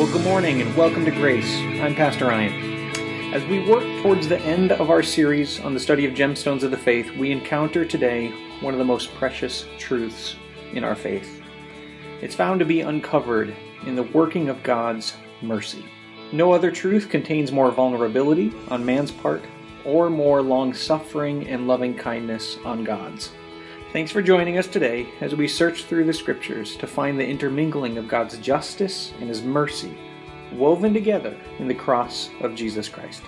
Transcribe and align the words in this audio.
Well, 0.00 0.10
good 0.10 0.24
morning 0.24 0.62
and 0.62 0.74
welcome 0.78 1.04
to 1.04 1.10
Grace. 1.10 1.58
I'm 1.82 1.94
Pastor 1.94 2.28
Ryan. 2.28 3.34
As 3.34 3.44
we 3.44 3.68
work 3.68 3.84
towards 4.02 4.28
the 4.28 4.38
end 4.38 4.72
of 4.72 4.88
our 4.88 5.02
series 5.02 5.60
on 5.60 5.74
the 5.74 5.78
study 5.78 6.06
of 6.06 6.14
gemstones 6.14 6.62
of 6.62 6.70
the 6.70 6.78
faith, 6.78 7.14
we 7.18 7.30
encounter 7.30 7.84
today 7.84 8.30
one 8.62 8.72
of 8.72 8.78
the 8.78 8.84
most 8.86 9.14
precious 9.16 9.66
truths 9.76 10.36
in 10.72 10.84
our 10.84 10.94
faith. 10.94 11.42
It's 12.22 12.34
found 12.34 12.60
to 12.60 12.64
be 12.64 12.80
uncovered 12.80 13.54
in 13.84 13.94
the 13.94 14.04
working 14.04 14.48
of 14.48 14.62
God's 14.62 15.18
mercy. 15.42 15.84
No 16.32 16.50
other 16.50 16.70
truth 16.70 17.10
contains 17.10 17.52
more 17.52 17.70
vulnerability 17.70 18.54
on 18.68 18.82
man's 18.82 19.10
part 19.10 19.44
or 19.84 20.08
more 20.08 20.40
long 20.40 20.72
suffering 20.72 21.46
and 21.46 21.68
loving 21.68 21.94
kindness 21.94 22.56
on 22.64 22.84
God's. 22.84 23.32
Thanks 23.92 24.12
for 24.12 24.22
joining 24.22 24.56
us 24.56 24.68
today 24.68 25.08
as 25.20 25.34
we 25.34 25.48
search 25.48 25.82
through 25.82 26.04
the 26.04 26.12
scriptures 26.12 26.76
to 26.76 26.86
find 26.86 27.18
the 27.18 27.26
intermingling 27.26 27.98
of 27.98 28.06
God's 28.06 28.38
justice 28.38 29.12
and 29.18 29.28
His 29.28 29.42
mercy 29.42 29.98
woven 30.52 30.94
together 30.94 31.36
in 31.58 31.66
the 31.66 31.74
cross 31.74 32.30
of 32.40 32.54
Jesus 32.54 32.88
Christ. 32.88 33.22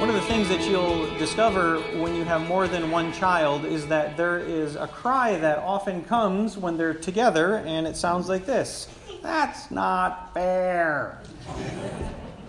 One 0.00 0.08
of 0.08 0.14
the 0.14 0.24
things 0.26 0.48
that 0.48 0.66
you'll 0.66 1.14
discover 1.18 1.80
when 2.00 2.14
you 2.14 2.24
have 2.24 2.48
more 2.48 2.66
than 2.66 2.90
one 2.90 3.12
child 3.12 3.66
is 3.66 3.86
that 3.88 4.16
there 4.16 4.38
is 4.38 4.76
a 4.76 4.86
cry 4.86 5.36
that 5.36 5.58
often 5.58 6.02
comes 6.02 6.56
when 6.56 6.78
they're 6.78 6.94
together, 6.94 7.56
and 7.56 7.86
it 7.86 7.94
sounds 7.94 8.30
like 8.30 8.46
this 8.46 8.88
That's 9.22 9.70
not 9.70 10.32
fair. 10.34 11.18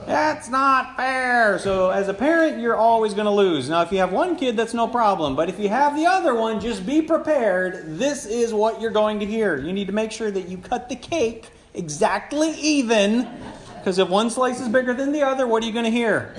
That's 0.05 0.47
not 0.47 0.95
fair. 0.95 1.59
So, 1.59 1.89
as 1.89 2.07
a 2.07 2.13
parent, 2.13 2.61
you're 2.61 2.77
always 2.77 3.13
going 3.13 3.25
to 3.25 3.31
lose. 3.31 3.69
Now, 3.69 3.81
if 3.81 3.91
you 3.91 3.97
have 3.97 4.13
one 4.13 4.37
kid, 4.37 4.55
that's 4.55 4.73
no 4.73 4.87
problem. 4.87 5.35
But 5.35 5.49
if 5.49 5.59
you 5.59 5.67
have 5.67 5.97
the 5.97 6.05
other 6.05 6.33
one, 6.33 6.61
just 6.61 6.85
be 6.85 7.01
prepared. 7.01 7.97
This 7.99 8.25
is 8.25 8.53
what 8.53 8.79
you're 8.79 8.91
going 8.91 9.19
to 9.19 9.25
hear. 9.25 9.57
You 9.57 9.73
need 9.73 9.87
to 9.87 9.93
make 9.93 10.13
sure 10.13 10.31
that 10.31 10.47
you 10.47 10.57
cut 10.57 10.87
the 10.87 10.95
cake 10.95 11.49
exactly 11.73 12.51
even. 12.51 13.27
Because 13.75 13.99
if 13.99 14.07
one 14.07 14.29
slice 14.29 14.61
is 14.61 14.69
bigger 14.69 14.93
than 14.93 15.11
the 15.11 15.23
other, 15.23 15.45
what 15.45 15.61
are 15.61 15.65
you 15.65 15.73
going 15.73 15.85
to 15.85 15.91
hear? 15.91 16.33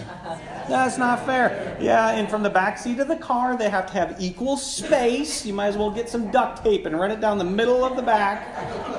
That's 0.69 0.99
not 0.99 1.25
fair. 1.25 1.77
Yeah, 1.81 2.11
and 2.11 2.29
from 2.29 2.43
the 2.43 2.51
back 2.51 2.79
seat 2.79 2.99
of 3.01 3.09
the 3.09 3.17
car, 3.17 3.57
they 3.57 3.71
have 3.71 3.87
to 3.87 3.93
have 3.95 4.17
equal 4.21 4.57
space. 4.57 5.47
You 5.47 5.55
might 5.55 5.69
as 5.69 5.77
well 5.77 5.91
get 5.91 6.09
some 6.09 6.31
duct 6.31 6.63
tape 6.63 6.87
and 6.87 6.99
run 6.99 7.11
it 7.11 7.21
down 7.21 7.39
the 7.39 7.45
middle 7.45 7.85
of 7.85 7.97
the 7.97 8.03
back. 8.03 8.47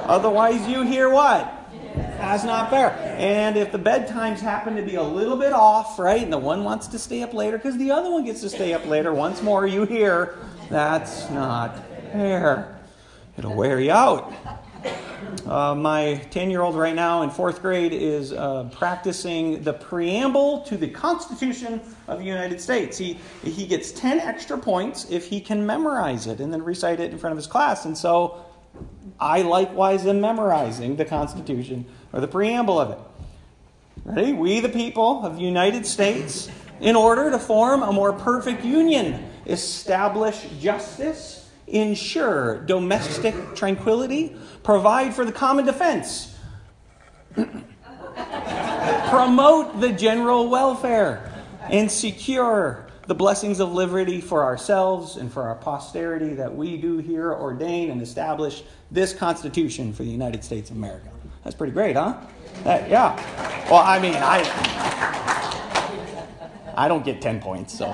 Otherwise, 0.07 0.67
you 0.67 0.81
hear 0.81 1.09
what? 1.09 1.55
That's 1.95 2.43
not 2.43 2.69
fair. 2.69 2.91
And 3.17 3.55
if 3.55 3.71
the 3.71 3.79
bedtimes 3.79 4.39
happen 4.39 4.75
to 4.75 4.81
be 4.81 4.95
a 4.95 5.03
little 5.03 5.37
bit 5.37 5.53
off, 5.53 5.99
right, 5.99 6.21
and 6.21 6.33
the 6.33 6.37
one 6.37 6.63
wants 6.63 6.87
to 6.87 6.99
stay 6.99 7.23
up 7.23 7.33
later 7.33 7.57
because 7.57 7.77
the 7.77 7.91
other 7.91 8.11
one 8.11 8.25
gets 8.25 8.41
to 8.41 8.49
stay 8.49 8.73
up 8.73 8.85
later, 8.85 9.13
once 9.13 9.41
more 9.41 9.65
you 9.65 9.85
hear, 9.85 10.37
that's 10.69 11.29
not 11.29 11.77
fair. 12.11 12.79
It'll 13.37 13.55
wear 13.55 13.79
you 13.79 13.91
out. 13.91 14.33
Uh, 15.45 15.73
my 15.75 16.15
10 16.31 16.51
year 16.51 16.61
old 16.61 16.75
right 16.75 16.95
now 16.95 17.23
in 17.23 17.29
fourth 17.29 17.61
grade 17.61 17.93
is 17.93 18.31
uh, 18.33 18.69
practicing 18.71 19.61
the 19.63 19.73
preamble 19.73 20.61
to 20.61 20.77
the 20.77 20.87
Constitution 20.87 21.81
of 22.07 22.19
the 22.19 22.25
United 22.25 22.61
States. 22.61 22.97
He, 22.97 23.17
he 23.43 23.65
gets 23.65 23.91
10 23.91 24.19
extra 24.19 24.57
points 24.57 25.09
if 25.09 25.25
he 25.25 25.41
can 25.41 25.65
memorize 25.65 26.27
it 26.27 26.39
and 26.39 26.53
then 26.53 26.63
recite 26.63 26.99
it 26.99 27.11
in 27.11 27.17
front 27.17 27.31
of 27.31 27.37
his 27.37 27.47
class. 27.47 27.85
And 27.85 27.97
so 27.97 28.45
I 29.19 29.41
likewise 29.41 30.05
am 30.05 30.21
memorizing 30.21 30.95
the 30.95 31.05
Constitution 31.05 31.85
or 32.13 32.21
the 32.21 32.27
preamble 32.27 32.79
of 32.79 32.91
it. 32.91 32.99
Ready? 34.05 34.33
We, 34.33 34.59
the 34.59 34.69
people 34.69 35.25
of 35.25 35.35
the 35.35 35.41
United 35.41 35.85
States, 35.85 36.49
in 36.79 36.95
order 36.95 37.31
to 37.31 37.39
form 37.39 37.83
a 37.83 37.91
more 37.91 38.13
perfect 38.13 38.63
union, 38.63 39.29
establish 39.45 40.45
justice, 40.59 41.38
ensure 41.69 42.59
domestic 42.65 43.35
tranquility, 43.55 44.35
provide 44.63 45.13
for 45.13 45.25
the 45.25 45.31
common 45.31 45.65
defense, 45.65 46.35
promote 49.09 49.79
the 49.79 49.91
general 49.91 50.49
welfare, 50.49 51.31
and 51.69 51.91
secure 51.91 52.87
the 53.07 53.15
blessings 53.15 53.59
of 53.59 53.71
liberty 53.71 54.21
for 54.21 54.43
ourselves 54.43 55.15
and 55.15 55.33
for 55.33 55.43
our 55.43 55.55
posterity 55.55 56.35
that 56.35 56.55
we 56.55 56.77
do 56.77 56.99
here 56.99 57.33
ordain 57.33 57.89
and 57.89 58.01
establish 58.01 58.63
this 58.91 59.13
Constitution 59.13 59.93
for 59.93 60.03
the 60.03 60.11
United 60.11 60.43
States 60.43 60.69
of 60.69 60.77
America. 60.77 61.09
That's 61.43 61.55
pretty 61.55 61.73
great, 61.73 61.95
huh? 61.95 62.17
That, 62.63 62.89
yeah. 62.89 63.15
Well, 63.69 63.81
I 63.81 63.99
mean, 63.99 64.15
I 64.15 64.43
I 66.75 66.87
don't 66.87 67.03
get 67.03 67.21
10 67.21 67.41
points, 67.41 67.77
so. 67.77 67.87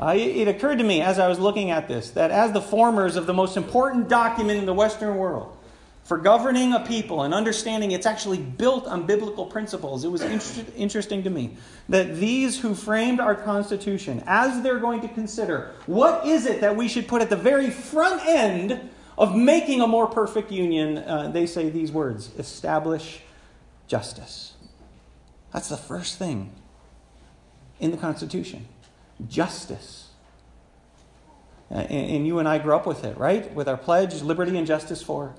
Uh, 0.00 0.14
it, 0.16 0.48
occurred 0.48 0.78
to 0.78 0.84
me 0.84 1.02
as 1.02 1.18
I 1.18 1.28
was 1.28 1.38
looking 1.38 1.70
at 1.70 1.86
this 1.86 2.10
that 2.12 2.30
as 2.30 2.52
the 2.52 2.60
formers 2.62 3.16
of 3.16 3.26
the 3.26 3.34
most 3.34 3.58
important 3.58 4.08
document 4.08 4.58
in 4.58 4.64
the 4.64 4.72
Western 4.72 5.18
world, 5.18 5.54
for 6.04 6.16
governing 6.16 6.72
a 6.72 6.80
people 6.80 7.22
and 7.22 7.34
understanding 7.34 7.92
it's 7.92 8.06
actually 8.06 8.38
built 8.38 8.86
on 8.86 9.04
biblical 9.04 9.44
principles, 9.44 10.02
it 10.02 10.08
was 10.08 10.22
inter- 10.22 10.72
interesting 10.74 11.22
to 11.24 11.30
me 11.30 11.54
that 11.90 12.16
these 12.16 12.58
who 12.58 12.74
framed 12.74 13.20
our 13.20 13.34
Constitution, 13.34 14.22
as 14.26 14.62
they're 14.62 14.78
going 14.78 15.02
to 15.02 15.08
consider 15.08 15.74
what 15.84 16.26
is 16.26 16.46
it 16.46 16.62
that 16.62 16.74
we 16.74 16.88
should 16.88 17.06
put 17.06 17.20
at 17.20 17.28
the 17.28 17.36
very 17.36 17.68
front 17.68 18.24
end 18.26 18.88
of 19.18 19.36
making 19.36 19.82
a 19.82 19.86
more 19.86 20.06
perfect 20.06 20.50
union, 20.50 20.96
uh, 20.96 21.28
they 21.30 21.44
say 21.44 21.68
these 21.68 21.92
words 21.92 22.30
establish 22.38 23.20
justice. 23.86 24.54
That's 25.52 25.68
the 25.68 25.76
first 25.76 26.18
thing 26.18 26.52
in 27.78 27.90
the 27.90 27.98
Constitution 27.98 28.66
justice. 29.28 30.08
And, 31.70 31.90
and, 31.90 32.26
you 32.26 32.38
and 32.38 32.48
I 32.48 32.58
grew 32.58 32.74
up 32.74 32.86
with 32.86 33.04
it, 33.04 33.16
right? 33.16 33.52
With 33.54 33.68
our 33.68 33.76
pledge, 33.76 34.22
liberty 34.22 34.56
and 34.58 34.66
justice 34.66 35.02
for, 35.02 35.34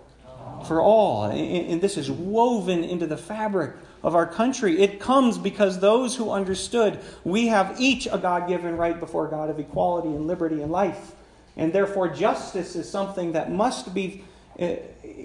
for 0.68 0.82
all. 0.82 1.26
And, 1.26 1.40
and 1.40 1.82
this 1.82 1.98
is 1.98 2.10
woven 2.10 2.84
into 2.84 3.06
the 3.06 3.18
fabric 3.18 3.76
of 4.04 4.16
our 4.16 4.26
country. 4.26 4.82
It 4.82 5.00
comes 5.00 5.38
because 5.38 5.80
those 5.80 6.16
who 6.16 6.32
understood 6.32 7.00
we 7.24 7.48
have 7.48 7.80
each 7.80 8.08
a 8.12 8.18
God 8.18 8.48
given 8.48 8.78
right 8.78 9.00
before 9.00 9.28
God 9.28 9.50
of 9.50 9.60
equality 9.60 10.10
and 10.10 10.26
liberty 10.26 10.62
and 10.62 10.72
life. 10.72 11.14
And 11.58 11.74
therefore, 11.74 12.08
justice 12.08 12.76
is 12.76 12.90
something 12.90 13.34
that 13.34 13.52
must 13.52 13.94
be 13.94 14.24
uh, 14.60 14.76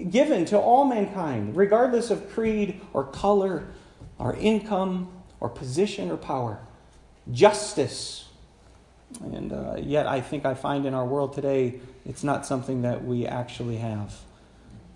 given 0.09 0.45
to 0.45 0.57
all 0.57 0.85
mankind, 0.85 1.55
regardless 1.55 2.11
of 2.11 2.29
creed 2.31 2.81
or 2.93 3.05
color 3.05 3.67
or 4.19 4.35
income 4.35 5.09
or 5.39 5.49
position 5.49 6.11
or 6.11 6.17
power. 6.17 6.59
Justice. 7.31 8.26
And 9.21 9.53
uh, 9.53 9.77
yet, 9.79 10.07
I 10.07 10.21
think 10.21 10.45
I 10.45 10.53
find 10.53 10.85
in 10.85 10.93
our 10.93 11.05
world 11.05 11.33
today, 11.33 11.79
it's 12.05 12.23
not 12.23 12.45
something 12.45 12.81
that 12.81 13.03
we 13.03 13.25
actually 13.25 13.77
have. 13.77 14.13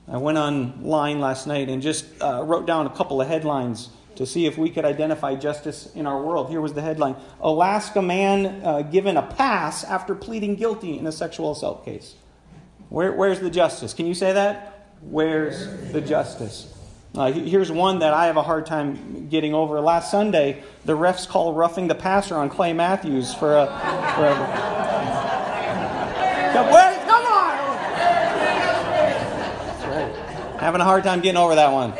I 0.07 0.17
went 0.17 0.37
online 0.37 1.19
last 1.19 1.47
night 1.47 1.69
and 1.69 1.81
just 1.81 2.05
uh, 2.21 2.43
wrote 2.43 2.65
down 2.65 2.85
a 2.87 2.89
couple 2.89 3.21
of 3.21 3.27
headlines 3.27 3.89
to 4.15 4.25
see 4.25 4.45
if 4.45 4.57
we 4.57 4.69
could 4.69 4.83
identify 4.83 5.35
justice 5.35 5.93
in 5.95 6.05
our 6.05 6.21
world. 6.21 6.49
Here 6.49 6.59
was 6.59 6.73
the 6.73 6.81
headline 6.81 7.15
Alaska 7.39 8.01
man 8.01 8.61
uh, 8.63 8.81
given 8.81 9.15
a 9.15 9.21
pass 9.21 9.83
after 9.83 10.13
pleading 10.13 10.55
guilty 10.55 10.97
in 10.97 11.07
a 11.07 11.11
sexual 11.11 11.51
assault 11.51 11.85
case. 11.85 12.15
Where, 12.89 13.13
where's 13.13 13.39
the 13.39 13.49
justice? 13.49 13.93
Can 13.93 14.05
you 14.05 14.13
say 14.13 14.33
that? 14.33 14.89
Where's 15.01 15.91
the 15.93 16.01
justice? 16.01 16.71
Uh, 17.13 17.29
here's 17.29 17.69
one 17.69 17.99
that 17.99 18.13
I 18.13 18.27
have 18.27 18.37
a 18.37 18.41
hard 18.41 18.65
time 18.65 19.27
getting 19.27 19.53
over. 19.53 19.81
Last 19.81 20.11
Sunday, 20.11 20.63
the 20.85 20.93
refs 20.93 21.27
call 21.27 21.53
roughing 21.53 21.87
the 21.87 21.95
passer 21.95 22.35
on 22.35 22.49
Clay 22.49 22.71
Matthews 22.71 23.33
for 23.35 23.57
a. 23.57 23.65
For 24.15 24.25
a 24.27 24.71
Wait, 26.61 26.99
come 27.07 27.25
on! 27.25 27.57
Right. 29.89 30.15
Having 30.61 30.81
a 30.81 30.83
hard 30.85 31.03
time 31.03 31.19
getting 31.19 31.37
over 31.37 31.55
that 31.55 31.73
one. 31.73 31.91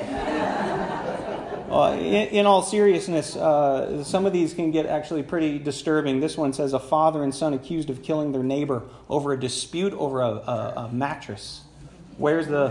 Uh, 1.70 1.94
in, 1.96 2.28
in, 2.30 2.46
all 2.46 2.62
seriousness, 2.62 3.36
uh, 3.36 4.04
some 4.04 4.26
of 4.26 4.34
these 4.34 4.54
can 4.54 4.72
get 4.72 4.86
actually 4.86 5.24
pretty 5.24 5.58
disturbing. 5.58 6.20
This 6.20 6.38
one 6.38 6.54
says 6.54 6.74
a 6.74 6.80
father 6.80 7.24
and 7.24 7.34
son 7.34 7.54
accused 7.54 7.90
of 7.90 8.04
killing 8.04 8.32
their 8.34 8.44
neighbor 8.44 8.84
over 9.10 9.34
a 9.34 9.40
dispute 9.40 9.94
over 9.94 10.22
a, 10.22 10.28
a, 10.28 10.74
a 10.76 10.90
mattress. 10.92 11.62
Where's 12.18 12.48
the, 12.48 12.70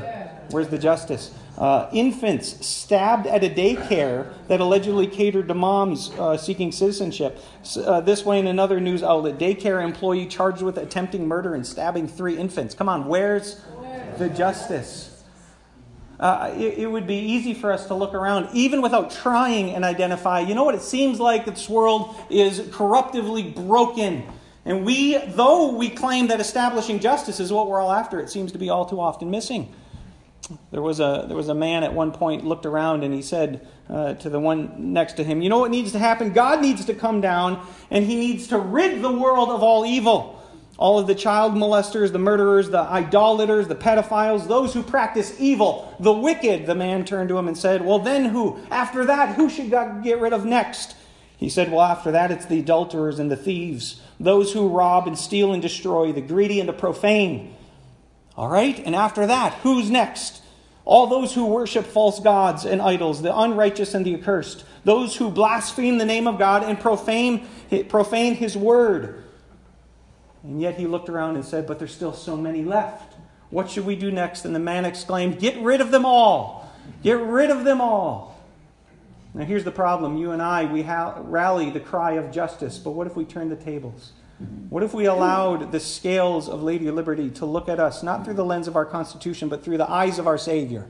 where's 0.51 0.69
the 0.69 0.79
justice? 0.79 1.35
Uh, 1.59 1.91
infants 1.93 2.67
stabbed 2.67 3.27
at 3.27 3.45
a 3.45 3.51
daycare 3.51 4.33
that 4.49 4.61
allegedly 4.61 5.07
catered 5.07 5.49
to 5.49 5.55
moms 5.55 6.11
uh, 6.13 6.37
seeking 6.37 6.73
citizenship. 6.73 7.39
Uh, 7.77 8.01
this 8.01 8.25
way, 8.25 8.39
in 8.39 8.47
another 8.47 8.81
news 8.81 9.03
outlet, 9.03 9.39
daycare 9.39 9.85
employee 9.85 10.27
charged 10.27 10.63
with 10.63 10.79
attempting 10.79 11.27
murder 11.29 11.55
and 11.55 11.67
stabbing 11.67 12.09
three 12.09 12.37
infants. 12.37 12.75
Come 12.75 12.89
on, 12.89 13.09
where's 13.09 13.61
the 14.19 14.31
justice? 14.31 15.11
uh, 16.21 16.53
it, 16.55 16.79
it, 16.79 16.87
would 16.87 17.07
be 17.07 17.17
easy 17.17 17.55
for 17.55 17.73
us 17.73 17.87
to 17.87 17.95
look 17.95 18.13
around, 18.13 18.49
even 18.53 18.83
without 18.83 19.11
trying 19.11 19.71
and 19.71 19.85
identify, 19.85 20.41
you 20.41 20.55
know 20.55 20.65
what, 20.65 20.75
it 20.75 20.83
seems 20.83 21.19
like 21.19 21.47
this 21.47 21.69
world 21.69 22.15
is 22.29 22.61
corruptively 22.61 23.55
broken. 23.55 24.23
And 24.65 24.85
we, 24.85 25.17
though 25.17 25.75
we 25.75 25.89
claim 25.89 26.29
that 26.29 26.41
establishing 26.41 27.01
justice 27.01 27.41
is 27.41 27.53
what 27.53 27.69
we're 27.69 27.81
all 27.81 27.93
after, 27.93 28.21
it 28.21 28.31
seems 28.31 28.53
to 28.53 28.59
be 28.59 28.69
all 28.69 28.85
too 28.85 29.01
often 29.01 29.31
missing. 29.31 29.75
There 30.71 30.83
was 30.83 30.99
a 30.99 31.27
there 31.29 31.37
was 31.37 31.49
a 31.49 31.55
man 31.55 31.85
at 31.85 31.95
one 31.95 32.11
point 32.11 32.45
looked 32.45 32.67
around 32.67 33.05
and 33.05 33.15
he 33.15 33.23
said 33.23 33.67
uh, 33.89 34.15
to 34.15 34.29
the 34.29 34.41
one 34.41 34.93
next 34.93 35.15
to 35.15 35.25
him, 35.25 35.43
"You 35.43 35.49
know 35.49 35.61
what 35.61 35.71
needs 35.71 35.93
to 35.93 35.99
happen? 35.99 36.33
God 36.33 36.61
needs 36.61 36.85
to 36.87 36.95
come 36.95 37.21
down 37.21 37.65
and 37.91 38.05
He 38.05 38.17
needs 38.17 38.49
to 38.49 38.59
rid 38.59 39.01
the 39.01 39.12
world 39.12 39.51
of 39.51 39.62
all 39.62 39.87
evil." 39.87 40.37
all 40.81 40.99
of 40.99 41.07
the 41.07 41.15
child 41.15 41.53
molesters, 41.53 42.11
the 42.11 42.19
murderers, 42.19 42.71
the 42.71 42.81
idolaters, 42.81 43.69
the 43.69 43.75
pedophiles, 43.75 44.49
those 44.49 44.73
who 44.73 44.83
practice 44.83 45.39
evil, 45.39 45.95
the 46.01 46.11
wicked. 46.12 46.65
The 46.65 46.75
man 46.75 47.05
turned 47.05 47.29
to 47.29 47.37
him 47.37 47.49
and 47.49 47.57
said, 47.57 47.85
Well, 47.85 47.99
then 47.99 48.25
who? 48.25 48.59
After 48.71 49.05
that, 49.05 49.37
who 49.37 49.51
should 49.51 49.71
God 49.71 50.03
get 50.03 50.21
rid 50.21 50.33
of 50.33 50.47
next? 50.47 50.97
He 51.41 51.49
said, 51.49 51.73
Well, 51.73 51.81
after 51.81 52.13
that, 52.13 52.31
it's 52.31 52.45
the 52.45 52.59
adulterers 52.59 53.19
and 53.19 53.31
the 53.31 53.37
thieves, 53.37 54.03
those 54.21 54.53
who 54.53 54.69
rob 54.69 55.07
and 55.07 55.19
steal 55.19 55.55
and 55.55 55.63
destroy, 55.63 56.13
the 56.13 56.21
greedy 56.21 56.61
and 56.61 56.69
the 56.69 56.75
profane. 56.75 57.57
All 58.37 58.49
right? 58.49 58.79
And 58.85 58.95
after 58.95 59.27
that, 59.27 59.55
who's 59.55 59.91
next? 59.91 60.43
All 60.85 61.07
those 61.07 61.35
who 61.35 61.47
worship 61.47 61.87
false 61.87 62.21
gods 62.21 62.67
and 62.67 62.83
idols, 62.83 63.23
the 63.23 63.37
unrighteous 63.37 63.95
and 63.95 64.05
the 64.05 64.15
accursed, 64.15 64.65
those 64.85 65.17
who 65.17 65.31
blaspheme 65.31 65.97
the 65.97 66.05
name 66.05 66.27
of 66.27 66.39
God 66.39 66.63
and 66.63 66.79
profane, 66.79 67.49
profane 67.89 68.35
his 68.35 68.55
word. 68.55 69.25
And 70.43 70.61
yet 70.61 70.75
he 70.75 70.87
looked 70.87 71.09
around 71.09 71.37
and 71.37 71.45
said, 71.45 71.67
But 71.67 71.79
there's 71.79 71.95
still 71.95 72.13
so 72.13 72.37
many 72.37 72.65
left. 72.65 73.15
What 73.49 73.71
should 73.71 73.87
we 73.87 73.97
do 73.97 74.11
next? 74.11 74.45
And 74.45 74.55
the 74.55 74.61
man 74.61 74.85
exclaimed, 74.85 75.39
Get 75.39 75.59
rid 75.59 75.81
of 75.81 75.91
them 75.91 76.05
all! 76.05 76.71
Get 77.03 77.19
rid 77.19 77.51
of 77.51 77.65
them 77.65 77.81
all! 77.81 78.40
Now 79.35 79.44
here's 79.44 79.65
the 79.65 79.71
problem. 79.71 80.17
You 80.17 80.32
and 80.32 80.43
I, 80.43 80.65
we 80.65 80.82
ha- 80.82 81.19
rally 81.23 81.71
the 81.71 81.81
cry 81.81 82.12
of 82.12 82.32
justice, 82.32 82.79
but 82.79 82.93
what 82.93 83.06
if 83.06 83.17
we 83.17 83.25
turn 83.25 83.49
the 83.49 83.56
tables? 83.56 84.12
What 84.71 84.82
if 84.82 84.94
we 84.94 85.05
allowed 85.05 85.71
the 85.71 85.81
scales 85.81 86.49
of 86.49 86.62
Lady 86.62 86.91
Liberty 86.91 87.29
to 87.31 87.44
look 87.44 87.69
at 87.69 87.79
us, 87.79 88.03
not 88.03 88.25
through 88.25 88.35
the 88.35 88.44
lens 88.44 88.69
of 88.69 88.75
our 88.75 88.87
Constitution, 88.87 89.49
but 89.50 89.62
through 89.62 89.77
the 89.77 89.91
eyes 89.91 90.19
of 90.19 90.27
our 90.27 90.38
Savior? 90.38 90.87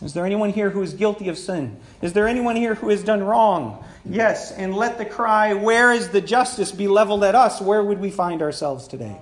Is 0.00 0.14
there 0.14 0.24
anyone 0.24 0.50
here 0.50 0.70
who 0.70 0.80
is 0.82 0.94
guilty 0.94 1.28
of 1.28 1.36
sin? 1.36 1.76
Is 2.02 2.12
there 2.12 2.28
anyone 2.28 2.54
here 2.54 2.76
who 2.76 2.88
has 2.90 3.02
done 3.02 3.24
wrong? 3.24 3.84
Yes, 4.04 4.52
and 4.52 4.76
let 4.76 4.96
the 4.96 5.04
cry, 5.04 5.54
Where 5.54 5.92
is 5.92 6.10
the 6.10 6.20
justice? 6.20 6.70
be 6.70 6.86
leveled 6.86 7.24
at 7.24 7.34
us. 7.34 7.60
Where 7.60 7.82
would 7.82 7.98
we 7.98 8.10
find 8.12 8.40
ourselves 8.42 8.86
today? 8.86 9.20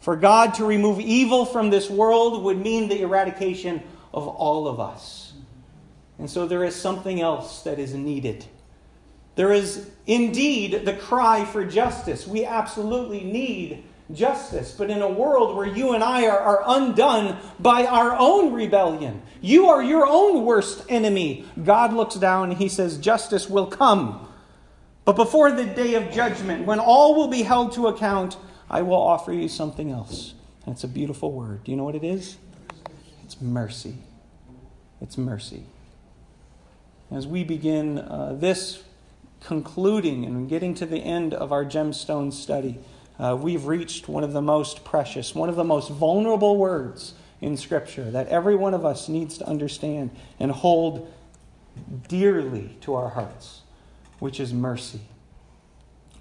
For 0.00 0.16
God 0.16 0.54
to 0.54 0.64
remove 0.64 0.98
evil 0.98 1.44
from 1.44 1.70
this 1.70 1.88
world 1.88 2.42
would 2.42 2.58
mean 2.58 2.88
the 2.88 3.02
eradication 3.02 3.82
of 4.12 4.26
all 4.26 4.66
of 4.66 4.80
us. 4.80 5.19
And 6.20 6.28
so 6.28 6.46
there 6.46 6.62
is 6.62 6.76
something 6.76 7.20
else 7.20 7.62
that 7.62 7.78
is 7.78 7.94
needed. 7.94 8.44
There 9.36 9.52
is 9.52 9.90
indeed 10.06 10.84
the 10.84 10.92
cry 10.92 11.46
for 11.46 11.64
justice. 11.64 12.26
We 12.26 12.44
absolutely 12.44 13.24
need 13.24 13.84
justice. 14.12 14.74
But 14.76 14.90
in 14.90 15.00
a 15.00 15.08
world 15.08 15.56
where 15.56 15.66
you 15.66 15.94
and 15.94 16.04
I 16.04 16.26
are, 16.26 16.38
are 16.38 16.62
undone 16.66 17.38
by 17.58 17.86
our 17.86 18.14
own 18.18 18.52
rebellion, 18.52 19.22
you 19.40 19.68
are 19.68 19.82
your 19.82 20.06
own 20.06 20.44
worst 20.44 20.84
enemy. 20.90 21.46
God 21.64 21.94
looks 21.94 22.16
down 22.16 22.50
and 22.50 22.58
he 22.58 22.68
says, 22.68 22.98
Justice 22.98 23.48
will 23.48 23.66
come. 23.66 24.28
But 25.06 25.16
before 25.16 25.50
the 25.50 25.64
day 25.64 25.94
of 25.94 26.12
judgment, 26.12 26.66
when 26.66 26.80
all 26.80 27.14
will 27.14 27.28
be 27.28 27.42
held 27.42 27.72
to 27.72 27.86
account, 27.86 28.36
I 28.68 28.82
will 28.82 29.00
offer 29.00 29.32
you 29.32 29.48
something 29.48 29.90
else. 29.90 30.34
And 30.66 30.74
it's 30.74 30.84
a 30.84 30.88
beautiful 30.88 31.32
word. 31.32 31.64
Do 31.64 31.70
you 31.70 31.78
know 31.78 31.84
what 31.84 31.94
it 31.94 32.04
is? 32.04 32.36
It's 33.24 33.40
mercy. 33.40 33.94
It's 35.00 35.16
mercy. 35.16 35.64
As 37.10 37.26
we 37.26 37.42
begin 37.42 37.98
uh, 37.98 38.36
this 38.38 38.84
concluding 39.40 40.24
and 40.24 40.48
getting 40.48 40.74
to 40.74 40.86
the 40.86 40.98
end 40.98 41.34
of 41.34 41.50
our 41.50 41.64
gemstone 41.64 42.32
study, 42.32 42.78
uh, 43.18 43.36
we've 43.40 43.66
reached 43.66 44.08
one 44.08 44.22
of 44.22 44.32
the 44.32 44.40
most 44.40 44.84
precious, 44.84 45.34
one 45.34 45.48
of 45.48 45.56
the 45.56 45.64
most 45.64 45.90
vulnerable 45.90 46.56
words 46.56 47.14
in 47.40 47.56
Scripture 47.56 48.10
that 48.12 48.28
every 48.28 48.54
one 48.54 48.74
of 48.74 48.84
us 48.84 49.08
needs 49.08 49.36
to 49.38 49.46
understand 49.48 50.10
and 50.38 50.52
hold 50.52 51.12
dearly 52.06 52.76
to 52.82 52.94
our 52.94 53.08
hearts, 53.08 53.62
which 54.20 54.38
is 54.38 54.54
mercy. 54.54 55.00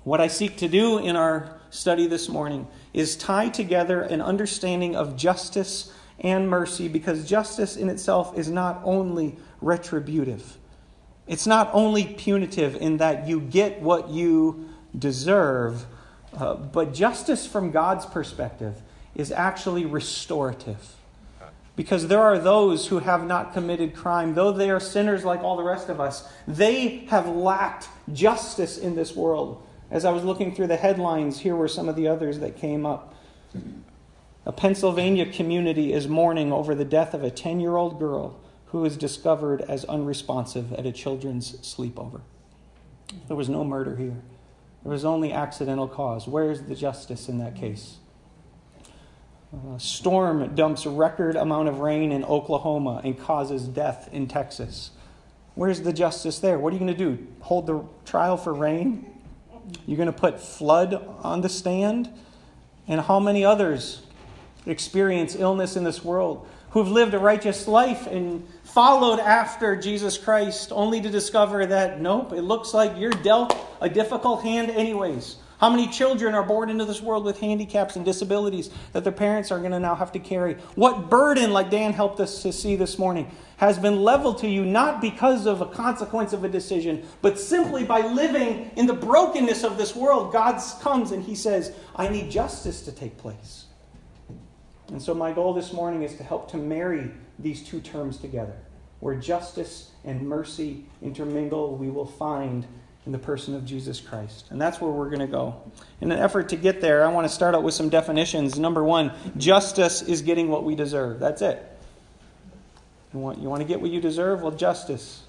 What 0.03 0.19
I 0.19 0.27
seek 0.27 0.57
to 0.57 0.68
do 0.68 0.97
in 0.97 1.15
our 1.15 1.59
study 1.69 2.07
this 2.07 2.30
morning 2.30 2.68
is 2.94 3.15
tie 3.15 3.50
together 3.50 4.01
an 4.01 4.21
understanding 4.21 4.95
of 4.95 5.15
justice 5.15 5.94
and 6.19 6.50
mercy 6.50 6.88
because 6.88 7.30
justice 7.30 7.77
in 7.77 7.89
itself 7.89 8.36
is 8.36 8.50
not 8.50 8.81
only 8.83 9.38
retributive, 9.62 10.57
it's 11.29 11.47
not 11.47 11.69
only 11.71 12.05
punitive 12.05 12.75
in 12.75 12.97
that 12.97 13.27
you 13.27 13.39
get 13.39 13.81
what 13.81 14.09
you 14.09 14.67
deserve 14.97 15.85
uh, 16.35 16.55
but 16.55 16.93
justice 16.93 17.47
from 17.47 17.71
God's 17.71 18.05
perspective 18.05 18.81
is 19.15 19.31
actually 19.31 19.85
restorative. 19.85 20.95
Because 21.75 22.07
there 22.07 22.21
are 22.21 22.37
those 22.37 22.87
who 22.87 22.99
have 22.99 23.25
not 23.25 23.53
committed 23.53 23.95
crime, 23.95 24.35
though 24.35 24.51
they 24.51 24.69
are 24.69 24.79
sinners 24.79 25.23
like 25.23 25.41
all 25.41 25.55
the 25.55 25.63
rest 25.63 25.87
of 25.87 26.01
us, 26.01 26.29
they 26.47 27.05
have 27.09 27.27
lacked 27.27 27.87
justice 28.11 28.77
in 28.77 28.95
this 28.95 29.15
world. 29.15 29.65
As 29.89 30.03
I 30.03 30.11
was 30.11 30.23
looking 30.23 30.53
through 30.53 30.67
the 30.67 30.77
headlines, 30.77 31.39
here 31.39 31.55
were 31.55 31.67
some 31.67 31.87
of 31.87 31.95
the 31.95 32.07
others 32.07 32.39
that 32.39 32.57
came 32.57 32.85
up. 32.85 33.15
A 34.45 34.51
Pennsylvania 34.51 35.31
community 35.31 35.93
is 35.93 36.07
mourning 36.07 36.51
over 36.51 36.75
the 36.75 36.85
death 36.85 37.13
of 37.13 37.23
a 37.23 37.31
10 37.31 37.59
year 37.59 37.77
old 37.77 37.97
girl 37.97 38.39
who 38.71 38.80
was 38.80 38.98
discovered 38.98 39.62
as 39.62 39.83
unresponsive 39.86 40.74
at 40.74 40.86
a 40.86 40.92
children's 40.92 41.54
sleepover. 41.57 42.21
There 43.27 43.36
was 43.36 43.50
no 43.50 43.63
murder 43.63 43.95
here. 43.95 44.21
There 44.83 44.92
was 44.92 45.04
only 45.04 45.33
accidental 45.33 45.88
cause. 45.88 46.27
Where's 46.27 46.62
the 46.62 46.75
justice 46.75 47.27
in 47.27 47.39
that 47.39 47.56
case? 47.56 47.98
A 49.75 49.80
storm 49.80 50.54
dumps 50.54 50.86
record 50.86 51.36
amount 51.36 51.68
of 51.68 51.80
rain 51.80 52.12
in 52.12 52.24
Oklahoma 52.24 53.01
and 53.04 53.19
causes 53.19 53.68
death 53.68 54.07
in 54.12 54.27
Texas. 54.27 54.92
Where's 55.56 55.81
the 55.81 55.92
justice 55.92 56.38
there? 56.39 56.60
What 56.60 56.72
are 56.72 56.75
you 56.75 56.80
going 56.80 56.95
to 56.95 56.98
do? 56.98 57.27
Hold 57.42 57.65
the 57.65 57.83
trial 58.06 58.38
for 58.38 58.54
rain? 58.54 59.06
You're 59.88 59.98
going 59.98 60.12
to 60.12 60.13
put 60.13 60.39
flood 60.39 60.94
on 61.24 61.42
the 61.42 61.50
stand? 61.50 62.10
And 62.88 63.01
how 63.01 63.19
many 63.19 63.44
others 63.44 64.04
experience 64.68 65.36
illness 65.36 65.75
in 65.75 65.83
this 65.83 66.04
world 66.04 66.48
who've 66.71 66.89
lived 66.89 67.13
a 67.13 67.19
righteous 67.19 67.68
life 67.68 68.07
and 68.07 68.48
followed 68.63 69.19
after 69.19 69.75
Jesus 69.75 70.18
Christ, 70.18 70.71
only 70.71 71.01
to 71.01 71.10
discover 71.10 71.66
that, 71.66 72.01
nope, 72.01 72.33
it 72.33 72.44
looks 72.44 72.74
like 72.74 72.98
you're 72.98 73.12
dealt 73.12 73.56
a 73.81 73.89
difficult 73.89 74.44
hand, 74.44 74.69
anyways. 74.69 75.38
How 75.60 75.69
many 75.69 75.88
children 75.88 76.36
are 76.36 76.44
born 76.44 76.69
into 76.69 76.86
this 76.86 77.01
world 77.01 77.25
with 77.25 77.39
handicaps 77.39 77.98
and 77.98 78.06
disabilities 78.06 78.69
that 78.94 79.04
their 79.04 79.12
parents 79.12 79.51
are 79.51 79.60
going 79.60 79.71
to 79.71 79.80
now 79.80 79.94
have 79.94 80.13
to 80.13 80.19
carry? 80.19 80.54
What 80.75 81.10
burden, 81.10 81.51
like 81.51 81.69
Dan 81.69 81.92
helped 81.92 82.21
us 82.21 82.44
to 82.44 82.54
see 82.54 82.77
this 82.77 82.98
morning, 82.98 83.30
has 83.57 83.77
been 83.77 84.01
leveled 84.01 84.38
to 84.38 84.48
you 84.48 84.63
not 84.63 85.01
because 85.01 85.45
of 85.45 85.60
a 85.60 85.65
consequence 85.65 86.31
of 86.31 86.45
a 86.45 86.50
decision, 86.50 87.06
but 87.22 87.38
simply 87.38 87.83
by 87.83 88.00
living 88.00 88.72
in 88.77 88.86
the 88.86 88.94
brokenness 88.94 89.65
of 89.65 89.77
this 89.77 89.94
world? 89.94 90.31
God 90.31 90.62
comes 90.80 91.12
and 91.12 91.22
He 91.22 91.36
says, 91.36 91.74
I 91.94 92.07
need 92.07 92.31
justice 92.31 92.83
to 92.83 92.94
take 92.94 93.18
place. 93.18 93.65
And 94.91 95.01
so, 95.01 95.13
my 95.13 95.31
goal 95.31 95.53
this 95.53 95.72
morning 95.72 96.03
is 96.03 96.15
to 96.15 96.24
help 96.24 96.50
to 96.51 96.58
marry 96.58 97.12
these 97.38 97.63
two 97.63 97.79
terms 97.79 98.17
together. 98.17 98.55
Where 99.00 99.15
justice 99.15 99.91
and 100.03 100.27
mercy 100.27 100.86
intermingle, 101.01 101.75
we 101.77 101.89
will 101.89 102.05
find 102.05 102.65
in 103.05 103.12
the 103.12 103.19
person 103.19 103.55
of 103.55 103.65
Jesus 103.65 104.00
Christ. 104.00 104.48
And 104.50 104.62
that's 104.62 104.81
where 104.81 104.91
we're 104.91 105.10
going 105.10 105.19
to 105.19 105.27
go. 105.27 105.62
In 106.01 106.12
an 106.12 106.19
effort 106.19 106.50
to 106.50 106.55
get 106.55 106.81
there, 106.81 107.05
I 107.05 107.12
want 107.12 107.25
to 107.25 107.34
start 107.34 107.55
out 107.55 107.63
with 107.63 107.74
some 107.74 107.89
definitions. 107.89 108.60
Number 108.60 108.84
one, 108.84 109.13
justice 109.38 110.01
is 110.01 110.22
getting 110.22 110.50
what 110.50 110.63
we 110.63 110.75
deserve. 110.75 111.19
That's 111.19 111.41
it. 111.41 111.65
You 113.13 113.19
want, 113.19 113.39
you 113.39 113.50
want 113.50 113.62
to 113.62 113.67
get 113.67 113.81
what 113.81 113.89
you 113.89 114.01
deserve? 114.01 114.41
Well, 114.41 114.51
justice 114.51 115.24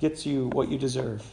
gets 0.00 0.26
you 0.26 0.48
what 0.48 0.68
you 0.68 0.78
deserve. 0.78 1.24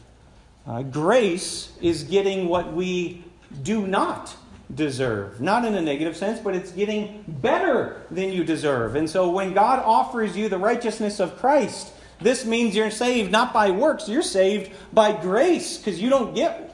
Uh, 0.65 0.83
grace 0.83 1.73
is 1.81 2.03
getting 2.03 2.47
what 2.47 2.71
we 2.73 3.23
do 3.63 3.85
not 3.85 4.35
deserve. 4.73 5.41
Not 5.41 5.65
in 5.65 5.75
a 5.75 5.81
negative 5.81 6.15
sense, 6.15 6.39
but 6.39 6.55
it's 6.55 6.71
getting 6.71 7.23
better 7.27 8.01
than 8.09 8.31
you 8.31 8.43
deserve. 8.43 8.95
And 8.95 9.09
so 9.09 9.29
when 9.29 9.53
God 9.53 9.79
offers 9.79 10.35
you 10.37 10.49
the 10.49 10.57
righteousness 10.57 11.19
of 11.19 11.37
Christ, 11.37 11.93
this 12.19 12.45
means 12.45 12.75
you're 12.75 12.91
saved 12.91 13.31
not 13.31 13.53
by 13.53 13.71
works, 13.71 14.07
you're 14.07 14.21
saved 14.21 14.71
by 14.93 15.19
grace 15.19 15.77
because 15.77 16.01
you 16.01 16.09
don't 16.09 16.33
get 16.33 16.73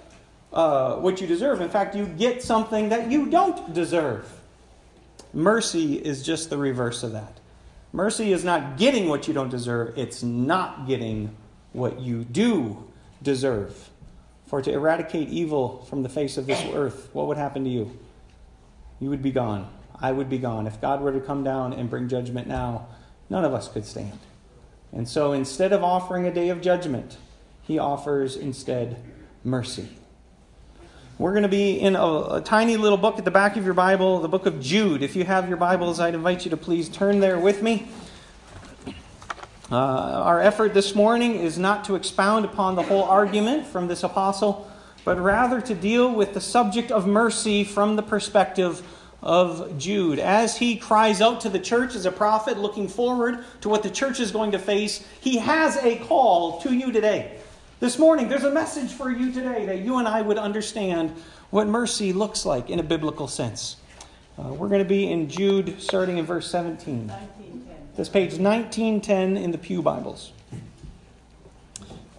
uh, 0.53 0.95
what 0.97 1.21
you 1.21 1.27
deserve. 1.27 1.61
In 1.61 1.69
fact, 1.69 1.95
you 1.95 2.05
get 2.05 2.43
something 2.43 2.89
that 2.89 3.11
you 3.11 3.29
don't 3.29 3.73
deserve. 3.73 4.29
Mercy 5.33 5.95
is 5.95 6.23
just 6.23 6.49
the 6.49 6.57
reverse 6.57 7.03
of 7.03 7.11
that. 7.13 7.39
Mercy 7.91 8.33
is 8.33 8.43
not 8.43 8.77
getting 8.77 9.09
what 9.09 9.27
you 9.27 9.33
don't 9.33 9.49
deserve, 9.49 9.97
it's 9.97 10.21
not 10.21 10.87
getting 10.87 11.35
what 11.73 11.99
you 11.99 12.23
do 12.23 12.83
deserve. 13.21 13.88
For 14.49 14.63
to 14.63 14.71
eradicate 14.71 15.29
evil 15.29 15.85
from 15.87 16.01
the 16.01 16.09
face 16.09 16.35
of 16.35 16.47
this 16.47 16.59
earth, 16.73 17.09
what 17.13 17.27
would 17.27 17.37
happen 17.37 17.63
to 17.65 17.69
you? 17.69 17.95
You 18.99 19.11
would 19.11 19.21
be 19.21 19.29
gone. 19.29 19.69
I 19.93 20.11
would 20.11 20.27
be 20.27 20.39
gone. 20.39 20.65
If 20.65 20.81
God 20.81 21.01
were 21.01 21.11
to 21.11 21.19
come 21.19 21.43
down 21.43 21.71
and 21.71 21.87
bring 21.87 22.09
judgment 22.09 22.47
now, 22.47 22.87
none 23.29 23.45
of 23.45 23.53
us 23.53 23.71
could 23.71 23.85
stand. 23.85 24.17
And 24.91 25.07
so 25.07 25.33
instead 25.33 25.71
of 25.71 25.83
offering 25.83 26.25
a 26.25 26.33
day 26.33 26.49
of 26.49 26.61
judgment, 26.61 27.17
he 27.61 27.77
offers 27.77 28.35
instead 28.35 28.99
mercy. 29.43 29.87
We're 31.19 31.33
going 31.33 31.43
to 31.43 31.47
be 31.47 31.79
in 31.79 31.95
a, 31.95 32.37
a, 32.37 32.41
tiny 32.43 32.75
little 32.75 32.97
book 32.97 33.19
at 33.19 33.25
the 33.25 33.31
back 33.31 33.55
of 33.55 33.65
your 33.65 33.75
Bible, 33.75 34.19
the 34.19 34.29
book 34.29 34.47
of 34.47 34.59
Jude. 34.59 35.03
If 35.03 35.15
you 35.15 35.25
have 35.25 35.47
your 35.47 35.57
Bibles, 35.57 35.99
I'd 35.99 36.15
invite 36.15 36.43
you 36.45 36.49
to 36.49 36.57
please 36.57 36.89
turn 36.89 37.19
there 37.19 37.37
with 37.37 37.61
me. 37.61 37.87
Uh, 39.71 39.75
our 39.75 40.41
effort 40.41 40.73
this 40.73 40.95
morning 40.95 41.35
is 41.35 41.59
not 41.59 41.83
to 41.83 41.93
expound 41.93 42.43
upon 42.43 42.75
the 42.75 42.81
whole 42.81 43.03
argument 43.03 43.67
from 43.67 43.87
this 43.87 44.01
apostle, 44.01 44.67
but 45.05 45.19
rather 45.19 45.61
to 45.61 45.75
deal 45.75 46.11
with 46.11 46.33
the 46.33 46.41
subject 46.41 46.91
of 46.91 47.05
mercy 47.05 47.63
from 47.63 47.95
the 47.95 48.01
perspective 48.01 48.81
of 49.21 49.77
Jude. 49.77 50.17
As 50.17 50.57
he 50.57 50.75
cries 50.75 51.21
out 51.21 51.41
to 51.41 51.49
the 51.49 51.59
church 51.59 51.93
as 51.93 52.07
a 52.07 52.11
prophet, 52.11 52.57
looking 52.57 52.87
forward 52.87 53.45
to 53.61 53.69
what 53.69 53.83
the 53.83 53.91
church 53.91 54.19
is 54.19 54.31
going 54.31 54.53
to 54.53 54.59
face, 54.59 55.05
he 55.21 55.37
has 55.37 55.77
a 55.77 55.97
call 55.97 56.59
to 56.61 56.73
you 56.73 56.91
today. 56.91 57.37
This 57.79 57.99
morning, 57.99 58.27
there's 58.27 58.45
a 58.45 58.51
message 58.51 58.91
for 58.91 59.11
you 59.11 59.31
today 59.31 59.67
that 59.67 59.81
you 59.81 59.99
and 59.99 60.07
I 60.07 60.23
would 60.23 60.39
understand 60.39 61.13
what 61.51 61.67
mercy 61.67 62.11
looks 62.11 62.43
like 62.43 62.71
in 62.71 62.79
a 62.79 62.83
biblical 62.83 63.27
sense. 63.27 63.75
Uh, 64.39 64.51
we're 64.51 64.69
going 64.69 64.81
to 64.81 64.89
be 64.89 65.11
in 65.11 65.29
Jude, 65.29 65.79
starting 65.79 66.17
in 66.17 66.25
verse 66.25 66.49
17. 66.49 67.11
This 67.99 68.07
page 68.07 68.39
1910 68.39 69.35
in 69.35 69.51
the 69.51 69.57
Pew 69.57 69.81
Bibles. 69.81 70.31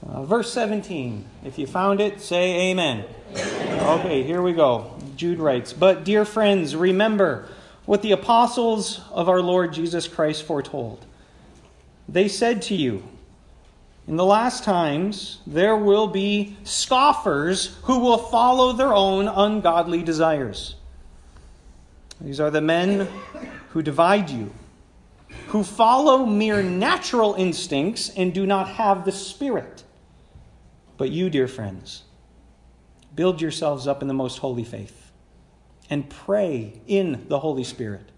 Uh, 0.06 0.24
verse 0.24 0.52
17. 0.52 1.24
If 1.42 1.58
you 1.58 1.66
found 1.66 2.02
it, 2.02 2.20
say 2.20 2.70
amen. 2.70 3.06
Okay, 3.34 4.22
here 4.22 4.42
we 4.42 4.52
go. 4.52 4.94
Jude 5.16 5.38
writes, 5.38 5.72
But, 5.72 6.04
dear 6.04 6.26
friends, 6.26 6.76
remember 6.76 7.48
what 7.86 8.02
the 8.02 8.12
apostles 8.12 9.00
of 9.10 9.30
our 9.30 9.40
Lord 9.40 9.72
Jesus 9.72 10.06
Christ 10.06 10.42
foretold. 10.42 11.06
They 12.06 12.28
said 12.28 12.60
to 12.64 12.74
you, 12.74 13.02
In 14.06 14.16
the 14.16 14.26
last 14.26 14.62
times 14.62 15.38
there 15.46 15.76
will 15.76 16.08
be 16.08 16.58
scoffers 16.62 17.78
who 17.84 18.00
will 18.00 18.18
follow 18.18 18.74
their 18.74 18.92
own 18.92 19.28
ungodly 19.28 20.02
desires. 20.02 20.74
These 22.20 22.38
are 22.38 22.50
the 22.50 22.60
men 22.60 23.08
who 23.70 23.80
divide 23.80 24.28
you, 24.28 24.52
who 25.50 25.64
follow 25.64 26.24
mere 26.24 26.62
natural 26.62 27.34
instincts 27.34 28.08
and 28.10 28.32
do 28.32 28.46
not 28.46 28.68
have 28.68 29.04
the 29.04 29.10
Spirit. 29.10 29.82
But 30.96 31.10
you, 31.10 31.28
dear 31.28 31.48
friends, 31.48 32.04
build 33.16 33.42
yourselves 33.42 33.88
up 33.88 34.00
in 34.00 34.06
the 34.06 34.14
most 34.14 34.38
holy 34.38 34.62
faith 34.62 35.10
and 35.88 36.08
pray 36.08 36.80
in 36.86 37.26
the 37.26 37.40
Holy 37.40 37.64
Spirit. 37.64 38.12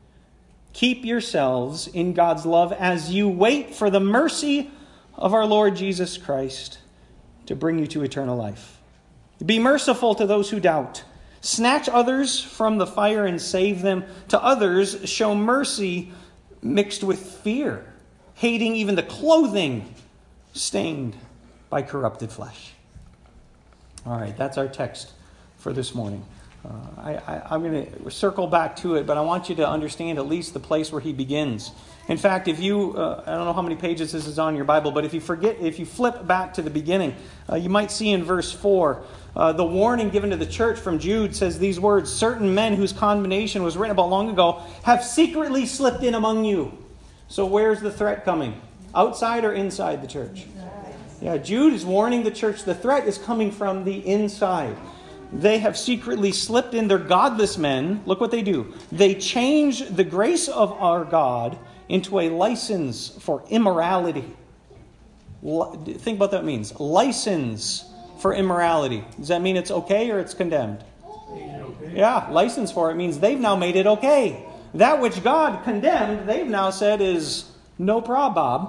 Keep 0.75 1.07
yourselves 1.07 1.87
in 1.87 2.13
God's 2.13 2.45
love 2.45 2.71
as 2.71 3.11
you 3.11 3.31
wait 3.31 3.75
for 3.75 3.89
the 3.89 4.01
mercy 4.01 4.71
of 5.15 5.33
our 5.33 5.47
Lord 5.47 5.75
Jesus 5.75 6.19
Christ 6.19 6.79
to 7.47 7.57
bring 7.57 7.79
you 7.79 7.87
to 7.89 8.03
eternal 8.03 8.37
life. 8.37 8.79
Be 9.45 9.59
merciful 9.59 10.15
to 10.17 10.27
those 10.27 10.51
who 10.51 10.61
doubt. 10.61 11.03
Snatch 11.41 11.89
others 11.89 12.43
from 12.43 12.77
the 12.77 12.87
fire 12.87 13.25
and 13.25 13.41
save 13.41 13.81
them. 13.81 14.05
To 14.29 14.43
others, 14.43 15.09
show 15.09 15.35
mercy 15.35 16.13
mixed 16.63 17.03
with 17.03 17.19
fear, 17.19 17.85
hating 18.35 18.75
even 18.77 18.95
the 18.95 19.03
clothing 19.03 19.95
stained 20.55 21.17
by 21.69 21.83
corrupted 21.83 22.31
flesh. 22.31 22.73
All 24.07 24.19
right, 24.19 24.37
that's 24.37 24.59
our 24.59 24.69
text 24.69 25.13
for 25.59 25.73
this 25.73 25.95
morning. 25.95 26.25
Uh, 26.65 27.19
I, 27.51 27.55
am 27.55 27.63
going 27.63 28.05
to 28.05 28.11
circle 28.11 28.47
back 28.47 28.77
to 28.77 28.95
it, 28.95 29.05
but 29.05 29.19
I 29.19 29.21
want 29.21 29.49
you 29.49 29.57
to 29.57 29.69
understand 29.69 30.19
at 30.19 30.29
least 30.29 30.55
the 30.55 30.61
place 30.61 30.93
where 30.93 31.01
he 31.01 31.13
begins. 31.13 31.73
In 32.09 32.17
fact, 32.17 32.47
if 32.47 32.61
you, 32.61 32.97
uh, 32.97 33.25
I 33.27 33.33
don't 33.33 33.47
know 33.47 33.53
how 33.53 33.63
many 33.63 33.75
pages 33.75 34.13
this 34.13 34.29
is 34.29 34.39
on 34.39 34.55
your 34.55 34.65
Bible, 34.65 34.93
but 34.93 35.05
if 35.05 35.13
you 35.13 35.21
forget, 35.21 35.57
if 35.61 35.81
you 35.81 35.87
flip 35.87 36.25
back 36.27 36.55
to 36.55 36.63
the 36.63 36.71
beginning, 36.71 37.17
uh, 37.51 37.57
you 37.57 37.69
might 37.69 37.91
see 37.91 38.11
in 38.11 38.23
verse 38.23 38.53
4, 38.53 39.03
uh, 39.35 39.53
the 39.53 39.65
warning 39.65 40.11
given 40.11 40.31
to 40.31 40.37
the 40.37 40.47
church 40.47 40.79
from 40.79 41.01
Jude 41.01 41.35
says 41.35 41.59
these 41.59 41.81
words 41.81 42.13
Certain 42.13 42.55
men 42.55 42.75
whose 42.75 42.93
condemnation 42.93 43.65
was 43.65 43.77
written 43.77 43.93
about 43.93 44.11
long 44.11 44.31
ago 44.31 44.63
have 44.85 45.03
secretly 45.03 45.67
slipped 45.67 46.05
in 46.05 46.15
among 46.15 46.45
you. 46.45 46.79
So 47.27 47.45
where's 47.45 47.81
the 47.81 47.91
threat 47.91 48.25
coming? 48.25 48.61
Outside 48.95 49.45
or 49.45 49.53
inside 49.53 50.01
the 50.01 50.07
church? 50.07 50.45
Yeah, 51.21 51.39
Jude 51.39 51.73
is 51.73 51.85
warning 51.85 52.25
the 52.25 52.31
church 52.31 52.65
the 52.65 52.75
threat 52.75 53.07
is 53.07 53.17
coming 53.17 53.51
from 53.51 53.85
the 53.85 54.07
inside 54.07 54.77
they 55.33 55.59
have 55.59 55.79
secretly 55.79 56.31
slipped 56.33 56.75
in 56.75 56.89
their 56.89 56.99
godless 56.99 57.57
men. 57.57 58.03
Look 58.05 58.21
what 58.21 58.31
they 58.31 58.43
do. 58.43 58.75
They 58.91 59.15
change 59.15 59.89
the 59.89 60.05
grace 60.05 60.49
of 60.49 60.73
our 60.73 61.05
God 61.05 61.59
into 61.89 62.21
a 62.21 62.29
license 62.29 63.09
for 63.09 63.43
immorality. 63.49 64.25
Think 65.43 66.17
about 66.17 66.31
that 66.33 66.45
means. 66.45 66.79
License 66.79 67.85
for 68.21 68.35
immorality. 68.35 69.05
Does 69.19 69.29
that 69.29 69.43
mean 69.43 69.57
it's 69.57 69.71
okay 69.71 70.11
or 70.11 70.19
it's 70.19 70.35
condemned? 70.35 70.85
Yeah, 71.93 72.29
license 72.31 72.71
for 72.71 72.91
it 72.91 72.95
means 72.95 73.19
they've 73.19 73.41
now 73.41 73.57
made 73.57 73.77
it 73.77 73.87
okay. 73.87 74.45
That 74.75 75.01
which 75.01 75.23
God 75.23 75.65
condemned, 75.65 76.29
they've 76.29 76.47
now 76.47 76.71
said 76.71 77.01
is 77.01 77.51
no 77.79 78.01
problem. 78.01 78.69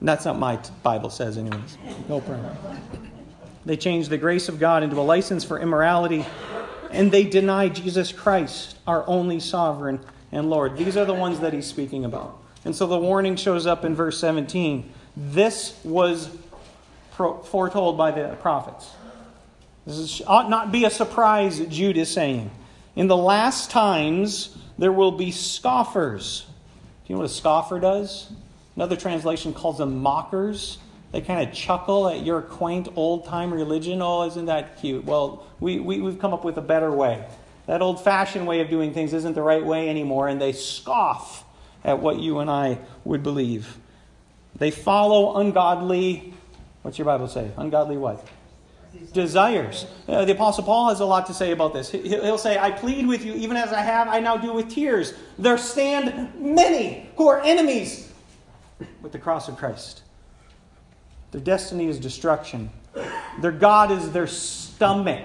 That's 0.00 0.24
not 0.24 0.38
my 0.38 0.58
Bible 0.82 1.10
says, 1.10 1.38
anyways. 1.38 1.78
No 2.08 2.20
problem. 2.20 2.56
They 3.68 3.76
changed 3.76 4.08
the 4.08 4.16
grace 4.16 4.48
of 4.48 4.58
God 4.58 4.82
into 4.82 4.98
a 4.98 5.02
license 5.02 5.44
for 5.44 5.60
immorality, 5.60 6.24
and 6.90 7.12
they 7.12 7.24
deny 7.24 7.68
Jesus 7.68 8.12
Christ, 8.12 8.78
our 8.86 9.06
only 9.06 9.40
sovereign 9.40 10.00
and 10.32 10.48
Lord. 10.48 10.78
These 10.78 10.96
are 10.96 11.04
the 11.04 11.12
ones 11.12 11.40
that 11.40 11.52
he's 11.52 11.66
speaking 11.66 12.06
about. 12.06 12.42
And 12.64 12.74
so 12.74 12.86
the 12.86 12.98
warning 12.98 13.36
shows 13.36 13.66
up 13.66 13.84
in 13.84 13.94
verse 13.94 14.18
17. 14.18 14.90
This 15.18 15.78
was 15.84 16.30
foretold 17.10 17.98
by 17.98 18.10
the 18.10 18.36
prophets. 18.36 18.88
This 19.84 19.98
is, 19.98 20.22
ought 20.26 20.48
not 20.48 20.72
be 20.72 20.86
a 20.86 20.90
surprise, 20.90 21.60
Jude 21.66 21.98
is 21.98 22.10
saying. 22.10 22.50
In 22.96 23.06
the 23.06 23.18
last 23.18 23.70
times, 23.70 24.56
there 24.78 24.92
will 24.92 25.12
be 25.12 25.30
scoffers. 25.30 26.46
Do 27.04 27.12
you 27.12 27.16
know 27.16 27.20
what 27.20 27.30
a 27.30 27.34
scoffer 27.34 27.78
does? 27.78 28.32
Another 28.76 28.96
translation 28.96 29.52
calls 29.52 29.76
them 29.76 29.98
mockers. 29.98 30.78
They 31.12 31.20
kind 31.22 31.46
of 31.46 31.54
chuckle 31.54 32.08
at 32.08 32.24
your 32.24 32.42
quaint 32.42 32.88
old 32.94 33.24
time 33.24 33.52
religion. 33.52 34.02
Oh, 34.02 34.24
isn't 34.24 34.46
that 34.46 34.80
cute? 34.80 35.04
Well, 35.04 35.46
we, 35.58 35.80
we, 35.80 36.00
we've 36.00 36.18
come 36.18 36.34
up 36.34 36.44
with 36.44 36.58
a 36.58 36.62
better 36.62 36.92
way. 36.92 37.24
That 37.66 37.82
old 37.82 38.02
fashioned 38.02 38.46
way 38.46 38.60
of 38.60 38.70
doing 38.70 38.92
things 38.92 39.12
isn't 39.12 39.34
the 39.34 39.42
right 39.42 39.64
way 39.64 39.88
anymore, 39.88 40.28
and 40.28 40.40
they 40.40 40.52
scoff 40.52 41.44
at 41.84 42.00
what 42.00 42.18
you 42.18 42.38
and 42.40 42.50
I 42.50 42.78
would 43.04 43.22
believe. 43.22 43.78
They 44.56 44.70
follow 44.70 45.36
ungodly, 45.36 46.34
what's 46.82 46.98
your 46.98 47.04
Bible 47.04 47.28
say? 47.28 47.50
Ungodly 47.56 47.96
what? 47.96 48.26
Desires. 49.12 49.86
Uh, 50.08 50.24
the 50.24 50.32
Apostle 50.32 50.64
Paul 50.64 50.88
has 50.88 51.00
a 51.00 51.04
lot 51.04 51.26
to 51.26 51.34
say 51.34 51.52
about 51.52 51.72
this. 51.72 51.90
He'll 51.90 52.38
say, 52.38 52.58
I 52.58 52.70
plead 52.70 53.06
with 53.06 53.24
you, 53.24 53.34
even 53.34 53.56
as 53.56 53.72
I 53.72 53.80
have, 53.80 54.08
I 54.08 54.20
now 54.20 54.36
do 54.36 54.52
with 54.52 54.70
tears. 54.70 55.14
There 55.38 55.58
stand 55.58 56.34
many 56.40 57.08
who 57.16 57.28
are 57.28 57.40
enemies 57.40 58.10
with 59.02 59.12
the 59.12 59.18
cross 59.18 59.48
of 59.48 59.56
Christ. 59.56 60.02
Their 61.30 61.40
destiny 61.40 61.86
is 61.88 61.98
destruction. 61.98 62.70
Their 63.40 63.52
God 63.52 63.90
is 63.90 64.10
their 64.12 64.26
stomach. 64.26 65.24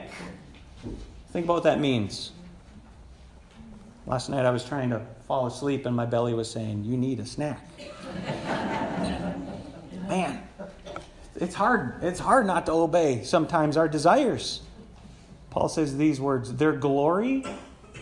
Think 1.31 1.45
about 1.45 1.53
what 1.55 1.63
that 1.63 1.79
means. 1.79 2.31
Last 4.05 4.29
night 4.29 4.45
I 4.45 4.51
was 4.51 4.65
trying 4.65 4.89
to 4.89 5.01
fall 5.27 5.47
asleep 5.47 5.85
and 5.85 5.95
my 5.95 6.05
belly 6.05 6.33
was 6.33 6.51
saying, 6.51 6.83
You 6.83 6.97
need 6.97 7.19
a 7.19 7.25
snack. 7.25 7.65
Man, 10.07 10.43
it's 11.35 11.55
hard. 11.55 12.03
It's 12.03 12.19
hard 12.19 12.45
not 12.45 12.65
to 12.65 12.73
obey 12.73 13.23
sometimes 13.23 13.77
our 13.77 13.87
desires. 13.87 14.61
Paul 15.49 15.69
says 15.69 15.97
these 15.97 16.19
words 16.19 16.53
Their 16.55 16.73
glory 16.73 17.45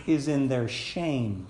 is 0.08 0.28
in 0.28 0.48
their 0.48 0.68
shame. 0.68 1.46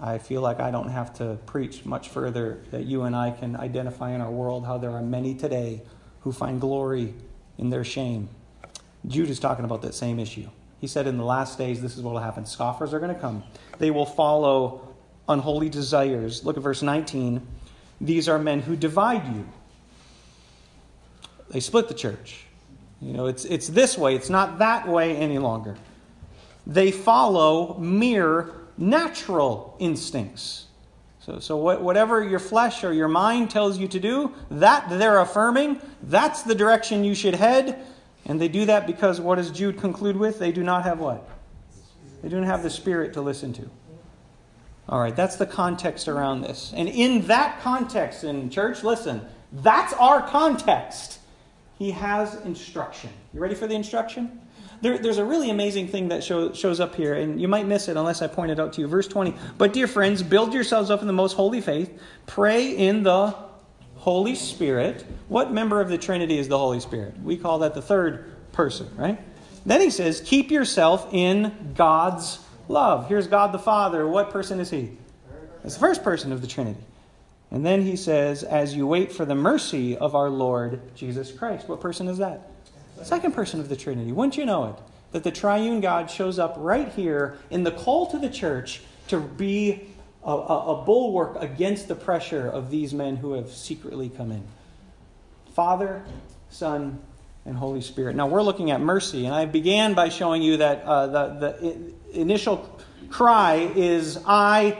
I 0.00 0.18
feel 0.18 0.42
like 0.42 0.60
I 0.60 0.70
don't 0.70 0.90
have 0.90 1.14
to 1.14 1.38
preach 1.46 1.84
much 1.84 2.10
further 2.10 2.60
that 2.70 2.84
you 2.84 3.02
and 3.02 3.16
I 3.16 3.30
can 3.30 3.56
identify 3.56 4.12
in 4.12 4.20
our 4.20 4.30
world 4.30 4.66
how 4.66 4.78
there 4.78 4.90
are 4.90 5.02
many 5.02 5.34
today 5.34 5.82
who 6.20 6.32
find 6.32 6.60
glory 6.60 7.14
in 7.56 7.70
their 7.70 7.84
shame. 7.84 8.28
Jude 9.06 9.30
is 9.30 9.38
talking 9.38 9.64
about 9.64 9.82
that 9.82 9.94
same 9.94 10.18
issue. 10.18 10.48
He 10.80 10.86
said, 10.86 11.06
In 11.06 11.16
the 11.16 11.24
last 11.24 11.56
days, 11.56 11.80
this 11.80 11.96
is 11.96 12.02
what 12.02 12.12
will 12.12 12.20
happen. 12.20 12.44
Scoffers 12.44 12.92
are 12.92 12.98
going 12.98 13.14
to 13.14 13.20
come. 13.20 13.42
They 13.78 13.90
will 13.90 14.06
follow 14.06 14.94
unholy 15.28 15.68
desires. 15.68 16.44
Look 16.44 16.56
at 16.56 16.62
verse 16.62 16.82
19. 16.82 17.46
These 18.00 18.28
are 18.28 18.38
men 18.38 18.60
who 18.60 18.76
divide 18.76 19.34
you. 19.34 19.48
They 21.48 21.60
split 21.60 21.88
the 21.88 21.94
church. 21.94 22.44
You 23.00 23.12
know, 23.12 23.26
it's, 23.26 23.44
it's 23.44 23.68
this 23.68 23.96
way, 23.96 24.14
it's 24.14 24.30
not 24.30 24.58
that 24.58 24.88
way 24.88 25.16
any 25.16 25.38
longer. 25.38 25.76
They 26.66 26.90
follow 26.90 27.78
mere 27.78 28.52
natural 28.78 29.76
instincts. 29.78 30.66
So, 31.20 31.40
so 31.40 31.56
whatever 31.56 32.22
your 32.22 32.38
flesh 32.38 32.84
or 32.84 32.92
your 32.92 33.08
mind 33.08 33.50
tells 33.50 33.78
you 33.78 33.88
to 33.88 33.98
do, 33.98 34.32
that 34.50 34.88
they're 34.88 35.20
affirming, 35.20 35.80
that's 36.04 36.42
the 36.42 36.54
direction 36.54 37.02
you 37.02 37.16
should 37.16 37.34
head. 37.34 37.84
And 38.26 38.40
they 38.40 38.48
do 38.48 38.64
that 38.66 38.86
because 38.86 39.20
what 39.20 39.36
does 39.36 39.50
Jude 39.50 39.78
conclude 39.78 40.16
with? 40.16 40.38
They 40.38 40.52
do 40.52 40.62
not 40.62 40.84
have 40.84 41.00
what? 41.00 41.28
They 42.22 42.28
do 42.28 42.40
not 42.40 42.46
have 42.46 42.62
the 42.62 42.70
Spirit 42.70 43.12
to 43.14 43.20
listen 43.20 43.52
to. 43.54 43.68
All 44.88 45.00
right, 45.00 45.14
that's 45.14 45.36
the 45.36 45.46
context 45.46 46.06
around 46.06 46.42
this. 46.42 46.72
And 46.76 46.88
in 46.88 47.26
that 47.26 47.60
context, 47.60 48.22
in 48.22 48.48
church, 48.50 48.84
listen, 48.84 49.20
that's 49.52 49.92
our 49.94 50.22
context. 50.28 51.18
He 51.78 51.90
has 51.90 52.36
instruction. 52.42 53.10
You 53.34 53.40
ready 53.40 53.56
for 53.56 53.66
the 53.66 53.74
instruction? 53.74 54.40
There, 54.80 54.98
there's 54.98 55.18
a 55.18 55.24
really 55.24 55.50
amazing 55.50 55.88
thing 55.88 56.08
that 56.08 56.22
show, 56.22 56.52
shows 56.52 56.80
up 56.80 56.94
here, 56.94 57.14
and 57.14 57.40
you 57.40 57.48
might 57.48 57.66
miss 57.66 57.88
it 57.88 57.96
unless 57.96 58.22
I 58.22 58.26
point 58.26 58.50
it 58.50 58.60
out 58.60 58.74
to 58.74 58.80
you. 58.80 58.86
Verse 58.86 59.08
20. 59.08 59.34
But, 59.58 59.72
dear 59.72 59.86
friends, 59.86 60.22
build 60.22 60.52
yourselves 60.54 60.90
up 60.90 61.00
in 61.00 61.06
the 61.06 61.12
most 61.12 61.34
holy 61.34 61.60
faith, 61.60 61.98
pray 62.26 62.70
in 62.70 63.02
the 63.02 63.34
Holy 63.96 64.34
Spirit. 64.34 65.04
What 65.28 65.52
member 65.52 65.80
of 65.80 65.88
the 65.88 65.98
Trinity 65.98 66.38
is 66.38 66.48
the 66.48 66.58
Holy 66.58 66.80
Spirit? 66.80 67.18
We 67.22 67.36
call 67.36 67.60
that 67.60 67.74
the 67.74 67.82
third 67.82 68.52
person, 68.52 68.88
right? 68.96 69.18
Then 69.64 69.80
he 69.80 69.90
says, 69.90 70.20
keep 70.20 70.50
yourself 70.50 71.08
in 71.12 71.72
God's 71.74 72.38
love. 72.68 73.08
Here's 73.08 73.26
God 73.26 73.52
the 73.52 73.58
Father. 73.58 74.06
What 74.06 74.30
person 74.30 74.60
is 74.60 74.70
he? 74.70 74.96
It's 75.64 75.74
the 75.74 75.80
first 75.80 76.04
person 76.04 76.32
of 76.32 76.40
the 76.40 76.46
Trinity. 76.46 76.80
And 77.50 77.66
then 77.66 77.82
he 77.82 77.96
says, 77.96 78.42
as 78.42 78.74
you 78.74 78.86
wait 78.86 79.12
for 79.12 79.24
the 79.24 79.34
mercy 79.34 79.96
of 79.96 80.14
our 80.14 80.30
Lord 80.30 80.94
Jesus 80.94 81.32
Christ. 81.32 81.68
What 81.68 81.80
person 81.80 82.08
is 82.08 82.18
that? 82.18 82.50
Second 83.02 83.32
person 83.32 83.60
of 83.60 83.68
the 83.68 83.76
Trinity. 83.76 84.12
Wouldn't 84.12 84.36
you 84.36 84.46
know 84.46 84.70
it? 84.70 84.76
That 85.12 85.24
the 85.24 85.30
triune 85.30 85.80
God 85.80 86.10
shows 86.10 86.38
up 86.38 86.54
right 86.58 86.88
here 86.88 87.38
in 87.50 87.62
the 87.62 87.70
call 87.70 88.06
to 88.08 88.18
the 88.18 88.28
church 88.28 88.80
to 89.08 89.20
be 89.20 89.88
a, 90.24 90.30
a, 90.30 90.80
a 90.80 90.84
bulwark 90.84 91.36
against 91.40 91.88
the 91.88 91.94
pressure 91.94 92.48
of 92.48 92.70
these 92.70 92.92
men 92.92 93.16
who 93.16 93.34
have 93.34 93.50
secretly 93.50 94.08
come 94.08 94.32
in. 94.32 94.42
Father, 95.54 96.02
Son, 96.50 96.98
and 97.46 97.56
Holy 97.56 97.80
Spirit. 97.80 98.16
Now 98.16 98.26
we're 98.26 98.42
looking 98.42 98.72
at 98.72 98.80
mercy, 98.80 99.24
and 99.24 99.34
I 99.34 99.44
began 99.44 99.94
by 99.94 100.08
showing 100.08 100.42
you 100.42 100.56
that 100.58 100.82
uh, 100.82 101.06
the, 101.06 101.28
the 102.10 102.20
initial 102.20 102.68
cry 103.08 103.70
is, 103.76 104.18
I, 104.26 104.78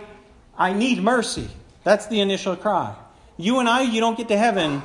I 0.58 0.73
need 0.73 1.02
mercy. 1.02 1.49
That's 1.85 2.06
the 2.08 2.20
initial 2.20 2.56
cry. 2.56 2.94
You 3.37 3.61
and 3.61 3.68
I, 3.68 3.82
you 3.82 4.00
don't 4.00 4.16
get 4.18 4.28
to 4.28 4.37
heaven 4.37 4.82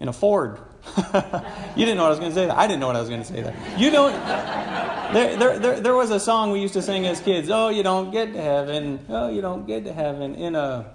in 0.00 0.08
a 0.08 0.12
Ford. 0.12 0.58
you 0.96 1.84
didn't 1.84 1.96
know 1.96 2.02
what 2.02 2.06
I 2.06 2.08
was 2.08 2.18
going 2.18 2.30
to 2.30 2.34
say. 2.34 2.46
That. 2.46 2.56
I 2.56 2.66
didn't 2.66 2.80
know 2.80 2.86
what 2.86 2.96
I 2.96 3.00
was 3.00 3.08
going 3.08 3.22
to 3.22 3.26
say. 3.26 3.42
That 3.42 3.78
you 3.78 3.90
don't. 3.90 4.12
There, 5.12 5.36
there, 5.36 5.58
there, 5.58 5.80
there 5.80 5.94
was 5.94 6.10
a 6.10 6.18
song 6.18 6.52
we 6.52 6.60
used 6.60 6.74
to 6.74 6.82
sing 6.82 7.06
as 7.06 7.20
kids. 7.20 7.50
Oh, 7.50 7.68
you 7.68 7.82
don't 7.82 8.10
get 8.10 8.32
to 8.32 8.40
heaven. 8.40 9.04
Oh, 9.08 9.28
you 9.28 9.42
don't 9.42 9.66
get 9.66 9.84
to 9.84 9.92
heaven 9.92 10.34
in 10.34 10.54
a 10.54 10.90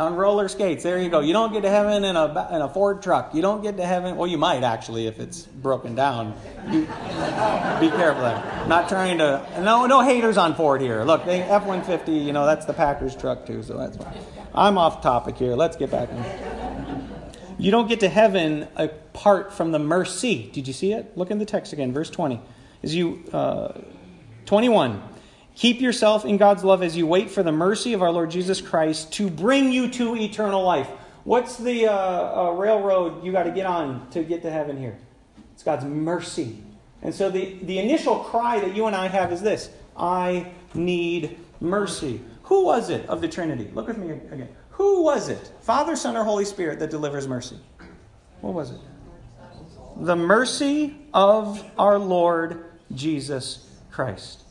on 0.00 0.16
roller 0.16 0.48
skates. 0.48 0.82
There 0.82 0.98
you 0.98 1.10
go. 1.10 1.20
You 1.20 1.32
don't 1.32 1.52
get 1.52 1.62
to 1.62 1.68
heaven 1.68 2.04
in 2.04 2.16
a 2.16 2.48
in 2.52 2.62
a 2.62 2.68
Ford 2.68 3.02
truck. 3.02 3.34
You 3.34 3.42
don't 3.42 3.62
get 3.62 3.76
to 3.76 3.86
heaven. 3.86 4.16
Well, 4.16 4.26
you 4.26 4.38
might 4.38 4.64
actually 4.64 5.06
if 5.06 5.20
it's 5.20 5.42
broken 5.42 5.94
down. 5.94 6.34
You, 6.68 6.80
be 6.80 7.90
careful 7.94 8.22
there. 8.22 8.64
Not 8.66 8.88
trying 8.88 9.18
to. 9.18 9.46
No, 9.60 9.86
no 9.86 10.00
haters 10.00 10.36
on 10.36 10.54
Ford 10.54 10.80
here. 10.80 11.04
Look, 11.04 11.26
they 11.26 11.42
F 11.42 11.64
one 11.64 11.84
fifty. 11.84 12.12
You 12.12 12.32
know 12.32 12.46
that's 12.46 12.66
the 12.66 12.72
Packers 12.72 13.14
truck 13.14 13.46
too. 13.46 13.62
So 13.62 13.76
that's 13.76 13.96
fine. 13.96 14.18
I'm 14.54 14.78
off 14.78 15.02
topic 15.02 15.36
here. 15.36 15.54
Let's 15.54 15.76
get 15.76 15.90
back. 15.90 16.10
In. 16.10 16.59
You 17.60 17.70
don't 17.70 17.88
get 17.88 18.00
to 18.00 18.08
heaven 18.08 18.66
apart 18.74 19.52
from 19.52 19.70
the 19.70 19.78
mercy. 19.78 20.50
Did 20.50 20.66
you 20.66 20.72
see 20.72 20.94
it? 20.94 21.14
Look 21.14 21.30
in 21.30 21.38
the 21.38 21.44
text 21.44 21.74
again, 21.74 21.92
verse 21.92 22.08
twenty. 22.08 22.40
Is 22.80 22.94
you 22.94 23.22
uh, 23.34 23.82
twenty 24.46 24.70
one. 24.70 25.02
Keep 25.56 25.82
yourself 25.82 26.24
in 26.24 26.38
God's 26.38 26.64
love 26.64 26.82
as 26.82 26.96
you 26.96 27.06
wait 27.06 27.30
for 27.30 27.42
the 27.42 27.52
mercy 27.52 27.92
of 27.92 28.00
our 28.00 28.10
Lord 28.10 28.30
Jesus 28.30 28.62
Christ 28.62 29.12
to 29.14 29.28
bring 29.28 29.72
you 29.72 29.90
to 29.90 30.16
eternal 30.16 30.62
life. 30.62 30.88
What's 31.24 31.58
the 31.58 31.86
uh, 31.86 31.92
uh, 31.92 32.50
railroad 32.52 33.22
you 33.22 33.30
got 33.30 33.42
to 33.42 33.50
get 33.50 33.66
on 33.66 34.08
to 34.12 34.22
get 34.22 34.40
to 34.42 34.50
heaven 34.50 34.78
here? 34.78 34.96
It's 35.52 35.62
God's 35.62 35.84
mercy. 35.84 36.62
And 37.02 37.14
so 37.14 37.28
the, 37.28 37.58
the 37.62 37.78
initial 37.78 38.20
cry 38.20 38.60
that 38.60 38.74
you 38.74 38.86
and 38.86 38.96
I 38.96 39.08
have 39.08 39.32
is 39.32 39.42
this 39.42 39.68
I 39.94 40.50
need 40.72 41.36
mercy. 41.60 42.22
Who 42.44 42.64
was 42.64 42.88
it 42.88 43.06
of 43.06 43.20
the 43.20 43.28
Trinity? 43.28 43.70
Look 43.74 43.88
with 43.88 43.98
me 43.98 44.12
again. 44.12 44.48
Who 44.80 45.02
was 45.02 45.28
it, 45.28 45.52
Father, 45.60 45.94
Son, 45.94 46.16
or 46.16 46.24
Holy 46.24 46.46
Spirit, 46.46 46.78
that 46.78 46.88
delivers 46.88 47.28
mercy? 47.28 47.58
What 48.40 48.54
was 48.54 48.70
it? 48.70 48.80
The 49.98 50.16
mercy 50.16 50.96
of 51.12 51.62
our 51.76 51.98
Lord 51.98 52.64
Jesus 52.94 53.68
Christ. 53.90 54.42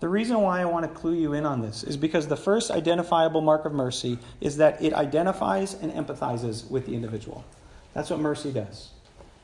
The 0.00 0.08
reason 0.10 0.42
why 0.42 0.60
I 0.60 0.66
want 0.66 0.84
to 0.84 0.90
clue 0.90 1.14
you 1.14 1.32
in 1.32 1.46
on 1.46 1.62
this 1.62 1.84
is 1.84 1.96
because 1.96 2.28
the 2.28 2.36
first 2.36 2.70
identifiable 2.70 3.40
mark 3.40 3.64
of 3.64 3.72
mercy 3.72 4.18
is 4.42 4.58
that 4.58 4.82
it 4.82 4.92
identifies 4.92 5.72
and 5.72 5.90
empathizes 5.92 6.70
with 6.70 6.84
the 6.84 6.94
individual. 6.94 7.46
That's 7.94 8.10
what 8.10 8.20
mercy 8.20 8.52
does. 8.52 8.90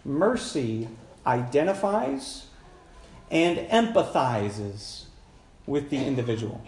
Mercy 0.05 0.89
identifies 1.27 2.49
and 3.31 3.57
empathizes 3.71 5.05
with 5.65 5.89
the 5.89 6.05
individual. 6.05 6.63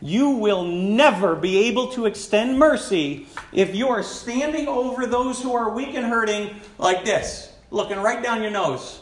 You 0.00 0.30
will 0.30 0.64
never 0.64 1.34
be 1.34 1.68
able 1.68 1.88
to 1.92 2.06
extend 2.06 2.58
mercy 2.58 3.26
if 3.52 3.74
you 3.74 3.88
are 3.88 4.02
standing 4.02 4.68
over 4.68 5.06
those 5.06 5.42
who 5.42 5.54
are 5.54 5.70
weak 5.70 5.94
and 5.94 6.06
hurting 6.06 6.54
like 6.78 7.04
this, 7.04 7.52
looking 7.70 7.98
right 7.98 8.22
down 8.22 8.42
your 8.42 8.52
nose. 8.52 9.00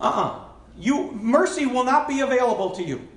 Uh 0.00 0.04
uh-uh. 0.04 0.22
uh 0.22 0.44
You 0.78 1.12
mercy 1.12 1.66
will 1.66 1.84
not 1.84 2.08
be 2.08 2.20
available 2.20 2.70
to 2.70 2.82
you 2.82 3.08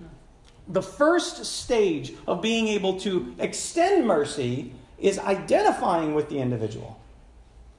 the 0.68 0.82
first 0.82 1.46
stage 1.46 2.14
of 2.28 2.42
being 2.42 2.68
able 2.68 3.00
to 3.02 3.36
extend 3.40 4.08
mercy 4.08 4.74
is 4.98 5.20
identifying 5.20 6.16
with 6.16 6.30
the 6.30 6.40
individual. 6.40 7.00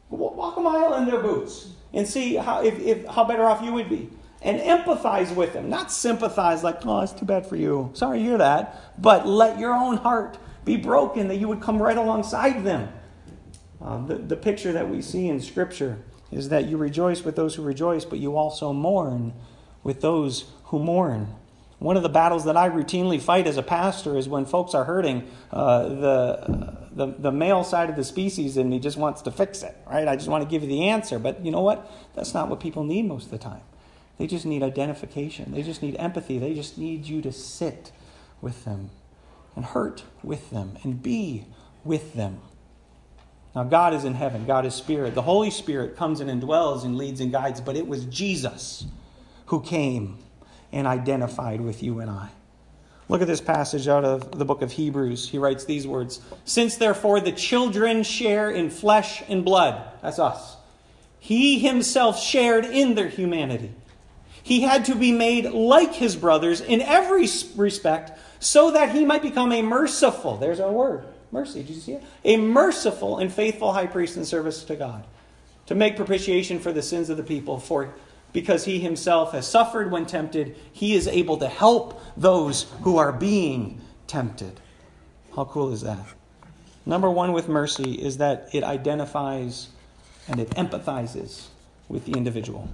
Walk 0.09 0.57
a 0.57 0.61
mile 0.61 0.95
in 0.95 1.07
their 1.07 1.21
boots 1.21 1.71
and 1.93 2.07
see 2.07 2.37
how, 2.37 2.63
if, 2.63 2.79
if, 2.79 3.07
how 3.07 3.25
better 3.25 3.45
off 3.45 3.63
you 3.63 3.73
would 3.73 3.89
be. 3.89 4.09
And 4.43 4.61
empathize 4.61 5.35
with 5.35 5.55
them, 5.55 5.69
not 5.69 5.91
sympathize 5.91 6.63
like, 6.63 6.85
oh, 6.87 7.01
it's 7.01 7.13
too 7.13 7.25
bad 7.25 7.47
for 7.47 7.57
you. 7.57 7.91
Sorry 7.95 8.19
to 8.19 8.25
hear 8.25 8.39
that. 8.39 8.81
But 9.01 9.27
let 9.27 9.59
your 9.59 9.75
own 9.75 9.97
heart 9.97 10.39
be 10.65 10.77
broken 10.77 11.29
that 11.29 11.37
you 11.37 11.49
would 11.49 11.61
come 11.61 11.83
right 11.83 11.97
alongside 11.97 12.65
them. 12.65 12.93
Uh, 13.81 14.05
the, 14.07 14.17
the 14.17 14.37
picture 14.37 14.73
that 14.73 14.89
we 14.89 15.01
see 15.01 15.29
in 15.29 15.41
Scripture 15.41 15.99
is 16.31 16.49
that 16.51 16.67
you 16.67 16.77
rejoice 16.77 17.25
with 17.25 17.37
those 17.37 17.55
who 17.55 17.63
rejoice, 17.63 18.05
but 18.05 18.19
you 18.19 18.37
also 18.37 18.73
mourn 18.73 19.33
with 19.83 20.01
those 20.01 20.51
who 20.65 20.79
mourn. 20.79 21.35
One 21.79 21.97
of 21.97 22.03
the 22.03 22.09
battles 22.09 22.45
that 22.47 22.57
I 22.57 22.71
routinely 22.71 23.21
fight 23.21 23.47
as 23.47 23.59
a 23.59 23.63
pastor 23.63 24.17
is 24.17 24.29
when 24.29 24.47
folks 24.47 24.75
are 24.75 24.85
hurting 24.85 25.29
uh, 25.53 25.89
the, 25.89 26.79
the, 26.93 27.07
the 27.19 27.33
male 27.33 27.63
side 27.63 27.91
of 27.91 27.97
the 27.97 28.05
species 28.05 28.57
and 28.57 28.73
he 28.73 28.79
just 28.79 28.97
wants 28.97 29.23
to 29.23 29.31
fix 29.31 29.63
it, 29.63 29.77
right? 29.87 30.09
I 30.09 30.17
just 30.17 30.29
want 30.29 30.43
to 30.43 30.49
give 30.49 30.63
you 30.63 30.69
the 30.69 30.89
answer. 30.89 31.19
But 31.19 31.45
you 31.45 31.51
know 31.51 31.61
what? 31.61 31.91
That's 32.15 32.33
not 32.33 32.49
what 32.49 32.61
people 32.61 32.83
need 32.83 33.07
most 33.07 33.27
of 33.27 33.31
the 33.31 33.39
time. 33.39 33.61
They 34.19 34.27
just 34.27 34.47
need 34.47 34.63
identification, 34.63 35.53
they 35.53 35.63
just 35.63 35.83
need 35.83 35.97
empathy, 35.99 36.39
they 36.39 36.55
just 36.55 36.79
need 36.79 37.07
you 37.07 37.21
to 37.23 37.33
sit 37.33 37.93
with 38.41 38.65
them 38.65 38.91
and 39.55 39.65
hurt 39.65 40.05
with 40.23 40.51
them 40.51 40.79
and 40.83 41.03
be 41.03 41.47
with 41.85 42.15
them. 42.15 42.41
Now, 43.55 43.65
God 43.65 43.95
is 43.95 44.05
in 44.05 44.15
heaven, 44.15 44.45
God 44.45 44.67
is 44.67 44.75
spirit. 44.75 45.15
The 45.15 45.23
Holy 45.23 45.51
Spirit 45.51 45.97
comes 45.97 46.21
and 46.21 46.31
indwells 46.31 46.85
and 46.85 46.97
leads 46.97 47.21
and 47.21 47.33
guides, 47.33 47.61
but 47.61 47.77
it 47.77 47.87
was 47.87 48.05
Jesus 48.05 48.85
who 49.47 49.63
came 49.63 50.19
and 50.73 50.87
identified 50.87 51.61
with 51.61 51.83
you 51.83 52.01
and 52.01 52.11
I. 52.11 52.29
Look 53.09 53.23
at 53.23 53.29
this 53.29 53.41
passage 53.41 53.87
out 53.87 54.05
of 54.05 54.37
the 54.37 54.45
book 54.45 54.63
of 54.63 54.73
Hebrews. 54.73 55.29
He 55.29 55.39
writes 55.39 55.65
these 55.65 55.87
words 55.87 56.21
Since 56.45 56.77
therefore 56.77 57.21
the 57.21 57.33
children 57.33 58.03
share 58.03 58.51
in 58.51 58.69
flesh 58.69 59.23
and 59.29 59.45
blood, 59.45 59.91
that's 60.03 60.19
us, 60.19 60.57
he 61.19 61.59
himself 61.59 62.21
shared 62.21 62.65
in 62.65 62.95
their 62.95 63.09
humanity. 63.09 63.73
He 64.47 64.61
had 64.61 64.85
to 64.85 64.95
be 64.95 65.11
made 65.11 65.47
like 65.47 65.93
his 65.93 66.15
brothers 66.15 66.61
in 66.61 66.81
every 66.81 67.27
respect 67.57 68.17
so 68.39 68.71
that 68.71 68.95
he 68.95 69.05
might 69.05 69.21
become 69.21 69.51
a 69.51 69.61
merciful, 69.61 70.37
there's 70.37 70.61
our 70.61 70.71
word, 70.71 71.05
mercy, 71.33 71.65
did 71.65 71.75
you 71.75 71.81
see 71.81 71.95
it? 71.95 72.05
A 72.25 72.37
merciful 72.37 73.19
and 73.19 73.33
faithful 73.33 73.73
high 73.73 73.89
priest 73.89 74.17
in 74.17 74.25
service 74.25 74.63
to 74.63 74.77
God, 74.77 75.03
to 75.67 75.75
make 75.75 75.97
propitiation 75.97 76.61
for 76.61 76.73
the 76.73 76.81
sins 76.81 77.11
of 77.11 77.17
the 77.17 77.25
people. 77.25 77.59
For 77.59 77.93
because 78.33 78.65
he 78.65 78.79
himself 78.79 79.33
has 79.33 79.49
suffered 79.49 79.91
when 79.91 80.07
tempted, 80.07 80.55
he 80.73 80.95
is 80.95 81.09
able 81.09 81.39
to 81.39 81.49
help 81.49 82.01
those 82.17 82.67
who 82.83 82.99
are 82.99 83.11
being 83.11 83.81
tempted. 84.07 84.61
How 85.35 85.47
cool 85.47 85.73
is 85.73 85.81
that? 85.81 85.99
Number 86.87 87.11
one 87.11 87.33
with 87.33 87.49
mercy 87.49 87.95
is 87.95 88.19
that 88.19 88.51
it 88.53 88.63
identifies 88.63 89.71
and 90.29 90.39
it 90.39 90.51
empathizes 90.51 91.47
with 91.89 92.05
the 92.05 92.13
individual. 92.13 92.69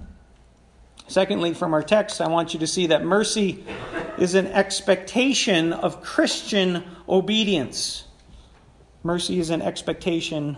Secondly, 1.07 1.53
from 1.53 1.73
our 1.73 1.83
text, 1.83 2.21
I 2.21 2.27
want 2.27 2.53
you 2.53 2.59
to 2.61 2.67
see 2.67 2.87
that 2.87 3.03
mercy 3.03 3.63
is 4.17 4.35
an 4.35 4.47
expectation 4.47 5.73
of 5.73 6.01
Christian 6.01 6.83
obedience. 7.07 8.05
Mercy 9.03 9.39
is 9.39 9.49
an 9.49 9.61
expectation 9.61 10.57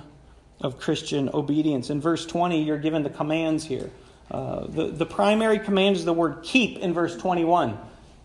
of 0.62 0.80
Christian 0.80 1.30
obedience. 1.34 1.90
In 1.90 2.00
verse 2.00 2.26
20, 2.26 2.64
you're 2.64 2.78
given 2.78 3.04
the 3.04 3.10
commands 3.10 3.66
here. 3.66 3.90
Uh, 4.30 4.66
the, 4.68 4.88
the 4.88 5.06
primary 5.06 5.60
command 5.60 5.96
is 5.96 6.06
the 6.06 6.14
word 6.14 6.40
keep 6.44 6.80
in 6.80 6.94
verse 6.94 7.16
21. 7.18 7.78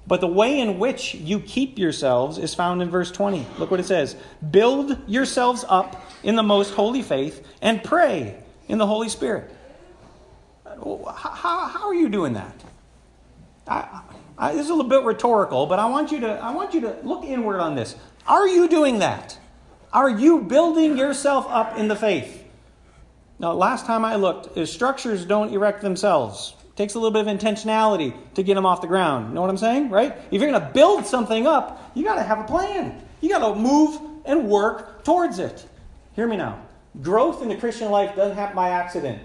But 0.07 0.21
the 0.21 0.27
way 0.27 0.59
in 0.59 0.79
which 0.79 1.15
you 1.15 1.41
keep 1.41 1.79
yourselves 1.79 2.39
is 2.39 2.55
found 2.55 2.83
in 2.83 2.91
verse 2.91 3.11
20. 3.11 3.47
Look 3.59 3.71
what 3.71 3.81
it 3.81 3.87
says 3.87 4.17
Build 4.51 4.97
yourselves 5.09 5.65
up 5.69 6.05
in 6.23 6.37
the 6.37 6.43
most 6.43 6.75
holy 6.75 7.03
faith 7.03 7.47
and 7.61 7.83
pray 7.85 8.43
in 8.69 8.79
the 8.79 8.87
Holy 8.87 9.09
Spirit. 9.09 9.55
How, 10.83 11.67
how 11.67 11.89
are 11.89 11.95
you 11.95 12.09
doing 12.09 12.33
that? 12.35 12.55
I, 13.67 14.03
I, 14.39 14.53
this 14.53 14.63
is 14.63 14.71
a 14.71 14.75
little 14.75 14.89
bit 14.89 15.03
rhetorical, 15.03 15.67
but 15.67 15.79
I 15.79 15.87
want 15.87 16.11
you 16.11 16.21
to 16.21 16.33
I 16.33 16.53
want 16.53 16.75
you 16.75 16.81
to 16.83 16.97
look 17.03 17.25
inward 17.25 17.61
on 17.61 17.75
this. 17.75 17.97
Are 18.27 18.49
you 18.49 18.69
doing 18.69 19.01
that? 19.01 19.39
Are 19.93 20.09
you 20.09 20.41
building 20.43 20.97
yourself 20.97 21.47
up 21.49 21.77
in 21.77 21.89
the 21.89 21.97
faith? 21.97 22.45
Now, 23.39 23.53
last 23.53 23.87
time 23.87 24.05
I 24.05 24.17
looked, 24.17 24.57
is 24.57 24.71
structures 24.71 25.25
don't 25.25 25.53
erect 25.53 25.83
themselves. 25.83 26.55
It 26.69 26.77
takes 26.77 26.95
a 26.95 26.99
little 26.99 27.11
bit 27.11 27.27
of 27.27 27.39
intentionality 27.39 28.15
to 28.35 28.43
get 28.43 28.55
them 28.55 28.67
off 28.67 28.83
the 28.83 28.87
ground. 28.87 29.29
You 29.29 29.35
know 29.35 29.41
what 29.41 29.51
I'm 29.51 29.57
saying, 29.57 29.91
right? 29.91 30.17
If 30.31 30.41
you're 30.41 30.51
going 30.51 30.61
to 30.61 30.71
build 30.73 31.07
something 31.07 31.47
up, 31.47 31.91
you 31.95 32.05
got 32.05 32.17
to 32.17 32.23
have 32.23 32.39
a 32.39 32.45
plan. 32.45 33.03
You 33.21 33.31
got 33.31 33.47
to 33.49 33.59
move 33.59 33.99
and 34.27 34.49
work 34.49 35.05
towards 35.05 35.39
it. 35.39 35.67
Hear 36.15 36.27
me 36.27 36.37
now. 36.37 36.61
Growth 37.01 37.43
in 37.43 37.49
the 37.49 37.57
Christian 37.57 37.91
life 37.91 38.15
doesn't 38.15 38.37
happen 38.37 38.57
by 38.57 38.71
accident. 38.71 39.23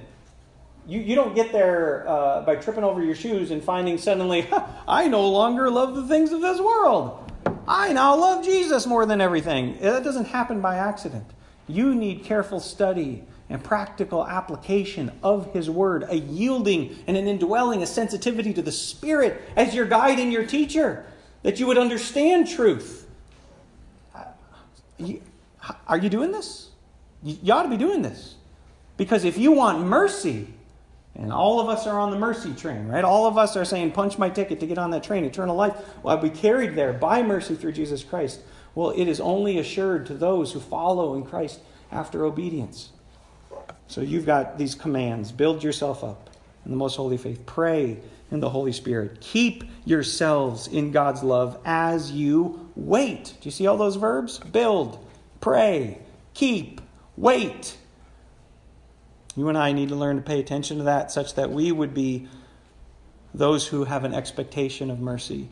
You, 0.88 1.00
you 1.00 1.15
don't 1.15 1.34
get 1.34 1.52
there 1.52 2.08
uh, 2.08 2.41
by 2.41 2.56
tripping 2.58 2.84
over 2.84 3.04
your 3.04 3.15
shoes 3.15 3.52
and 3.52 3.63
finding 3.63 3.98
suddenly, 3.98 4.48
I 4.88 5.08
no 5.08 5.28
longer 5.30 5.69
love 5.69 5.95
the 5.95 6.08
things 6.08 6.32
of 6.32 6.41
this 6.41 6.60
world. 6.60 7.32
I 7.67 7.93
now 7.93 8.15
love 8.15 8.45
Jesus 8.45 8.86
more 8.86 9.06
than 9.06 9.21
everything. 9.21 9.80
That 9.82 10.04
doesn't 10.04 10.26
happen 10.26 10.62
by 10.62 10.76
accident. 10.76 11.26
You 11.67 11.95
need 11.95 12.24
careful 12.24 12.60
study 12.60 13.24
and 13.50 13.63
practical 13.63 14.26
application 14.26 15.12
of 15.24 15.52
His 15.54 15.69
Word, 15.69 16.04
a 16.08 16.15
yielding 16.15 16.95
and 17.08 17.17
an 17.17 17.28
indwelling, 17.28 17.82
a 17.82 17.88
sensitivity 17.88 18.54
to 18.54 18.62
the 18.62 18.71
Spirit 18.71 19.41
as 19.56 19.74
your 19.74 19.86
guide 19.86 20.19
and 20.19 20.32
your 20.32 20.45
teacher, 20.45 21.06
that 21.41 21.60
you 21.60 21.65
would 21.67 21.78
understand 21.78 22.48
truth. 22.48 23.08
Are 25.88 25.98
you 25.98 26.10
doing 26.10 26.32
this? 26.32 26.69
You 27.24 27.54
ought 27.54 27.63
to 27.63 27.69
be 27.69 27.78
doing 27.78 28.04
this. 28.04 28.36
Because 28.98 29.26
if 29.26 29.38
you 29.38 29.52
want 29.52 29.86
mercy, 29.86 30.48
and 31.15 31.32
all 31.32 31.60
of 31.62 31.69
us 31.69 31.88
are 31.88 31.99
on 31.99 32.12
the 32.12 32.19
mercy 32.19 32.54
train, 32.54 32.88
right? 32.88 33.04
All 33.04 33.25
of 33.25 33.38
us 33.38 33.56
are 33.56 33.65
saying, 33.65 33.93
punch 33.93 34.17
my 34.17 34.30
ticket 34.30 34.60
to 34.60 34.67
get 34.67 34.78
on 34.78 34.91
that 34.91 35.04
train, 35.04 35.23
eternal 35.23 35.56
life. 35.56 35.73
Well, 36.04 36.15
I'll 36.15 36.21
be 36.21 36.30
carried 36.30 36.75
there 36.75 36.91
by 36.91 37.23
mercy 37.23 37.56
through 37.56 37.71
Jesus 37.71 38.04
Christ. 38.04 38.41
Well, 38.73 38.89
it 38.89 39.08
is 39.08 39.21
only 39.21 39.58
assured 39.58 40.06
to 40.08 40.13
those 40.13 40.51
who 40.51 40.60
follow 40.60 41.15
in 41.15 41.23
Christ 41.23 41.62
after 41.91 42.25
obedience. 42.25 42.89
So 43.88 44.01
you've 44.01 44.25
got 44.25 44.58
these 44.58 44.75
commands 44.75 45.32
build 45.32 45.63
yourself 45.63 46.04
up 46.04 46.30
in 46.65 46.71
the 46.71 46.78
most 46.78 46.95
holy 46.97 47.17
faith, 47.17 47.45
pray 47.45 47.99
in 48.32 48.39
the 48.39 48.49
Holy 48.49 48.71
Spirit, 48.71 49.21
keep 49.21 49.63
yourselves 49.86 50.67
in 50.67 50.91
God's 50.91 51.23
love 51.23 51.60
as 51.63 52.12
you 52.12 52.69
wait. 52.75 53.25
Do 53.25 53.47
you 53.47 53.51
see 53.51 53.67
all 53.67 53.78
those 53.78 53.95
verbs? 53.95 54.39
Build, 54.39 55.06
pray, 55.39 55.99
keep, 56.34 56.82
wait. 57.15 57.78
You 59.36 59.50
and 59.50 59.58
I 59.58 59.74
need 59.74 59.89
to 59.89 59.95
learn 59.95 60.15
to 60.15 60.21
pay 60.21 60.39
attention 60.39 60.78
to 60.78 60.84
that 60.84 61.12
such 61.12 61.36
that 61.36 61.52
we 61.52 61.71
would 61.71 61.93
be 61.93 62.28
those 63.34 63.67
who 63.67 63.84
have 63.84 64.04
an 64.04 64.13
expectation 64.13 64.89
of 64.89 65.00
mercy. 65.00 65.50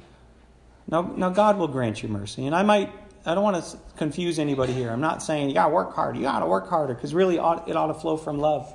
Now, 0.89 1.01
now 1.01 1.29
God 1.29 1.57
will 1.57 1.67
grant 1.67 2.01
you 2.01 2.09
mercy. 2.09 2.45
And 2.45 2.55
I 2.55 2.63
might, 2.63 2.91
I 3.25 3.35
don't 3.35 3.43
want 3.43 3.63
to 3.63 3.77
confuse 3.97 4.39
anybody 4.39 4.73
here. 4.73 4.89
I'm 4.89 5.01
not 5.01 5.21
saying 5.21 5.49
you 5.49 5.53
got 5.53 5.67
to 5.67 5.73
work 5.73 5.93
harder, 5.93 6.17
you 6.17 6.23
got 6.25 6.39
to 6.39 6.45
work 6.45 6.69
harder, 6.69 6.93
because 6.93 7.13
really 7.13 7.35
it 7.35 7.39
ought 7.41 7.87
to 7.87 7.93
flow 7.93 8.17
from 8.17 8.39
love. 8.39 8.73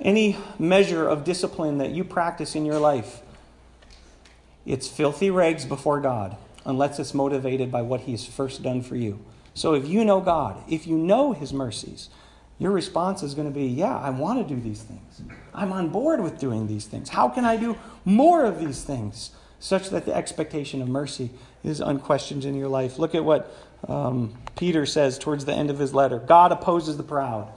Any 0.00 0.36
measure 0.58 1.08
of 1.08 1.24
discipline 1.24 1.78
that 1.78 1.90
you 1.90 2.04
practice 2.04 2.54
in 2.54 2.64
your 2.64 2.78
life, 2.78 3.22
it's 4.66 4.86
filthy 4.86 5.30
rags 5.30 5.64
before 5.64 6.00
God 6.00 6.36
unless 6.64 6.98
it's 6.98 7.14
motivated 7.14 7.72
by 7.72 7.82
what 7.82 8.02
He 8.02 8.12
has 8.12 8.26
first 8.26 8.62
done 8.62 8.82
for 8.82 8.94
you. 8.94 9.18
So 9.54 9.74
if 9.74 9.88
you 9.88 10.04
know 10.04 10.20
God, 10.20 10.62
if 10.68 10.86
you 10.86 10.96
know 10.96 11.32
His 11.32 11.52
mercies, 11.52 12.08
your 12.62 12.70
response 12.70 13.24
is 13.24 13.34
going 13.34 13.48
to 13.48 13.52
be, 13.52 13.66
Yeah, 13.66 13.98
I 13.98 14.10
want 14.10 14.46
to 14.46 14.54
do 14.54 14.60
these 14.60 14.82
things. 14.82 15.20
I'm 15.52 15.72
on 15.72 15.88
board 15.88 16.22
with 16.22 16.38
doing 16.38 16.68
these 16.68 16.86
things. 16.86 17.08
How 17.08 17.28
can 17.28 17.44
I 17.44 17.56
do 17.56 17.76
more 18.04 18.44
of 18.44 18.60
these 18.60 18.84
things? 18.84 19.32
Such 19.58 19.90
that 19.90 20.06
the 20.06 20.14
expectation 20.14 20.80
of 20.80 20.88
mercy 20.88 21.30
is 21.64 21.80
unquestioned 21.80 22.44
in 22.44 22.54
your 22.54 22.68
life. 22.68 23.00
Look 23.00 23.16
at 23.16 23.24
what 23.24 23.52
um, 23.88 24.38
Peter 24.54 24.86
says 24.86 25.18
towards 25.18 25.44
the 25.44 25.52
end 25.52 25.70
of 25.70 25.80
his 25.80 25.92
letter 25.92 26.20
God 26.20 26.52
opposes 26.52 26.96
the 26.96 27.02
proud, 27.02 27.52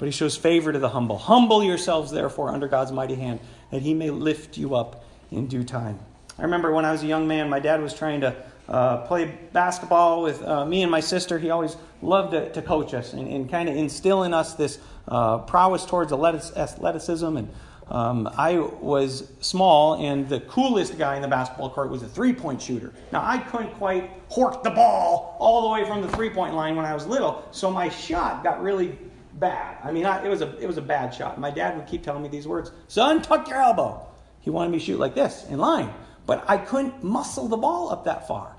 but 0.00 0.06
he 0.06 0.12
shows 0.12 0.36
favor 0.36 0.72
to 0.72 0.80
the 0.80 0.88
humble. 0.88 1.16
Humble 1.16 1.62
yourselves, 1.62 2.10
therefore, 2.10 2.50
under 2.50 2.66
God's 2.66 2.90
mighty 2.90 3.14
hand, 3.14 3.38
that 3.70 3.82
he 3.82 3.94
may 3.94 4.10
lift 4.10 4.58
you 4.58 4.74
up 4.74 5.04
in 5.30 5.46
due 5.46 5.62
time. 5.62 6.00
I 6.36 6.42
remember 6.42 6.72
when 6.72 6.84
I 6.84 6.90
was 6.90 7.04
a 7.04 7.06
young 7.06 7.28
man, 7.28 7.48
my 7.48 7.60
dad 7.60 7.80
was 7.80 7.94
trying 7.94 8.22
to 8.22 8.34
uh, 8.68 8.98
play 8.98 9.38
basketball 9.52 10.22
with 10.22 10.42
uh, 10.42 10.64
me 10.64 10.82
and 10.82 10.90
my 10.90 11.00
sister. 11.00 11.38
He 11.38 11.50
always 11.50 11.76
loved 12.02 12.32
to, 12.32 12.50
to 12.52 12.62
coach 12.62 12.94
us 12.94 13.12
and, 13.12 13.28
and 13.28 13.50
kind 13.50 13.68
of 13.68 13.76
instill 13.76 14.22
in 14.22 14.32
us 14.34 14.54
this 14.54 14.78
uh, 15.08 15.38
prowess 15.38 15.84
towards 15.84 16.12
athleticism. 16.12 17.36
And 17.36 17.48
um, 17.88 18.30
I 18.36 18.58
was 18.58 19.30
small, 19.40 19.94
and 19.94 20.28
the 20.28 20.40
coolest 20.40 20.96
guy 20.96 21.16
in 21.16 21.22
the 21.22 21.28
basketball 21.28 21.70
court 21.70 21.90
was 21.90 22.02
a 22.02 22.08
three 22.08 22.32
point 22.32 22.62
shooter. 22.62 22.92
Now, 23.12 23.22
I 23.22 23.38
couldn't 23.38 23.74
quite 23.74 24.28
hork 24.30 24.62
the 24.62 24.70
ball 24.70 25.36
all 25.38 25.62
the 25.62 25.68
way 25.68 25.86
from 25.86 26.00
the 26.00 26.08
three 26.08 26.30
point 26.30 26.54
line 26.54 26.76
when 26.76 26.86
I 26.86 26.94
was 26.94 27.06
little, 27.06 27.46
so 27.50 27.70
my 27.70 27.88
shot 27.90 28.42
got 28.42 28.62
really 28.62 28.98
bad. 29.34 29.78
I 29.84 29.92
mean, 29.92 30.06
I, 30.06 30.24
it, 30.24 30.28
was 30.28 30.40
a, 30.40 30.56
it 30.58 30.66
was 30.66 30.78
a 30.78 30.82
bad 30.82 31.12
shot. 31.12 31.38
My 31.38 31.50
dad 31.50 31.76
would 31.76 31.86
keep 31.86 32.02
telling 32.02 32.22
me 32.22 32.28
these 32.28 32.48
words 32.48 32.72
Son, 32.88 33.20
tuck 33.20 33.48
your 33.48 33.60
elbow. 33.60 34.06
He 34.40 34.50
wanted 34.50 34.70
me 34.70 34.78
to 34.78 34.84
shoot 34.84 34.98
like 34.98 35.14
this, 35.14 35.46
in 35.48 35.58
line. 35.58 35.92
But 36.26 36.44
I 36.48 36.56
couldn't 36.56 37.02
muscle 37.04 37.48
the 37.48 37.56
ball 37.56 37.90
up 37.90 38.04
that 38.04 38.26
far. 38.26 38.53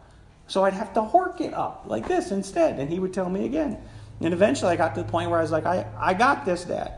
So 0.47 0.63
I'd 0.63 0.73
have 0.73 0.93
to 0.93 1.01
hork 1.01 1.41
it 1.41 1.53
up 1.53 1.85
like 1.87 2.07
this 2.07 2.31
instead. 2.31 2.79
And 2.79 2.89
he 2.89 2.99
would 2.99 3.13
tell 3.13 3.29
me 3.29 3.45
again. 3.45 3.77
And 4.21 4.33
eventually 4.33 4.71
I 4.71 4.75
got 4.75 4.95
to 4.95 5.03
the 5.03 5.09
point 5.09 5.29
where 5.29 5.39
I 5.39 5.41
was 5.41 5.51
like, 5.51 5.65
I, 5.65 5.85
I 5.97 6.13
got 6.13 6.45
this, 6.45 6.63
Dad. 6.63 6.93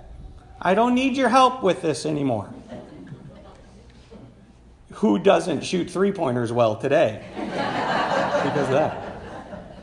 I 0.61 0.73
don't 0.73 0.95
need 0.95 1.15
your 1.15 1.29
help 1.29 1.63
with 1.63 1.81
this 1.81 2.05
anymore. 2.05 2.53
Who 4.93 5.19
doesn't 5.19 5.63
shoot 5.63 5.89
three 5.89 6.11
pointers 6.11 6.51
well 6.51 6.75
today? 6.75 7.23
because 7.35 8.67
of 8.67 8.73
that. 8.73 9.03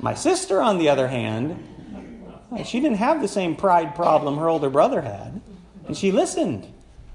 My 0.00 0.14
sister, 0.14 0.60
on 0.60 0.78
the 0.78 0.88
other 0.88 1.08
hand, 1.08 1.68
she 2.64 2.80
didn't 2.80 2.98
have 2.98 3.20
the 3.20 3.28
same 3.28 3.56
pride 3.56 3.94
problem 3.94 4.36
her 4.36 4.48
older 4.48 4.70
brother 4.70 5.00
had. 5.00 5.40
And 5.86 5.96
she 5.96 6.12
listened 6.12 6.66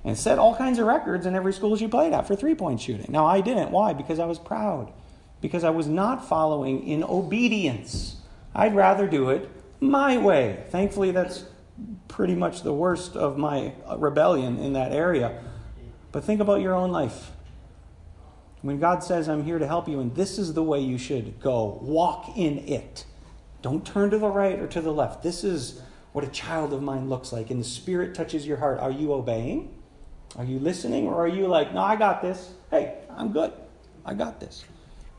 and 0.04 0.18
set 0.18 0.40
all 0.40 0.56
kinds 0.56 0.80
of 0.80 0.88
records 0.88 1.26
in 1.26 1.36
every 1.36 1.54
school 1.54 1.76
she 1.76 1.88
played 1.88 2.14
at 2.14 2.28
for 2.28 2.36
three 2.36 2.56
point 2.56 2.82
shooting. 2.82 3.08
Now, 3.10 3.26
I 3.26 3.42
didn't. 3.42 3.72
Why? 3.72 3.94
Because 3.94 4.20
I 4.20 4.26
was 4.26 4.40
proud 4.40 4.92
because 5.42 5.64
I 5.64 5.70
was 5.70 5.88
not 5.88 6.28
following 6.28 6.88
in 6.88 7.04
obedience. 7.04 8.18
I'd 8.54 8.76
rather 8.76 9.08
do 9.08 9.30
it 9.30 9.50
my 9.80 10.18
way. 10.18 10.64
Thankfully, 10.70 11.12
that's 11.12 11.46
pretty 12.08 12.36
much 12.36 12.64
the 12.64 12.74
worst 12.74 13.16
of 13.16 13.38
my 13.38 13.74
uh, 13.88 13.98
rebellion 13.98 14.58
in 14.58 14.74
that 14.74 14.92
area. 14.92 15.42
But 16.12 16.24
think 16.24 16.42
about 16.42 16.62
your 16.62 16.76
own 16.76 16.92
life. 16.92 17.32
When 18.62 18.80
God 18.80 19.04
says, 19.04 19.30
I'm 19.30 19.44
here 19.44 19.58
to 19.58 19.68
help 19.68 19.88
you, 19.88 20.02
and 20.02 20.14
this 20.16 20.38
is 20.38 20.54
the 20.54 20.64
way 20.64 20.82
you 20.82 20.98
should 20.98 21.40
go, 21.40 21.80
walk 21.82 22.38
in 22.38 22.58
it. 22.68 23.06
Don't 23.62 23.86
turn 23.86 24.10
to 24.10 24.18
the 24.18 24.28
right 24.28 24.60
or 24.60 24.68
to 24.68 24.82
the 24.82 24.92
left. 24.92 25.24
This 25.24 25.44
is 25.44 25.82
what 26.12 26.26
a 26.26 26.28
child 26.28 26.74
of 26.74 26.82
mine 26.82 27.08
looks 27.08 27.32
like. 27.32 27.52
And 27.52 27.60
the 27.62 27.66
Spirit 27.66 28.16
touches 28.16 28.46
your 28.46 28.58
heart. 28.58 28.80
Are 28.80 28.92
you 28.92 29.14
obeying? 29.14 29.74
Are 30.36 30.44
you 30.44 30.60
listening? 30.60 31.08
Or 31.08 31.16
are 31.16 31.28
you 31.28 31.48
like, 31.48 31.74
no, 31.74 31.82
I 31.82 31.96
got 31.96 32.22
this? 32.22 32.54
Hey, 32.70 32.98
I'm 33.16 33.32
good. 33.32 33.54
I 34.06 34.14
got 34.14 34.40
this. 34.40 34.66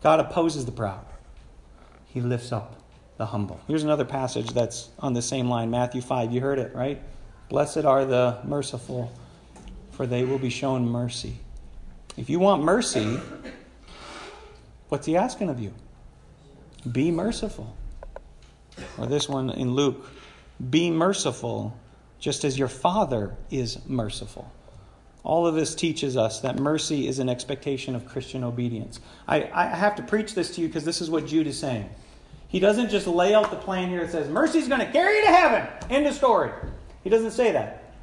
God 0.02 0.20
opposes 0.20 0.64
the 0.64 0.72
proud, 0.72 1.04
He 2.06 2.20
lifts 2.20 2.52
up 2.52 2.76
the 3.16 3.26
humble. 3.26 3.60
Here's 3.68 3.84
another 3.84 4.04
passage 4.04 4.50
that's 4.50 4.88
on 4.98 5.12
the 5.12 5.22
same 5.22 5.48
line 5.48 5.70
Matthew 5.70 6.00
5. 6.00 6.32
You 6.32 6.40
heard 6.40 6.58
it, 6.58 6.74
right? 6.74 7.02
Blessed 7.48 7.84
are 7.84 8.04
the 8.04 8.38
merciful, 8.44 9.12
for 9.90 10.06
they 10.06 10.24
will 10.24 10.38
be 10.38 10.50
shown 10.50 10.88
mercy. 10.88 11.38
If 12.16 12.30
you 12.30 12.38
want 12.38 12.62
mercy, 12.62 13.20
what's 14.88 15.06
He 15.06 15.16
asking 15.16 15.50
of 15.50 15.60
you? 15.60 15.74
Be 16.90 17.10
merciful. 17.10 17.76
Or 18.96 19.06
this 19.06 19.28
one 19.28 19.50
in 19.50 19.74
Luke 19.74 20.06
be 20.68 20.90
merciful, 20.90 21.76
just 22.18 22.44
as 22.44 22.58
your 22.58 22.68
Father 22.68 23.34
is 23.50 23.78
merciful. 23.86 24.52
All 25.22 25.46
of 25.46 25.54
this 25.54 25.74
teaches 25.74 26.16
us 26.16 26.40
that 26.40 26.58
mercy 26.58 27.06
is 27.06 27.18
an 27.18 27.28
expectation 27.28 27.94
of 27.94 28.06
Christian 28.06 28.42
obedience. 28.42 29.00
I, 29.28 29.50
I 29.52 29.66
have 29.66 29.96
to 29.96 30.02
preach 30.02 30.34
this 30.34 30.54
to 30.54 30.62
you 30.62 30.66
because 30.68 30.84
this 30.84 31.00
is 31.00 31.10
what 31.10 31.26
Jude 31.26 31.46
is 31.46 31.58
saying. 31.58 31.90
He 32.48 32.58
doesn't 32.58 32.88
just 32.88 33.06
lay 33.06 33.34
out 33.34 33.50
the 33.50 33.56
plan 33.56 33.90
here 33.90 34.00
that 34.00 34.10
says, 34.10 34.28
mercy 34.28 34.58
is 34.58 34.66
going 34.66 34.80
to 34.80 34.90
carry 34.90 35.18
you 35.18 35.24
to 35.24 35.30
heaven. 35.30 35.68
End 35.88 36.06
of 36.06 36.14
story. 36.14 36.50
He 37.04 37.10
doesn't 37.10 37.32
say 37.32 37.52
that. 37.52 37.94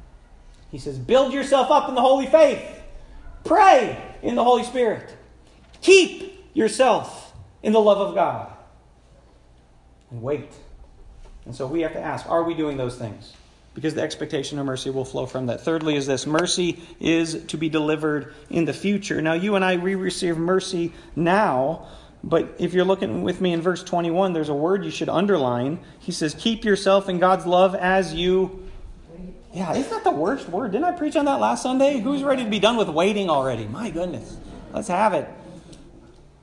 He 0.70 0.78
says, 0.78 0.98
build 0.98 1.32
yourself 1.32 1.70
up 1.70 1.88
in 1.88 1.94
the 1.94 2.00
holy 2.00 2.26
faith. 2.26 2.62
Pray 3.44 4.00
in 4.22 4.34
the 4.34 4.44
Holy 4.44 4.64
Spirit. 4.64 5.14
Keep 5.80 6.50
yourself 6.54 7.32
in 7.62 7.72
the 7.72 7.80
love 7.80 7.98
of 7.98 8.14
God. 8.14 8.52
And 10.10 10.22
wait. 10.22 10.50
And 11.44 11.54
so 11.54 11.66
we 11.66 11.80
have 11.80 11.92
to 11.92 12.00
ask, 12.00 12.28
are 12.28 12.42
we 12.42 12.54
doing 12.54 12.76
those 12.76 12.96
things? 12.96 13.32
Because 13.78 13.94
the 13.94 14.02
expectation 14.02 14.58
of 14.58 14.66
mercy 14.66 14.90
will 14.90 15.04
flow 15.04 15.24
from 15.24 15.46
that. 15.46 15.60
Thirdly, 15.60 15.94
is 15.94 16.04
this 16.04 16.26
mercy 16.26 16.80
is 16.98 17.44
to 17.44 17.56
be 17.56 17.68
delivered 17.68 18.34
in 18.50 18.64
the 18.64 18.72
future. 18.72 19.22
Now, 19.22 19.34
you 19.34 19.54
and 19.54 19.64
I, 19.64 19.76
we 19.76 19.94
receive 19.94 20.36
mercy 20.36 20.92
now, 21.14 21.86
but 22.24 22.56
if 22.58 22.74
you're 22.74 22.84
looking 22.84 23.22
with 23.22 23.40
me 23.40 23.52
in 23.52 23.62
verse 23.62 23.84
21, 23.84 24.32
there's 24.32 24.48
a 24.48 24.54
word 24.54 24.84
you 24.84 24.90
should 24.90 25.08
underline. 25.08 25.78
He 26.00 26.10
says, 26.10 26.34
Keep 26.36 26.64
yourself 26.64 27.08
in 27.08 27.20
God's 27.20 27.46
love 27.46 27.76
as 27.76 28.12
you. 28.12 28.68
Yeah, 29.52 29.72
isn't 29.76 29.90
that 29.92 30.02
the 30.02 30.10
worst 30.10 30.48
word? 30.48 30.72
Didn't 30.72 30.86
I 30.86 30.90
preach 30.98 31.14
on 31.14 31.26
that 31.26 31.38
last 31.38 31.62
Sunday? 31.62 32.00
Who's 32.00 32.24
ready 32.24 32.42
to 32.42 32.50
be 32.50 32.58
done 32.58 32.78
with 32.78 32.88
waiting 32.88 33.30
already? 33.30 33.66
My 33.68 33.90
goodness. 33.90 34.38
Let's 34.72 34.88
have 34.88 35.14
it. 35.14 35.28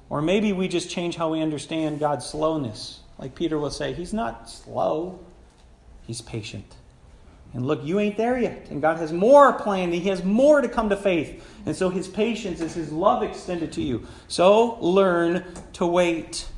Or 0.09 0.21
maybe 0.21 0.53
we 0.53 0.69
just 0.69 0.89
change 0.89 1.17
how 1.17 1.33
we 1.33 1.41
understand 1.41 1.99
God's 1.99 2.25
slowness. 2.25 3.01
Like 3.17 3.35
Peter 3.35 3.59
will 3.59 3.71
say, 3.71 3.91
He's 3.91 4.13
not 4.13 4.49
slow. 4.49 5.19
He's 6.07 6.21
patient. 6.21 6.75
And 7.55 7.65
look, 7.65 7.85
you 7.85 8.01
ain't 8.01 8.17
there 8.17 8.37
yet. 8.37 8.67
And 8.69 8.81
God 8.81 8.97
has 8.97 9.13
more 9.13 9.53
planned. 9.53 9.93
He 9.93 10.09
has 10.09 10.25
more 10.25 10.59
to 10.59 10.67
come 10.67 10.89
to 10.89 10.97
faith. 10.97 11.41
And 11.65 11.73
so 11.73 11.89
his 11.89 12.05
patience 12.05 12.59
is 12.59 12.73
his 12.73 12.91
love 12.91 13.23
extended 13.23 13.71
to 13.73 13.81
you. 13.81 14.05
So 14.27 14.77
learn 14.81 15.45
to 15.73 15.85
wait. 15.85 16.49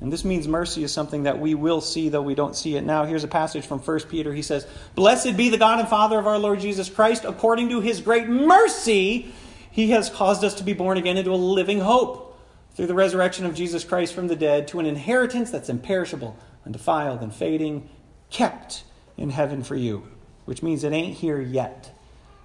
And 0.00 0.10
this 0.10 0.24
means 0.24 0.48
mercy 0.48 0.82
is 0.82 0.90
something 0.90 1.24
that 1.24 1.38
we 1.38 1.54
will 1.54 1.82
see, 1.82 2.08
though 2.08 2.22
we 2.22 2.34
don't 2.34 2.56
see 2.56 2.76
it 2.76 2.84
now. 2.84 3.04
Here's 3.04 3.24
a 3.24 3.28
passage 3.28 3.66
from 3.66 3.78
1 3.78 4.00
Peter. 4.08 4.32
He 4.32 4.40
says, 4.40 4.66
Blessed 4.94 5.36
be 5.36 5.50
the 5.50 5.58
God 5.58 5.80
and 5.80 5.88
Father 5.88 6.18
of 6.18 6.26
our 6.26 6.38
Lord 6.38 6.60
Jesus 6.60 6.88
Christ. 6.88 7.26
According 7.26 7.68
to 7.68 7.82
his 7.82 8.00
great 8.00 8.26
mercy, 8.26 9.34
he 9.70 9.90
has 9.90 10.08
caused 10.08 10.42
us 10.42 10.54
to 10.54 10.64
be 10.64 10.72
born 10.72 10.96
again 10.96 11.18
into 11.18 11.32
a 11.32 11.36
living 11.36 11.80
hope 11.80 12.38
through 12.72 12.86
the 12.86 12.94
resurrection 12.94 13.44
of 13.44 13.54
Jesus 13.54 13.84
Christ 13.84 14.14
from 14.14 14.28
the 14.28 14.36
dead 14.36 14.66
to 14.68 14.80
an 14.80 14.86
inheritance 14.86 15.50
that's 15.50 15.68
imperishable, 15.68 16.38
undefiled, 16.64 17.20
and 17.20 17.34
fading, 17.34 17.90
kept 18.30 18.84
in 19.16 19.30
heaven 19.30 19.62
for 19.62 19.76
you, 19.76 20.06
which 20.44 20.62
means 20.62 20.84
it 20.84 20.92
ain't 20.92 21.16
here 21.16 21.40
yet, 21.40 21.92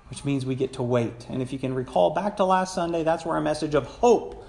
which 0.09 0.25
means 0.25 0.45
we 0.45 0.55
get 0.55 0.73
to 0.73 0.83
wait. 0.83 1.25
And 1.29 1.41
if 1.41 1.53
you 1.53 1.59
can 1.59 1.73
recall 1.73 2.11
back 2.11 2.37
to 2.37 2.45
last 2.45 2.73
Sunday, 2.73 3.03
that's 3.03 3.25
where 3.25 3.35
our 3.35 3.41
message 3.41 3.75
of 3.75 3.85
hope 3.85 4.45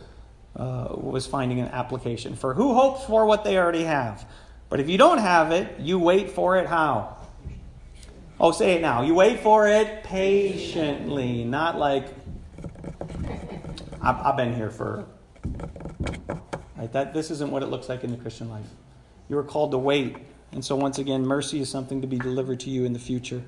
uh, 0.57 0.89
was 0.93 1.27
finding 1.27 1.61
an 1.61 1.69
application. 1.69 2.37
For 2.37 2.55
who 2.55 2.75
hopes 2.75 3.05
for 3.05 3.27
what 3.27 3.45
they 3.45 3.59
already 3.59 3.85
have? 3.85 4.27
But 4.69 4.81
if 4.81 4.89
you 4.89 4.99
don't 4.99 5.19
have 5.19 5.53
it, 5.53 5.81
you 5.81 5.99
wait 5.99 6.31
for 6.31 6.57
it 6.57 6.67
how? 6.67 7.17
Oh, 8.41 8.53
say 8.53 8.75
it 8.75 8.83
now. 8.83 9.03
You 9.03 9.15
wait 9.15 9.41
for 9.41 9.69
it 9.69 10.03
patiently, 10.03 11.45
not 11.45 11.79
like 11.79 12.07
I've, 14.01 14.17
I've 14.17 14.37
been 14.37 14.55
here 14.55 14.71
for 14.71 15.07
Right? 16.83 16.93
That, 16.93 17.15
this 17.15 17.31
isn't 17.31 17.51
what 17.53 17.63
it 17.63 17.67
looks 17.67 17.89
like 17.89 18.03
in 18.03 18.11
the 18.11 18.17
Christian 18.17 18.51
life. 18.51 18.67
You 19.29 19.39
are 19.39 19.45
called 19.45 19.71
to 19.71 19.79
wait. 19.79 20.17
And 20.53 20.65
so, 20.65 20.77
once 20.77 20.99
again, 20.99 21.27
mercy 21.27 21.61
is 21.61 21.71
something 21.71 22.03
to 22.03 22.07
be 22.07 22.19
delivered 22.19 22.61
to 22.61 22.71
you 22.71 22.85
in 22.85 22.93
the 22.93 22.99
future. 22.99 23.43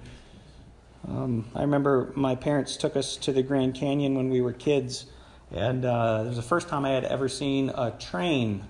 Um, 1.06 1.46
I 1.54 1.60
remember 1.60 2.12
my 2.16 2.34
parents 2.34 2.76
took 2.76 2.96
us 2.96 3.16
to 3.18 3.32
the 3.32 3.42
Grand 3.42 3.74
Canyon 3.74 4.14
when 4.14 4.30
we 4.30 4.40
were 4.40 4.54
kids, 4.54 5.06
and 5.50 5.84
uh, 5.84 6.22
it 6.24 6.28
was 6.28 6.36
the 6.36 6.42
first 6.42 6.68
time 6.68 6.86
I 6.86 6.90
had 6.90 7.04
ever 7.04 7.28
seen 7.28 7.68
a 7.70 7.90
train. 7.90 8.64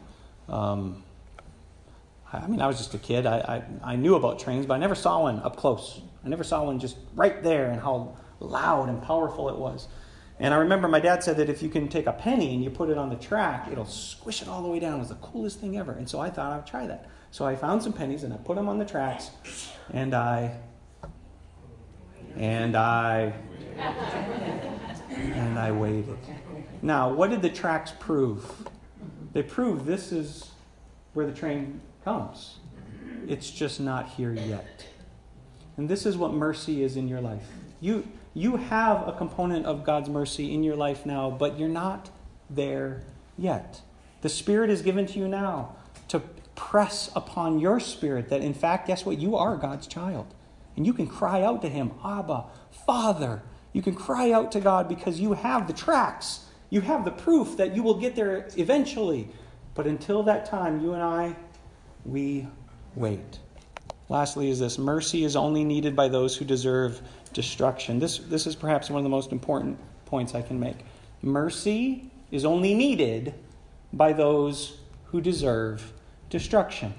Um, 0.49 1.05
I 2.33 2.49
mean, 2.49 2.61
I 2.61 2.67
was 2.67 2.79
just 2.79 2.93
a 2.95 2.99
kid. 2.99 3.27
I, 3.27 3.63
I, 3.85 3.93
I, 3.93 3.97
knew 3.97 4.17
about 4.17 4.41
trains, 4.41 4.67
but 4.67 4.75
I 4.75 4.79
never 4.79 4.97
saw 4.97 5.23
one 5.23 5.39
up 5.41 5.57
close. 5.57 6.01
I 6.25 6.29
never 6.29 6.43
saw 6.43 6.65
one 6.65 6.81
just 6.81 6.97
right 7.15 7.41
there 7.43 7.71
and 7.71 7.81
how 7.81 8.17
loud 8.41 8.89
and 8.89 9.01
powerful 9.01 9.49
it 9.49 9.57
was. 9.57 9.87
And 10.41 10.53
I 10.53 10.57
remember 10.57 10.89
my 10.89 10.99
dad 10.99 11.23
said 11.23 11.37
that 11.37 11.49
if 11.49 11.63
you 11.63 11.69
can 11.69 11.89
take 11.89 12.07
a 12.07 12.13
penny 12.13 12.53
and 12.53 12.65
you 12.65 12.71
put 12.71 12.91
it 12.91 12.99
on 12.99 13.09
the 13.09 13.17
track, 13.17 13.69
it'll 13.71 13.87
squish 13.87 14.43
it 14.43 14.49
all 14.49 14.63
the 14.63 14.69
way 14.69 14.81
down. 14.81 14.97
It 14.97 14.99
was 14.99 15.09
the 15.11 15.15
coolest 15.17 15.61
thing 15.61 15.79
ever. 15.79 15.93
And 15.93 16.09
so 16.09 16.19
I 16.19 16.29
thought 16.29 16.53
I 16.53 16.57
would 16.57 16.67
try 16.67 16.89
that. 16.89 17.09
So 17.35 17.45
I 17.45 17.57
found 17.57 17.83
some 17.83 17.93
pennies 17.93 18.23
and 18.23 18.33
I 18.33 18.37
put 18.37 18.55
them 18.55 18.69
on 18.69 18.79
the 18.79 18.85
tracks 18.85 19.33
and 19.93 20.15
I 20.15 20.57
and 22.37 22.77
I 22.77 23.33
and 25.11 25.59
I 25.59 25.73
waited. 25.73 26.17
Now, 26.81 27.13
what 27.13 27.31
did 27.31 27.43
the 27.43 27.49
tracks 27.51 27.93
prove? 27.99 28.69
They 29.33 29.43
prove 29.43 29.85
this 29.85 30.13
is 30.13 30.53
where 31.15 31.27
the 31.27 31.33
train 31.33 31.81
comes. 32.05 32.59
It's 33.27 33.51
just 33.51 33.81
not 33.81 34.11
here 34.11 34.33
yet. 34.33 34.87
And 35.77 35.89
this 35.89 36.07
is 36.07 36.17
what 36.17 36.33
mercy 36.33 36.85
is 36.85 36.97
in 36.97 37.09
your 37.09 37.21
life. 37.21 37.49
You 37.81 38.07
you 38.33 38.59
have 38.59 39.09
a 39.09 39.13
component 39.13 39.67
of 39.67 39.83
God's 39.83 40.09
mercy 40.09 40.55
in 40.55 40.63
your 40.63 40.77
life 40.77 41.05
now, 41.05 41.31
but 41.31 41.59
you're 41.59 41.69
not 41.69 42.11
there 42.49 43.03
yet. 43.37 43.81
The 44.21 44.29
Spirit 44.29 44.71
is 44.71 44.83
given 44.83 45.05
to 45.07 45.19
you 45.19 45.27
now 45.27 45.75
to 46.07 46.23
press 46.55 47.11
upon 47.15 47.59
your 47.59 47.81
spirit 47.81 48.29
that, 48.29 48.43
in 48.43 48.55
fact, 48.55 48.87
guess 48.87 49.05
what? 49.05 49.19
You 49.19 49.37
are 49.37 49.57
God's 49.57 49.87
child. 49.87 50.27
And 50.77 50.87
you 50.87 50.93
can 50.93 51.07
cry 51.07 51.43
out 51.43 51.63
to 51.63 51.69
Him, 51.69 51.93
Abba, 52.05 52.45
Father. 52.87 53.43
You 53.73 53.83
can 53.83 53.95
cry 53.95 54.33
out 54.33 54.53
to 54.53 54.61
God 54.61 54.89
because 54.89 55.21
you 55.21 55.33
have 55.35 55.67
the 55.67 55.73
tracks. 55.73 56.47
You 56.71 56.81
have 56.81 57.05
the 57.05 57.11
proof 57.11 57.57
that 57.57 57.75
you 57.75 57.83
will 57.83 57.95
get 57.95 58.17
there 58.17 58.49
eventually. 58.57 59.29
But 59.75 59.87
until 59.87 60.23
that 60.25 60.47
time, 60.47 60.81
you 60.81 60.93
and 60.93 61.03
I, 61.03 61.37
we 62.05 62.47
wait. 62.95 63.39
Lastly, 64.09 64.51
is 64.51 64.59
this 64.59 64.79
mercy 64.79 65.25
is 65.25 65.35
only 65.35 65.65
needed 65.65 65.97
by 65.97 66.09
those 66.09 66.37
who 66.37 66.45
deserve 66.45 67.01
destruction. 67.33 67.99
This, 67.99 68.19
this 68.19 68.47
is 68.47 68.55
perhaps 68.55 68.91
one 68.91 68.99
of 68.99 69.05
the 69.05 69.11
most 69.11 69.33
important 69.33 69.79
points 70.05 70.35
I 70.35 70.43
can 70.43 70.61
make. 70.61 70.77
Mercy 71.23 72.11
is 72.31 72.45
only 72.45 72.75
needed 72.75 73.35
by 73.93 74.13
those 74.13 74.79
who 75.07 75.21
deserve 75.21 75.93
destruction. 76.35 76.93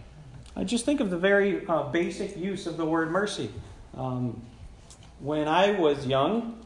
I 0.56 0.64
just 0.64 0.86
think 0.86 1.02
of 1.02 1.10
the 1.10 1.18
very 1.18 1.68
uh, 1.68 1.84
basic 1.90 2.38
use 2.38 2.68
of 2.68 2.78
the 2.78 2.86
word 2.86 3.12
mercy. 3.12 3.52
Um, 3.98 4.42
when 5.20 5.50
I 5.50 5.72
was 5.72 6.08
young, 6.08 6.66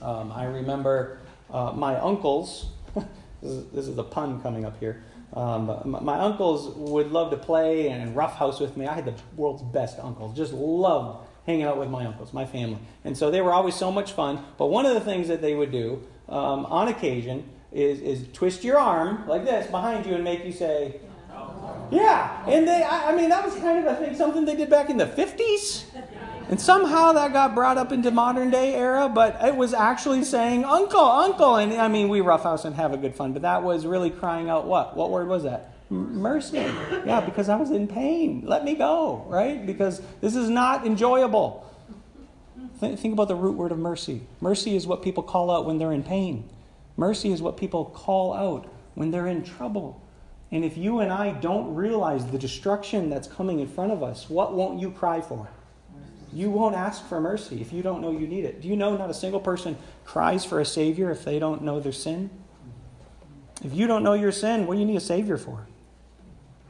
um, 0.00 0.32
I 0.32 0.44
remember 0.44 1.18
uh, 1.50 1.72
my 1.72 2.00
uncles, 2.00 2.70
this, 2.94 3.04
is, 3.42 3.66
this 3.66 3.86
is 3.86 3.98
a 3.98 4.02
pun 4.02 4.40
coming 4.40 4.64
up 4.64 4.80
here. 4.80 5.04
Um, 5.34 5.66
my, 5.84 6.00
my 6.00 6.18
uncles 6.18 6.74
would 6.74 7.12
love 7.12 7.30
to 7.32 7.36
play 7.36 7.90
and 7.90 8.16
roughhouse 8.16 8.60
with 8.60 8.78
me. 8.78 8.86
I 8.86 8.94
had 8.94 9.04
the 9.04 9.14
world's 9.36 9.62
best 9.62 9.98
uncles, 9.98 10.34
just 10.34 10.54
loved 10.54 11.28
hanging 11.44 11.64
out 11.64 11.76
with 11.76 11.90
my 11.90 12.06
uncles, 12.06 12.32
my 12.32 12.46
family. 12.46 12.78
And 13.04 13.14
so 13.14 13.30
they 13.30 13.42
were 13.42 13.52
always 13.52 13.74
so 13.74 13.92
much 13.92 14.12
fun. 14.12 14.42
But 14.56 14.68
one 14.68 14.86
of 14.86 14.94
the 14.94 15.00
things 15.00 15.28
that 15.28 15.42
they 15.42 15.54
would 15.54 15.70
do 15.70 16.02
um, 16.30 16.64
on 16.64 16.88
occasion 16.88 17.46
is, 17.72 18.00
is 18.00 18.26
twist 18.32 18.64
your 18.64 18.78
arm 18.78 19.28
like 19.28 19.44
this 19.44 19.70
behind 19.70 20.06
you 20.06 20.14
and 20.14 20.24
make 20.24 20.46
you 20.46 20.52
say, 20.52 20.98
yeah. 21.90 22.44
And 22.46 22.66
they, 22.66 22.82
I, 22.82 23.12
I 23.12 23.16
mean, 23.16 23.30
that 23.30 23.44
was 23.44 23.54
kind 23.56 23.78
of, 23.78 23.86
I 23.86 23.96
think, 23.96 24.16
something 24.16 24.44
they 24.44 24.56
did 24.56 24.70
back 24.70 24.90
in 24.90 24.96
the 24.96 25.06
50s. 25.06 25.84
And 26.48 26.60
somehow 26.60 27.12
that 27.12 27.32
got 27.32 27.54
brought 27.54 27.78
up 27.78 27.92
into 27.92 28.10
modern 28.10 28.50
day 28.50 28.74
era, 28.74 29.08
but 29.08 29.38
it 29.42 29.54
was 29.54 29.72
actually 29.72 30.24
saying, 30.24 30.64
Uncle, 30.64 31.00
Uncle. 31.00 31.56
And 31.56 31.72
I 31.74 31.88
mean, 31.88 32.08
we 32.08 32.20
roughhouse 32.20 32.64
and 32.64 32.74
have 32.74 32.92
a 32.92 32.96
good 32.96 33.14
fun, 33.14 33.32
but 33.32 33.42
that 33.42 33.62
was 33.62 33.86
really 33.86 34.10
crying 34.10 34.48
out 34.48 34.66
what? 34.66 34.96
What 34.96 35.10
word 35.10 35.28
was 35.28 35.44
that? 35.44 35.70
mercy. 35.90 36.56
Yeah, 36.56 37.20
because 37.20 37.48
I 37.48 37.56
was 37.56 37.70
in 37.70 37.88
pain. 37.88 38.44
Let 38.46 38.64
me 38.64 38.74
go, 38.74 39.24
right? 39.28 39.64
Because 39.64 40.00
this 40.20 40.36
is 40.36 40.48
not 40.48 40.86
enjoyable. 40.86 41.66
Think 42.78 43.12
about 43.12 43.28
the 43.28 43.34
root 43.34 43.56
word 43.56 43.72
of 43.72 43.78
mercy. 43.78 44.22
Mercy 44.40 44.74
is 44.74 44.86
what 44.86 45.02
people 45.02 45.22
call 45.22 45.50
out 45.50 45.66
when 45.66 45.78
they're 45.78 45.92
in 45.92 46.02
pain. 46.02 46.48
Mercy 46.96 47.32
is 47.32 47.42
what 47.42 47.56
people 47.56 47.84
call 47.84 48.32
out 48.32 48.68
when 48.94 49.10
they're 49.10 49.26
in 49.26 49.42
trouble. 49.42 50.00
And 50.52 50.64
if 50.64 50.76
you 50.76 51.00
and 51.00 51.12
I 51.12 51.32
don't 51.32 51.74
realize 51.74 52.26
the 52.26 52.38
destruction 52.38 53.08
that's 53.08 53.28
coming 53.28 53.60
in 53.60 53.68
front 53.68 53.92
of 53.92 54.02
us, 54.02 54.28
what 54.28 54.54
won't 54.54 54.80
you 54.80 54.90
cry 54.90 55.20
for? 55.20 55.48
You 56.32 56.50
won't 56.50 56.74
ask 56.74 57.06
for 57.06 57.20
mercy 57.20 57.60
if 57.60 57.72
you 57.72 57.82
don't 57.82 58.00
know 58.00 58.10
you 58.10 58.26
need 58.26 58.44
it. 58.44 58.60
Do 58.60 58.68
you 58.68 58.76
know 58.76 58.96
not 58.96 59.10
a 59.10 59.14
single 59.14 59.40
person 59.40 59.76
cries 60.04 60.44
for 60.44 60.60
a 60.60 60.64
Savior 60.64 61.10
if 61.10 61.24
they 61.24 61.38
don't 61.38 61.62
know 61.62 61.80
their 61.80 61.92
sin? 61.92 62.30
If 63.64 63.74
you 63.74 63.86
don't 63.86 64.02
know 64.02 64.14
your 64.14 64.32
sin, 64.32 64.66
what 64.66 64.74
do 64.74 64.80
you 64.80 64.86
need 64.86 64.96
a 64.96 65.00
Savior 65.00 65.36
for? 65.36 65.66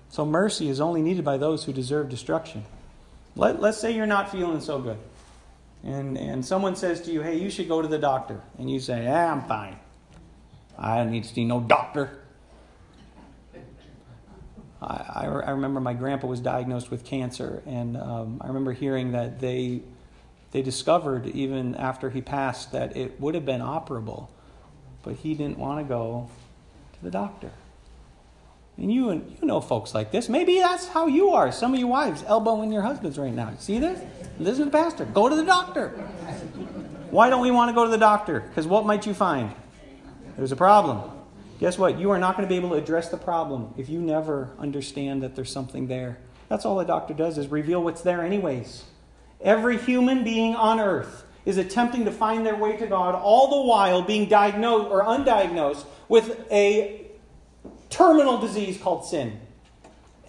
So 0.09 0.27
mercy 0.27 0.69
is 0.69 0.81
only 0.81 1.03
needed 1.03 1.25
by 1.25 1.37
those 1.37 1.65
who 1.65 1.73
deserve 1.73 2.09
destruction. 2.09 2.65
Let, 3.37 3.61
let's 3.61 3.79
say 3.79 3.95
you're 3.95 4.07
not 4.07 4.33
feeling 4.33 4.61
so 4.61 4.81
good. 4.81 4.99
And, 5.85 6.19
and 6.19 6.45
someone 6.45 6.75
says 6.75 7.01
to 7.03 7.13
you, 7.13 7.23
hey, 7.23 7.39
you 7.39 7.49
should 7.49 7.69
go 7.69 7.81
to 7.81 7.89
the 7.89 7.99
doctor. 7.99 8.41
And 8.59 8.71
you 8.71 8.81
say, 8.81 9.07
ah, 9.09 9.31
I'm 9.31 9.43
fine. 9.43 9.77
I 10.79 10.97
don't 10.97 11.11
need 11.11 11.25
to 11.25 11.33
see 11.33 11.45
no 11.45 11.61
doctor. 11.61 12.20
I, 14.83 15.27
I, 15.27 15.51
remember 15.51 15.81
my 15.81 15.93
grandpa 15.93 16.27
was 16.27 16.41
diagnosed 16.41 16.91
with 16.91 17.05
cancer, 17.05 17.63
and 17.67 17.97
um, 17.97 18.41
I 18.41 18.47
remember 18.47 18.73
hearing 18.73 19.13
that 19.13 19.39
they, 19.39 19.83
they 20.53 20.63
discovered, 20.63 21.27
even 21.27 21.75
after 21.75 22.09
he 22.09 22.23
passed, 22.23 22.73
that 22.73 22.97
it 22.97 23.21
would 23.21 23.35
have 23.35 23.45
been 23.45 23.61
operable, 23.61 24.29
but 25.03 25.17
he 25.17 25.35
didn't 25.35 25.59
want 25.59 25.81
to 25.81 25.85
go 25.85 26.31
to 26.95 27.05
the 27.05 27.11
doctor. 27.11 27.51
And 28.79 28.91
you, 28.91 29.11
and 29.11 29.37
you 29.39 29.47
know 29.47 29.61
folks 29.61 29.95
like 29.95 30.11
this. 30.11 30.31
Maybe 30.31 30.59
that's 30.59 30.89
how 30.89 31.07
you 31.07 31.31
are. 31.31 31.53
Some 31.53 31.75
of 31.75 31.79
you 31.79 31.87
wives 31.87 32.25
elbowing 32.27 32.73
your 32.73 32.81
husbands 32.81 33.19
right 33.19 33.33
now. 33.33 33.53
See 33.59 33.79
this? 33.79 34.01
Listen 34.39 34.65
to 34.65 34.71
the 34.71 34.71
pastor. 34.71 35.05
Go 35.05 35.29
to 35.29 35.37
the 35.37 35.45
doctor. 35.45 35.89
Why 37.11 37.29
don't 37.29 37.43
we 37.43 37.51
want 37.51 37.69
to 37.69 37.75
go 37.75 37.85
to 37.85 37.91
the 37.91 37.99
doctor? 37.99 38.41
Because 38.41 38.67
what 38.67 38.87
might 38.87 39.05
you 39.05 39.13
find? 39.13 39.53
There's 40.39 40.53
a 40.53 40.57
problem. 40.57 41.20
Guess 41.61 41.79
what? 41.79 42.01
You 42.01 42.11
are 42.11 42.19
not 42.19 42.39
going 42.39 42.49
to 42.49 42.53
be 42.53 42.57
able 42.57 42.71
to 42.71 42.77
address 42.77 43.11
the 43.11 43.19
problem 43.19 43.75
if 43.77 43.91
you 43.91 44.01
never 44.01 44.49
understand 44.59 45.23
that 45.23 45.37
there's 45.37 45.53
something 45.53 45.89
there. 45.89 46.19
That's 46.49 46.65
all 46.65 46.81
a 46.81 46.87
doctor 46.87 47.13
does 47.13 47.37
is 47.37 47.49
reveal 47.49 47.85
what's 47.85 48.01
there 48.01 48.25
anyways. 48.25 48.85
Every 49.43 49.77
human 49.77 50.25
being 50.25 50.57
on 50.57 50.81
earth 50.81 51.25
is 51.45 51.59
attempting 51.59 52.07
to 52.07 52.13
find 52.13 52.47
their 52.47 52.57
way 52.57 52.79
to 52.79 52.87
God, 52.87 53.15
all 53.15 53.63
the 53.63 53.69
while 53.69 54.01
being 54.01 54.27
diagnosed 54.27 54.91
or 54.91 55.05
undiagnosed 55.05 55.85
with 56.09 56.51
a 56.51 57.07
terminal 57.91 58.39
disease 58.39 58.79
called 58.79 59.05
sin. 59.05 59.39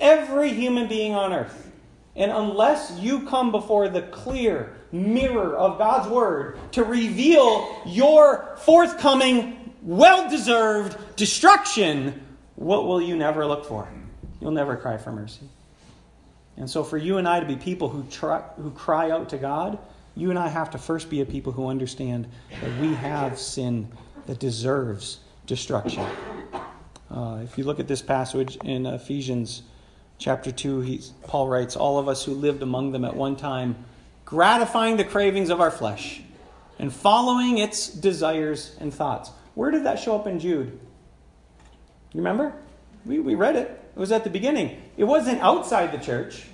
Every 0.01 0.53
human 0.53 0.89
being 0.89 1.15
on 1.15 1.31
earth. 1.31 1.71
And 2.13 2.29
unless 2.29 2.99
you 2.99 3.25
come 3.25 3.51
before 3.51 3.87
the 3.87 4.01
clear 4.01 4.75
mirror 4.91 5.55
of 5.55 5.77
God's 5.77 6.09
Word 6.09 6.59
to 6.73 6.83
reveal 6.83 7.81
your 7.85 8.57
forthcoming, 8.57 9.60
well 9.81 10.29
deserved 10.29 10.97
destruction, 11.15 12.21
what 12.55 12.85
will 12.85 13.01
you 13.01 13.15
never 13.15 13.45
look 13.45 13.65
for? 13.65 13.87
You'll 14.39 14.51
never 14.51 14.75
cry 14.75 14.97
for 14.97 15.11
mercy. 15.11 15.47
And 16.57 16.69
so, 16.69 16.83
for 16.83 16.97
you 16.97 17.17
and 17.17 17.27
I 17.27 17.39
to 17.39 17.45
be 17.45 17.55
people 17.55 17.89
who, 17.89 18.03
try, 18.03 18.41
who 18.57 18.71
cry 18.71 19.09
out 19.09 19.29
to 19.29 19.37
God, 19.37 19.79
you 20.15 20.29
and 20.29 20.37
I 20.37 20.49
have 20.49 20.71
to 20.71 20.77
first 20.77 21.09
be 21.09 21.21
a 21.21 21.25
people 21.25 21.53
who 21.53 21.67
understand 21.67 22.27
that 22.61 22.81
we 22.81 22.93
have 22.93 23.39
sin 23.39 23.87
that 24.27 24.39
deserves 24.39 25.19
destruction. 25.45 26.05
Uh, 27.09 27.39
if 27.43 27.57
you 27.57 27.63
look 27.63 27.79
at 27.79 27.87
this 27.87 28.01
passage 28.01 28.57
in 28.63 28.85
Ephesians 28.85 29.63
chapter 30.17 30.51
2, 30.51 30.99
Paul 31.23 31.47
writes, 31.47 31.75
All 31.75 31.97
of 31.97 32.07
us 32.07 32.23
who 32.23 32.33
lived 32.33 32.61
among 32.61 32.91
them 32.91 33.05
at 33.05 33.15
one 33.15 33.35
time, 33.35 33.75
gratifying 34.25 34.97
the 34.97 35.03
cravings 35.03 35.49
of 35.49 35.59
our 35.59 35.71
flesh 35.71 36.21
and 36.79 36.93
following 36.93 37.57
its 37.57 37.87
desires 37.87 38.75
and 38.79 38.93
thoughts. 38.93 39.31
Where 39.55 39.71
did 39.71 39.85
that 39.85 39.99
show 39.99 40.15
up 40.15 40.27
in 40.27 40.39
Jude? 40.39 40.79
You 42.13 42.19
remember? 42.19 42.53
We, 43.05 43.19
we 43.19 43.35
read 43.35 43.55
it. 43.55 43.69
It 43.95 43.99
was 43.99 44.11
at 44.11 44.23
the 44.23 44.29
beginning. 44.29 44.81
It 44.97 45.03
wasn't 45.03 45.41
outside 45.41 45.91
the 45.91 45.97
church. 45.97 46.45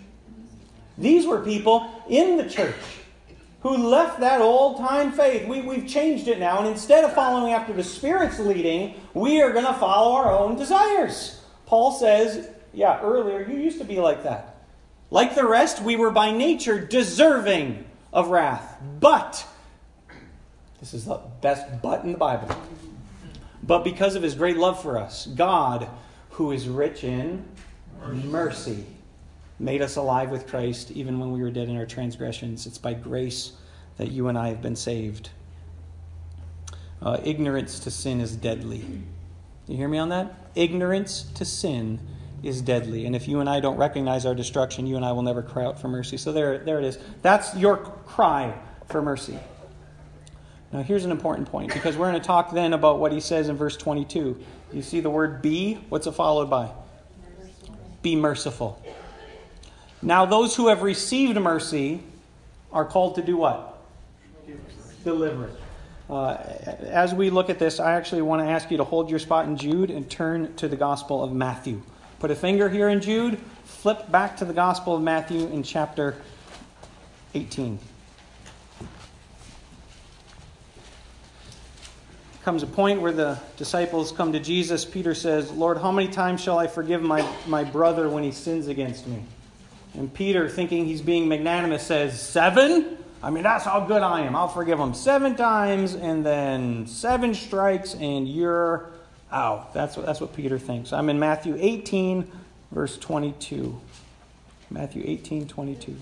These 0.97 1.27
were 1.27 1.43
people 1.43 1.89
in 2.10 2.38
the 2.38 2.49
church 2.49 2.75
who 3.62 3.77
left 3.77 4.19
that 4.19 4.41
old 4.41 4.77
time 4.77 5.12
faith. 5.12 5.47
We, 5.47 5.62
we've 5.62 5.88
changed 5.88 6.27
it 6.27 6.39
now, 6.39 6.60
and 6.60 6.67
instead 6.67 7.03
of 7.03 7.13
following 7.13 7.53
after 7.53 7.73
the 7.73 7.83
Spirit's 7.83 8.39
leading, 8.39 8.95
we 9.13 9.41
are 9.41 9.51
going 9.51 9.65
to 9.65 9.73
follow 9.73 10.13
our 10.13 10.31
own 10.31 10.55
desires. 10.55 11.41
Paul 11.65 11.91
says, 11.91 12.49
yeah, 12.73 13.01
earlier, 13.01 13.41
you 13.47 13.57
used 13.57 13.79
to 13.79 13.86
be 13.86 13.99
like 13.99 14.23
that. 14.23 14.57
Like 15.10 15.36
the 15.36 15.45
rest, 15.45 15.81
we 15.81 15.95
were 15.95 16.12
by 16.12 16.31
nature 16.31 16.79
deserving 16.79 17.86
of 18.13 18.29
wrath. 18.29 18.77
But, 18.99 19.45
this 20.79 20.93
is 20.93 21.05
the 21.05 21.19
best 21.41 21.81
but 21.81 22.03
in 22.03 22.11
the 22.11 22.17
Bible. 22.17 22.55
But 23.63 23.83
because 23.83 24.15
of 24.15 24.23
his 24.23 24.35
great 24.35 24.57
love 24.57 24.81
for 24.81 24.97
us, 24.97 25.25
God, 25.25 25.89
who 26.31 26.51
is 26.51 26.67
rich 26.67 27.03
in 27.03 27.45
mercy 28.05 28.85
made 29.59 29.81
us 29.81 29.95
alive 29.95 30.29
with 30.29 30.47
Christ 30.47 30.91
even 30.91 31.19
when 31.19 31.31
we 31.31 31.41
were 31.41 31.49
dead 31.49 31.67
in 31.67 31.77
our 31.77 31.85
transgressions. 31.85 32.67
It's 32.67 32.77
by 32.77 32.93
grace 32.93 33.53
that 33.97 34.11
you 34.11 34.27
and 34.27 34.37
I 34.37 34.49
have 34.49 34.61
been 34.61 34.75
saved. 34.75 35.31
Uh, 37.01 37.19
ignorance 37.23 37.79
to 37.79 37.91
sin 37.91 38.21
is 38.21 38.35
deadly. 38.35 38.85
You 39.67 39.77
hear 39.77 39.87
me 39.87 39.97
on 39.97 40.09
that? 40.09 40.33
Ignorance 40.55 41.23
to 41.35 41.45
sin 41.45 41.99
is 42.43 42.61
deadly. 42.61 43.05
And 43.05 43.15
if 43.15 43.27
you 43.27 43.39
and 43.39 43.49
I 43.49 43.59
don't 43.59 43.77
recognize 43.77 44.25
our 44.25 44.35
destruction, 44.35 44.85
you 44.85 44.95
and 44.95 45.03
I 45.03 45.11
will 45.11 45.23
never 45.23 45.41
cry 45.41 45.65
out 45.65 45.79
for 45.79 45.87
mercy. 45.87 46.17
So 46.17 46.31
there, 46.31 46.59
there 46.59 46.79
it 46.79 46.85
is. 46.85 46.99
That's 47.21 47.55
your 47.55 47.77
cry 47.77 48.53
for 48.87 49.01
mercy. 49.01 49.39
Now, 50.71 50.82
here's 50.84 51.06
an 51.06 51.12
important 51.12 51.49
point 51.49 51.73
because 51.73 51.95
we're 51.95 52.10
going 52.10 52.21
to 52.21 52.27
talk 52.27 52.51
then 52.51 52.73
about 52.73 52.99
what 52.99 53.12
he 53.12 53.21
says 53.21 53.47
in 53.47 53.56
verse 53.56 53.77
22. 53.77 54.38
You 54.73 54.82
see 54.82 54.99
the 54.99 55.10
word 55.10 55.41
be? 55.41 55.75
What's 55.89 56.08
it 56.08 56.12
followed 56.12 56.49
by? 56.49 56.69
Be 58.01 58.15
merciful. 58.15 58.82
Now, 60.01 60.25
those 60.25 60.56
who 60.56 60.67
have 60.67 60.82
received 60.82 61.39
mercy 61.39 62.03
are 62.71 62.86
called 62.86 63.15
to 63.15 63.21
do 63.21 63.38
what? 63.38 63.82
Deliver 65.03 65.47
it. 65.47 65.60
Uh, 66.10 66.38
as 66.82 67.13
we 67.13 67.30
look 67.30 67.49
at 67.49 67.60
this, 67.60 67.80
I 67.80 67.93
actually 67.93 68.21
want 68.21 68.41
to 68.41 68.47
ask 68.47 68.69
you 68.69 68.77
to 68.77 68.84
hold 68.84 69.10
your 69.10 69.19
spot 69.19 69.45
in 69.45 69.58
Jude 69.58 69.89
and 69.89 70.10
turn 70.10 70.53
to 70.56 70.67
the 70.67 70.75
Gospel 70.75 71.23
of 71.23 71.34
Matthew. 71.34 71.82
Put 72.19 72.32
a 72.32 72.36
finger 72.36 72.69
here 72.69 72.89
in 72.89 73.01
Jude, 73.01 73.39
flip 73.63 74.10
back 74.12 74.38
to 74.38 74.45
the 74.45 74.53
Gospel 74.53 74.95
of 74.95 75.01
Matthew 75.01 75.47
in 75.47 75.63
chapter 75.63 76.15
18. 77.34 77.80
Comes 82.47 82.63
a 82.63 82.65
point 82.65 83.01
where 83.01 83.12
the 83.12 83.38
disciples 83.57 84.13
come 84.13 84.31
to 84.31 84.39
Jesus. 84.39 84.86
Peter 84.86 85.13
says, 85.13 85.51
Lord, 85.51 85.79
how 85.79 85.91
many 85.91 86.07
times 86.07 86.39
shall 86.39 86.57
I 86.57 86.67
forgive 86.67 87.01
my, 87.01 87.29
my 87.45 87.65
brother 87.65 88.07
when 88.07 88.23
he 88.23 88.31
sins 88.31 88.69
against 88.69 89.05
me? 89.05 89.21
And 89.95 90.13
Peter, 90.13 90.47
thinking 90.47 90.86
he's 90.86 91.01
being 91.01 91.27
magnanimous, 91.27 91.86
says, 91.86 92.21
Seven? 92.21 92.99
I 93.21 93.31
mean, 93.31 93.43
that's 93.43 93.65
how 93.65 93.81
good 93.81 94.01
I 94.01 94.21
am. 94.21 94.33
I'll 94.33 94.47
forgive 94.47 94.79
him 94.79 94.93
seven 94.93 95.36
times 95.36 95.93
and 95.93 96.25
then 96.25 96.88
seven 96.88 97.36
strikes 97.36 97.95
and 97.95 98.25
you're 98.25 98.91
out. 99.29 99.73
That's 99.73 99.97
what, 99.97 100.05
that's 100.05 100.21
what 100.21 100.33
Peter 100.33 100.57
thinks. 100.57 100.93
I'm 100.93 101.10
in 101.10 101.19
Matthew 101.19 101.57
18, 101.60 102.31
verse 102.71 102.97
22. 102.97 103.77
Matthew 104.69 105.03
18, 105.05 105.49
22. 105.49 105.97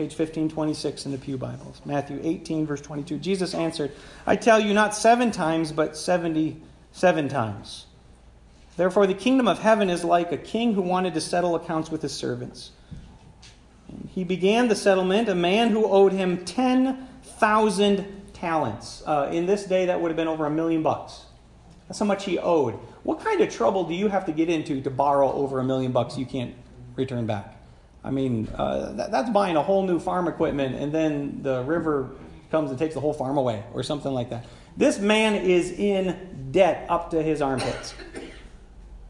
Page 0.00 0.12
1526 0.12 1.04
in 1.04 1.12
the 1.12 1.18
Pew 1.18 1.36
Bibles. 1.36 1.82
Matthew 1.84 2.18
18, 2.22 2.64
verse 2.64 2.80
22. 2.80 3.18
Jesus 3.18 3.52
answered, 3.52 3.92
I 4.26 4.34
tell 4.34 4.58
you, 4.58 4.72
not 4.72 4.94
seven 4.94 5.30
times, 5.30 5.72
but 5.72 5.94
77 5.94 7.28
times. 7.28 7.84
Therefore, 8.78 9.06
the 9.06 9.12
kingdom 9.12 9.46
of 9.46 9.58
heaven 9.58 9.90
is 9.90 10.02
like 10.02 10.32
a 10.32 10.38
king 10.38 10.72
who 10.72 10.80
wanted 10.80 11.12
to 11.12 11.20
settle 11.20 11.54
accounts 11.54 11.90
with 11.90 12.00
his 12.00 12.14
servants. 12.14 12.70
He 14.08 14.24
began 14.24 14.68
the 14.68 14.74
settlement, 14.74 15.28
a 15.28 15.34
man 15.34 15.68
who 15.68 15.84
owed 15.84 16.12
him 16.12 16.46
10,000 16.46 18.32
talents. 18.32 19.02
Uh, 19.04 19.28
in 19.30 19.44
this 19.44 19.64
day, 19.66 19.84
that 19.84 20.00
would 20.00 20.08
have 20.08 20.16
been 20.16 20.28
over 20.28 20.46
a 20.46 20.50
million 20.50 20.82
bucks. 20.82 21.26
That's 21.88 21.98
how 21.98 22.06
much 22.06 22.24
he 22.24 22.38
owed. 22.38 22.72
What 23.02 23.20
kind 23.20 23.42
of 23.42 23.52
trouble 23.52 23.84
do 23.84 23.92
you 23.92 24.08
have 24.08 24.24
to 24.24 24.32
get 24.32 24.48
into 24.48 24.80
to 24.80 24.88
borrow 24.88 25.30
over 25.30 25.58
a 25.58 25.64
million 25.64 25.92
bucks 25.92 26.16
you 26.16 26.24
can't 26.24 26.54
return 26.96 27.26
back? 27.26 27.59
I 28.02 28.10
mean, 28.10 28.48
uh, 28.54 28.92
that, 28.92 29.10
that's 29.10 29.30
buying 29.30 29.56
a 29.56 29.62
whole 29.62 29.86
new 29.86 29.98
farm 29.98 30.28
equipment, 30.28 30.74
and 30.76 30.92
then 30.92 31.42
the 31.42 31.62
river 31.62 32.10
comes 32.50 32.70
and 32.70 32.78
takes 32.78 32.94
the 32.94 33.00
whole 33.00 33.12
farm 33.12 33.36
away, 33.36 33.62
or 33.74 33.82
something 33.82 34.12
like 34.12 34.30
that. 34.30 34.46
This 34.76 34.98
man 34.98 35.34
is 35.34 35.70
in 35.72 36.48
debt 36.50 36.86
up 36.88 37.10
to 37.10 37.22
his 37.22 37.42
armpits. 37.42 37.94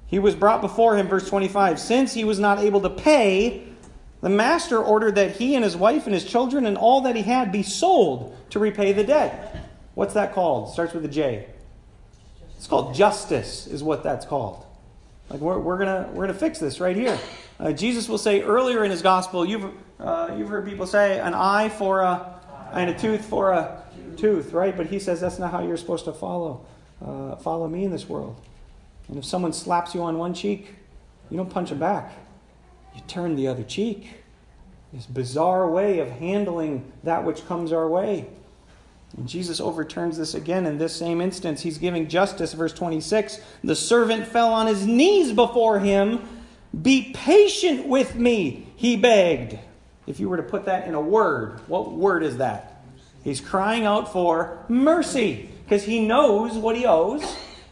He 0.07 0.19
was 0.19 0.35
brought 0.35 0.61
before 0.61 0.97
him, 0.97 1.07
verse 1.07 1.29
25. 1.29 1.79
Since 1.79 2.13
he 2.13 2.25
was 2.25 2.41
not 2.41 2.59
able 2.59 2.81
to 2.81 2.91
pay, 2.91 3.65
the 4.23 4.29
master 4.29 4.79
ordered 4.79 5.15
that 5.15 5.37
he 5.37 5.55
and 5.55 5.63
his 5.63 5.77
wife 5.77 6.07
and 6.07 6.15
his 6.15 6.25
children 6.25 6.67
and 6.67 6.77
all 6.77 7.03
that 7.03 7.15
he 7.15 7.23
had 7.23 7.53
be 7.53 7.63
sold 7.63 8.37
to 8.51 8.59
repay 8.59 8.93
the 8.93 9.05
debt. 9.05 9.69
What's 9.95 10.15
that 10.15 10.35
called? 10.35 10.73
Starts 10.73 10.93
with 10.93 11.05
a 11.05 11.09
J. 11.09 11.47
It's 12.57 12.67
called 12.67 12.95
justice, 12.95 13.67
is 13.67 13.83
what 13.83 14.03
that's 14.03 14.27
called. 14.27 14.67
Like 15.31 15.41
we're, 15.41 15.59
we're 15.59 15.79
gonna 15.79 16.11
we're 16.13 16.27
gonna 16.27 16.39
fix 16.39 16.59
this 16.59 16.81
right 16.81 16.97
here. 16.97 17.19
Uh, 17.61 17.73
Jesus 17.73 18.09
will 18.09 18.19
say 18.19 18.41
earlier 18.41 18.85
in 18.85 18.91
his 18.91 19.03
gospel, 19.03 19.45
you've 19.45 19.73
uh, 19.99 20.35
you've 20.39 20.49
heard 20.49 20.67
people 20.67 20.87
say 20.87 21.21
an 21.21 21.35
eye 21.35 21.69
for 21.69 22.01
a 22.01 22.41
and 22.73 22.89
a 22.89 22.99
tooth 22.99 23.25
for 23.25 23.53
a 23.53 23.83
tooth, 24.17 24.53
right? 24.53 24.75
But 24.75 24.87
he 24.87 24.99
says 24.99 25.21
that's 25.21 25.39
not 25.39 25.51
how 25.51 25.61
you're 25.61 25.77
supposed 25.77 26.07
to 26.07 26.13
follow 26.13 26.65
uh, 27.05 27.37
follow 27.37 27.69
me 27.69 27.85
in 27.85 27.91
this 27.91 28.09
world. 28.09 28.41
And 29.09 29.19
if 29.19 29.27
someone 29.27 29.53
slaps 29.53 29.95
you 29.95 30.03
on 30.03 30.17
one 30.17 30.33
cheek, 30.33 30.75
you 31.31 31.37
don't 31.37 31.51
punch 31.51 31.69
them 31.69 31.79
back. 31.79 32.13
You 32.95 33.03
turn 33.07 33.37
the 33.37 33.49
other 33.49 33.63
cheek. 33.63 34.09
This 34.93 35.07
bizarre 35.07 35.71
way 35.71 35.99
of 36.01 36.09
handling 36.09 36.91
that 37.05 37.25
which 37.25 37.47
comes 37.47 37.73
our 37.73 37.89
way. 37.89 38.27
And 39.17 39.29
Jesus 39.29 39.61
overturns 39.61 40.17
this 40.17 40.35
again 40.35 40.67
in 40.67 40.79
this 40.79 40.95
same 40.95 41.21
instance. 41.21 41.63
He's 41.63 41.79
giving 41.79 42.09
justice, 42.09 42.53
verse 42.55 42.73
26. 42.73 43.41
The 43.63 43.77
servant 43.77 44.27
fell 44.27 44.53
on 44.53 44.67
his 44.67 44.87
knees 44.87 45.33
before 45.33 45.81
him. 45.81 46.27
Be 46.81 47.13
patient 47.13 47.87
with 47.87 48.15
me, 48.15 48.67
he 48.77 48.97
begged. 48.97 49.59
If 50.07 50.21
you 50.21 50.29
were 50.29 50.37
to 50.37 50.43
put 50.43 50.65
that 50.67 50.87
in 50.87 50.95
a 50.95 51.01
word, 51.01 51.61
what 51.69 51.93
word 51.93 52.23
is 52.23 52.39
that? 52.39 52.83
He's 53.23 53.41
crying 53.41 53.85
out 53.85 54.13
for 54.13 54.65
mercy 54.69 55.51
because 55.65 55.83
he 55.85 56.07
knows 56.07 56.55
what 56.55 56.77
he 56.77 56.87
owes. 56.87 57.23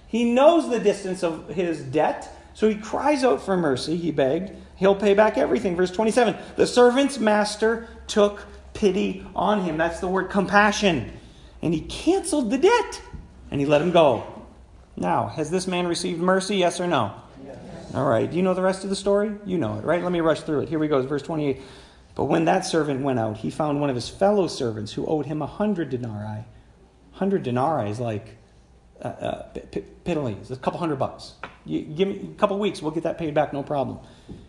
He 0.09 0.33
knows 0.33 0.69
the 0.69 0.81
distance 0.81 1.23
of 1.23 1.49
his 1.49 1.83
debt, 1.83 2.29
so 2.55 2.69
he 2.69 2.75
cries 2.75 3.25
out 3.25 3.43
for 3.43 3.57
mercy. 3.57 3.97
He 3.97 4.11
begged. 4.11 4.53
He'll 4.77 4.95
pay 4.95 5.15
back 5.15 5.39
everything. 5.39 5.77
Verse 5.77 5.91
27 5.91 6.37
The 6.57 6.67
servant's 6.67 7.19
master 7.19 7.89
took 8.07 8.45
pity 8.75 9.27
on 9.35 9.63
him. 9.63 9.77
That's 9.77 10.01
the 10.01 10.09
word 10.09 10.31
compassion. 10.31 11.13
And 11.63 11.75
he 11.75 11.81
canceled 11.83 12.51
the 12.51 12.59
debt 12.59 13.03
and 13.51 13.61
he 13.61 13.67
let 13.67 13.83
him 13.83 13.91
go. 13.91 14.45
Now, 14.97 15.27
has 15.29 15.51
this 15.51 15.67
man 15.67 15.87
received 15.87 16.21
mercy? 16.21 16.57
Yes 16.57 16.81
or 16.81 16.87
no? 16.87 17.15
All 17.95 18.07
right. 18.07 18.31
Do 18.31 18.37
you 18.37 18.43
know 18.43 18.55
the 18.55 18.63
rest 18.63 18.85
of 18.85 18.91
the 18.91 18.97
story? 18.97 19.33
You 19.45 19.59
know 19.59 19.79
it, 19.79 19.85
right? 19.85 20.03
Let 20.03 20.13
me 20.13 20.21
rush 20.21 20.43
through 20.43 20.61
it. 20.61 20.69
Here 20.69 20.79
we 20.79 20.89
go. 20.89 21.01
Verse 21.03 21.23
28. 21.23 21.61
But 22.15 22.25
when 22.25 22.47
that 22.47 22.67
servant 22.67 23.03
went 23.03 23.19
out, 23.19 23.37
he 23.39 23.51
found 23.51 23.81
one 23.81 23.91
of 23.91 23.97
his 23.97 24.09
fellow 24.09 24.49
servants 24.49 24.93
who 24.93 25.07
owed 25.07 25.27
him 25.27 25.41
a 25.41 25.47
hundred 25.47 25.91
denarii. 25.91 26.45
Hundred 27.13 27.45
denarii 27.45 27.91
is 27.91 28.01
like 28.01 28.37
uh, 29.01 29.09
uh, 29.09 29.47
a 29.55 30.57
couple 30.57 30.81
hundred 30.81 30.99
bucks. 30.99 31.35
You, 31.65 31.83
give 31.83 32.09
me 32.09 32.31
a 32.35 32.39
couple 32.39 32.59
weeks, 32.59 32.83
we'll 32.83 32.91
get 32.91 33.05
that 33.05 33.19
paid 33.19 33.35
back, 33.35 33.53
no 33.53 33.63
problem. 33.63 34.01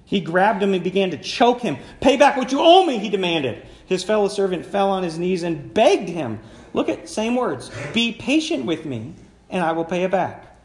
He 0.06 0.20
grabbed 0.20 0.64
him 0.64 0.74
and 0.74 0.84
began 0.84 1.12
to 1.12 1.18
choke 1.18 1.62
him. 1.62 1.78
Pay 2.02 2.18
back 2.18 2.38
what 2.38 2.52
you 2.52 2.60
owe 2.60 2.86
me, 2.86 2.98
he 2.98 3.10
demanded. 3.10 3.64
His 3.86 4.04
fellow 4.04 4.28
servant 4.28 4.66
fell 4.66 4.90
on 4.90 5.04
his 5.04 5.20
knees 5.20 5.44
and 5.44 5.72
begged 5.72 6.10
him. 6.10 6.40
Look 6.74 6.90
at 6.90 7.08
same 7.08 7.36
words. 7.36 7.70
Be 7.94 8.14
patient 8.14 8.66
with 8.66 8.86
me, 8.86 9.14
and 9.52 9.64
I 9.64 9.74
will 9.74 9.86
pay 9.86 10.04
it 10.04 10.12
back. 10.12 10.58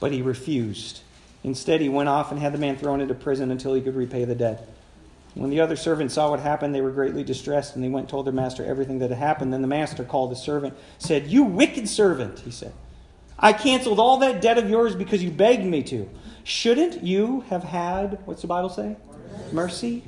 But 0.00 0.10
he 0.10 0.22
refused. 0.22 1.02
Instead, 1.44 1.80
he 1.80 1.88
went 1.88 2.08
off 2.08 2.30
and 2.30 2.40
had 2.40 2.52
the 2.52 2.58
man 2.58 2.76
thrown 2.76 3.00
into 3.00 3.14
prison 3.14 3.50
until 3.50 3.74
he 3.74 3.80
could 3.80 3.94
repay 3.94 4.24
the 4.24 4.34
debt. 4.34 4.68
When 5.34 5.50
the 5.50 5.60
other 5.60 5.76
servants 5.76 6.14
saw 6.14 6.30
what 6.30 6.40
happened, 6.40 6.74
they 6.74 6.80
were 6.80 6.90
greatly 6.90 7.22
distressed, 7.22 7.74
and 7.74 7.84
they 7.84 7.88
went 7.88 8.04
and 8.04 8.10
told 8.10 8.26
their 8.26 8.32
master 8.32 8.64
everything 8.64 8.98
that 8.98 9.10
had 9.10 9.18
happened. 9.18 9.52
Then 9.52 9.62
the 9.62 9.68
master 9.68 10.02
called 10.02 10.32
the 10.32 10.36
servant, 10.36 10.74
said, 10.98 11.28
You 11.28 11.44
wicked 11.44 11.88
servant, 11.88 12.40
he 12.40 12.50
said. 12.50 12.72
I 13.38 13.52
canceled 13.52 14.00
all 14.00 14.18
that 14.18 14.40
debt 14.40 14.58
of 14.58 14.68
yours 14.68 14.96
because 14.96 15.22
you 15.22 15.30
begged 15.30 15.64
me 15.64 15.82
to. 15.84 16.08
Shouldn't 16.42 17.04
you 17.04 17.42
have 17.50 17.62
had, 17.62 18.18
what's 18.24 18.42
the 18.42 18.48
Bible 18.48 18.68
say? 18.68 18.96
Mercy. 19.52 19.52
Mercy 19.52 20.02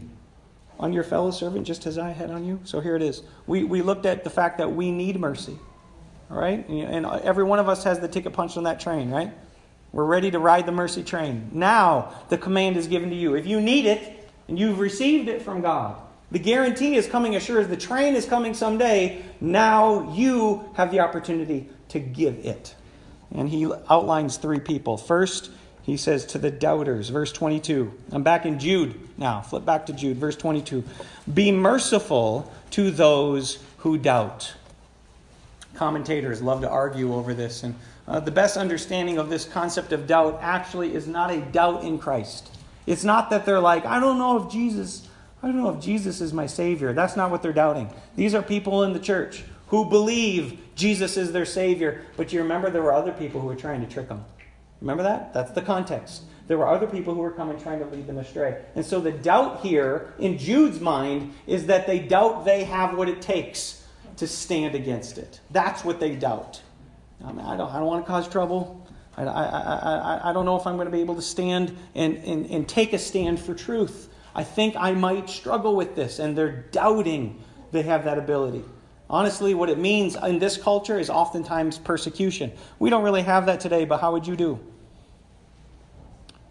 on 0.81 0.95
your 0.95 1.05
fellow 1.05 1.31
servant 1.31 1.67
just 1.67 1.87
as 1.87 1.99
I 1.99 2.11
had 2.11 2.31
on 2.31 2.45
you? 2.45 2.59
So 2.65 2.81
here 2.81 2.97
it 2.97 3.03
is. 3.03 3.23
We, 3.47 3.65
we 3.65 3.83
looked 3.83 4.07
at 4.07 4.25
the 4.25 4.31
fact 4.31 4.59
that 4.59 4.73
we 4.73 4.91
need 4.91 5.21
mercy. 5.21 5.59
All 6.31 6.39
right? 6.39 6.67
And 6.69 7.07
every 7.07 7.45
one 7.45 7.59
of 7.59 7.69
us 7.69 7.85
has 7.85 8.01
the 8.01 8.09
ticket 8.09 8.33
punched 8.33 8.57
on 8.57 8.65
that 8.65 8.81
train, 8.81 9.11
right? 9.11 9.31
We're 9.93 10.05
ready 10.05 10.31
to 10.31 10.39
ride 10.39 10.67
the 10.67 10.73
mercy 10.73 11.03
train. 11.03 11.51
Now, 11.53 12.15
the 12.29 12.39
command 12.39 12.77
is 12.77 12.87
given 12.87 13.11
to 13.11 13.17
you. 13.17 13.35
If 13.35 13.47
you 13.47 13.61
need 13.61 13.87
it 13.87 14.31
and 14.49 14.59
you've 14.59 14.79
received 14.79 15.29
it 15.29 15.43
from 15.43 15.63
God, 15.63 16.01
the 16.31 16.39
guarantee 16.39 16.95
is 16.95 17.09
coming 17.09 17.35
as 17.35 17.43
sure 17.43 17.61
as 17.61 17.69
the 17.69 17.77
train 17.77 18.15
is 18.15 18.25
coming 18.25 18.55
someday. 18.55 19.23
Now 19.41 20.13
you 20.13 20.71
have 20.75 20.93
the 20.93 21.01
opportunity 21.01 21.69
to 21.89 21.99
give 21.99 22.45
it. 22.45 22.75
And 23.35 23.49
he 23.49 23.71
outlines 23.89 24.37
three 24.37 24.61
people. 24.61 24.97
First, 24.97 25.51
he 25.83 25.97
says 25.97 26.25
to 26.27 26.39
the 26.39 26.51
doubters, 26.51 27.09
verse 27.09 27.33
22. 27.33 27.93
I'm 28.13 28.23
back 28.23 28.47
in 28.47 28.61
Jude 28.61 28.95
now. 29.19 29.41
Flip 29.41 29.65
back 29.65 29.87
to 29.87 29.93
Jude, 29.93 30.19
verse 30.19 30.37
22. 30.37 30.85
Be 31.33 31.51
merciful 31.51 32.53
to 32.71 32.91
those 32.93 33.59
who 33.79 33.99
doubt. 33.99 34.55
Commentators 35.75 36.43
love 36.43 36.61
to 36.61 36.69
argue 36.69 37.15
over 37.15 37.33
this, 37.33 37.63
and 37.63 37.75
uh, 38.11 38.19
the 38.19 38.31
best 38.33 38.57
understanding 38.57 39.19
of 39.19 39.31
this 39.31 39.45
concept 39.45 39.93
of 39.93 40.09
doubt 40.09 40.41
actually 40.43 40.93
is 40.93 41.07
not 41.07 41.31
a 41.31 41.41
doubt 41.41 41.85
in 41.85 41.97
Christ. 41.97 42.51
It's 42.85 43.05
not 43.05 43.31
that 43.31 43.47
they're 43.47 43.61
like, 43.61 43.87
I 43.87 44.01
don't 44.01 44.19
know 44.19 44.43
if 44.43 44.51
Jesus, 44.51 45.09
I 45.45 45.47
don't 45.47 45.63
know 45.63 45.71
if 45.71 45.81
Jesus 45.81 46.21
is 46.21 46.33
my 46.33 46.47
Savior. 46.47 46.93
That's 46.93 47.15
not 47.17 47.31
what 47.31 47.41
they're 47.41 47.53
doubting. 47.53 47.89
These 48.17 48.35
are 48.35 48.43
people 48.43 48.83
in 48.83 48.93
the 48.93 48.99
church 48.99 49.45
who 49.69 49.89
believe 49.89 50.59
Jesus 50.75 51.17
is 51.17 51.31
their 51.31 51.45
Savior, 51.45 52.05
but 52.17 52.33
you 52.33 52.43
remember 52.43 52.69
there 52.69 52.83
were 52.83 52.93
other 52.93 53.13
people 53.13 53.41
who 53.41 53.47
were 53.47 53.55
trying 53.55 53.81
to 53.81 53.87
trick 53.87 54.09
them. 54.09 54.25
Remember 54.81 55.05
that? 55.05 55.33
That's 55.33 55.53
the 55.53 55.63
context. 55.63 56.25
There 56.49 56.59
were 56.59 56.67
other 56.67 56.89
people 56.89 57.15
who 57.15 57.21
were 57.21 57.31
coming 57.31 57.61
trying 57.61 57.79
to 57.79 57.87
lead 57.87 58.09
them 58.09 58.19
astray. 58.19 58.61
And 58.75 58.85
so 58.85 58.99
the 58.99 59.13
doubt 59.13 59.61
here, 59.61 60.15
in 60.19 60.37
Jude's 60.37 60.81
mind, 60.81 61.33
is 61.47 61.67
that 61.67 61.87
they 61.87 62.01
doubt 62.01 62.45
they 62.45 62.65
have 62.65 62.99
what 62.99 63.09
it 63.09 63.23
takes 63.23 63.87
to 64.17 64.27
stand 64.27 64.75
against 64.75 65.17
it. 65.17 65.39
That's 65.53 65.85
what 65.85 66.01
they 66.01 66.17
doubt. 66.17 66.61
I, 67.25 67.33
mean, 67.33 67.45
I, 67.45 67.57
don't, 67.57 67.71
I 67.71 67.79
don't 67.79 67.87
want 67.87 68.05
to 68.05 68.11
cause 68.11 68.29
trouble. 68.29 68.87
I, 69.17 69.25
I, 69.25 69.45
I, 69.45 70.31
I 70.31 70.33
don't 70.33 70.45
know 70.45 70.57
if 70.57 70.67
I'm 70.67 70.77
going 70.77 70.87
to 70.87 70.93
be 70.93 71.01
able 71.01 71.17
to 71.17 71.23
stand 71.23 71.77
and, 71.95 72.17
and, 72.19 72.47
and 72.47 72.69
take 72.69 72.93
a 72.93 72.99
stand 72.99 73.41
for 73.41 73.55
truth. 73.55 74.09
I 74.35 74.45
think 74.45 74.77
I 74.77 74.93
might 74.93 75.29
struggle 75.29 75.77
with 75.77 75.95
this. 75.95 76.19
And 76.19 76.37
they're 76.37 76.65
doubting 76.71 77.43
they 77.73 77.83
have 77.83 78.05
that 78.05 78.19
ability. 78.19 78.65
Honestly, 79.09 79.55
what 79.55 79.69
it 79.69 79.79
means 79.79 80.17
in 80.17 80.39
this 80.39 80.57
culture 80.57 80.99
is 80.99 81.11
oftentimes 81.11 81.79
persecution. 81.79 82.53
We 82.79 82.91
don't 82.91 83.03
really 83.03 83.23
have 83.23 83.47
that 83.47 83.61
today, 83.61 83.85
but 83.85 84.01
how 84.01 84.13
would 84.13 84.27
you 84.27 84.37
do? 84.37 84.61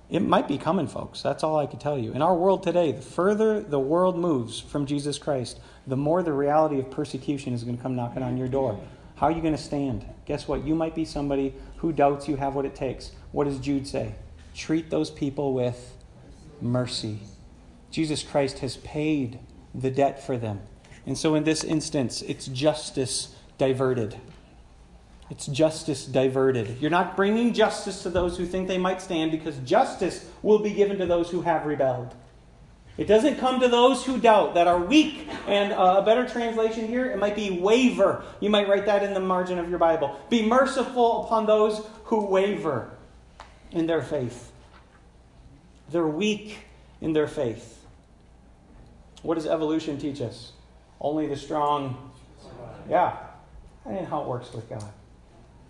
It 0.09 0.21
might 0.21 0.47
be 0.47 0.57
coming, 0.57 0.87
folks. 0.87 1.21
That's 1.21 1.43
all 1.43 1.57
I 1.57 1.67
can 1.67 1.79
tell 1.79 1.97
you. 1.97 2.11
In 2.13 2.21
our 2.21 2.35
world 2.35 2.63
today, 2.63 2.91
the 2.91 3.01
further 3.01 3.61
the 3.61 3.79
world 3.79 4.17
moves 4.17 4.59
from 4.59 4.85
Jesus 4.85 5.19
Christ, 5.19 5.59
the 5.85 5.95
more 5.95 6.23
the 6.23 6.33
reality 6.33 6.79
of 6.79 6.89
persecution 6.89 7.53
is 7.53 7.63
going 7.63 7.77
to 7.77 7.83
come 7.83 7.95
knocking 7.95 8.23
on 8.23 8.35
your 8.35 8.47
door. 8.47 8.79
How 9.19 9.27
are 9.27 9.31
you 9.31 9.41
going 9.41 9.55
to 9.55 9.61
stand? 9.61 10.05
Guess 10.25 10.47
what? 10.47 10.63
You 10.63 10.75
might 10.75 10.95
be 10.95 11.03
somebody 11.03 11.53
who 11.77 11.91
doubts 11.91 12.29
you 12.29 12.37
have 12.37 12.55
what 12.55 12.63
it 12.63 12.73
takes. 12.73 13.11
What 13.33 13.43
does 13.43 13.59
Jude 13.59 13.85
say? 13.85 14.15
Treat 14.55 14.89
those 14.89 15.11
people 15.11 15.53
with 15.53 15.97
mercy. 16.61 17.19
Jesus 17.91 18.23
Christ 18.23 18.59
has 18.59 18.77
paid 18.77 19.39
the 19.75 19.91
debt 19.91 20.25
for 20.25 20.37
them. 20.37 20.61
And 21.05 21.17
so 21.17 21.35
in 21.35 21.43
this 21.43 21.65
instance, 21.65 22.21
it's 22.21 22.47
justice 22.47 23.35
diverted. 23.57 24.15
It's 25.29 25.47
justice 25.47 26.05
diverted. 26.05 26.77
You're 26.79 26.89
not 26.89 27.17
bringing 27.17 27.53
justice 27.53 28.03
to 28.03 28.09
those 28.09 28.37
who 28.37 28.45
think 28.45 28.69
they 28.69 28.77
might 28.77 29.01
stand 29.01 29.31
because 29.31 29.57
justice 29.59 30.29
will 30.41 30.59
be 30.59 30.71
given 30.71 30.97
to 30.97 31.05
those 31.05 31.29
who 31.29 31.41
have 31.41 31.65
rebelled. 31.65 32.15
It 32.99 33.07
doesn't 33.07 33.37
come 33.37 33.61
to 33.61 33.69
those 33.69 34.03
who 34.03 34.19
doubt, 34.19 34.55
that 34.55 34.67
are 34.67 34.77
weak. 34.77 35.25
And 35.47 35.71
uh, 35.71 35.95
a 35.99 36.01
better 36.01 36.27
translation 36.27 36.85
here, 36.85 37.05
it 37.05 37.17
might 37.17 37.33
be 37.33 37.49
waver. 37.49 38.25
You 38.41 38.49
might 38.49 38.67
write 38.67 38.87
that 38.87 39.03
in 39.03 39.13
the 39.13 39.21
margin 39.21 39.57
of 39.57 39.69
your 39.69 39.79
Bible. 39.79 40.19
Be 40.29 40.45
merciful 40.45 41.23
upon 41.23 41.45
those 41.45 41.87
who 42.03 42.25
waver 42.25 42.91
in 43.71 43.87
their 43.87 44.01
faith. 44.01 44.51
They're 45.89 46.05
weak 46.05 46.57
in 46.99 47.13
their 47.13 47.29
faith. 47.29 47.85
What 49.21 49.35
does 49.35 49.45
evolution 49.45 49.97
teach 49.97 50.19
us? 50.19 50.51
Only 50.99 51.25
the 51.25 51.37
strong. 51.37 52.11
Yeah. 52.89 53.15
Ain't 53.87 54.09
how 54.09 54.23
it 54.23 54.27
works 54.27 54.51
with 54.51 54.69
God. 54.69 54.91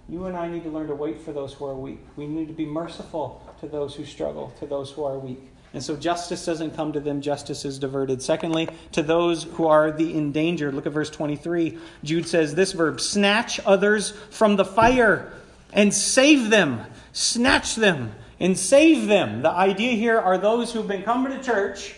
You 0.08 0.26
and 0.26 0.36
I 0.36 0.50
need 0.50 0.64
to 0.64 0.70
learn 0.70 0.88
to 0.88 0.96
wait 0.96 1.22
for 1.22 1.32
those 1.32 1.54
who 1.54 1.66
are 1.66 1.76
weak. 1.76 2.00
We 2.16 2.26
need 2.26 2.48
to 2.48 2.56
be 2.56 2.66
merciful 2.66 3.48
to 3.60 3.68
those 3.68 3.94
who 3.94 4.04
struggle, 4.04 4.52
to 4.58 4.66
those 4.66 4.90
who 4.90 5.04
are 5.04 5.20
weak. 5.20 5.49
And 5.74 5.84
so 5.84 5.96
justice 5.96 6.46
doesn't 6.46 6.76
come 6.76 6.94
to 6.94 7.00
them, 7.00 7.22
justice 7.22 7.64
is 7.64 7.78
diverted. 7.78 8.22
Secondly, 8.22 8.70
to 8.94 9.04
those 9.04 9.44
who 9.44 9.68
are 9.68 9.92
the 9.92 10.18
endangered. 10.18 10.74
Look 10.74 10.88
at 10.88 10.94
verse 10.94 11.10
23. 11.10 11.78
Jude 12.04 12.28
says 12.28 12.56
this 12.56 12.72
verb 12.72 13.00
snatch 13.00 13.60
others 13.66 14.12
from 14.32 14.56
the 14.56 14.66
fire 14.66 15.32
and 15.72 15.94
save 15.94 16.50
them. 16.50 16.82
Snatch 17.12 17.76
them 17.76 18.14
and 18.40 18.58
save 18.58 19.08
them. 19.08 19.44
The 19.44 19.52
idea 19.52 19.94
here 19.94 20.20
are 20.20 20.38
those 20.38 20.74
who've 20.74 20.88
been 20.88 21.04
coming 21.04 21.38
to 21.38 21.44
church 21.44 21.96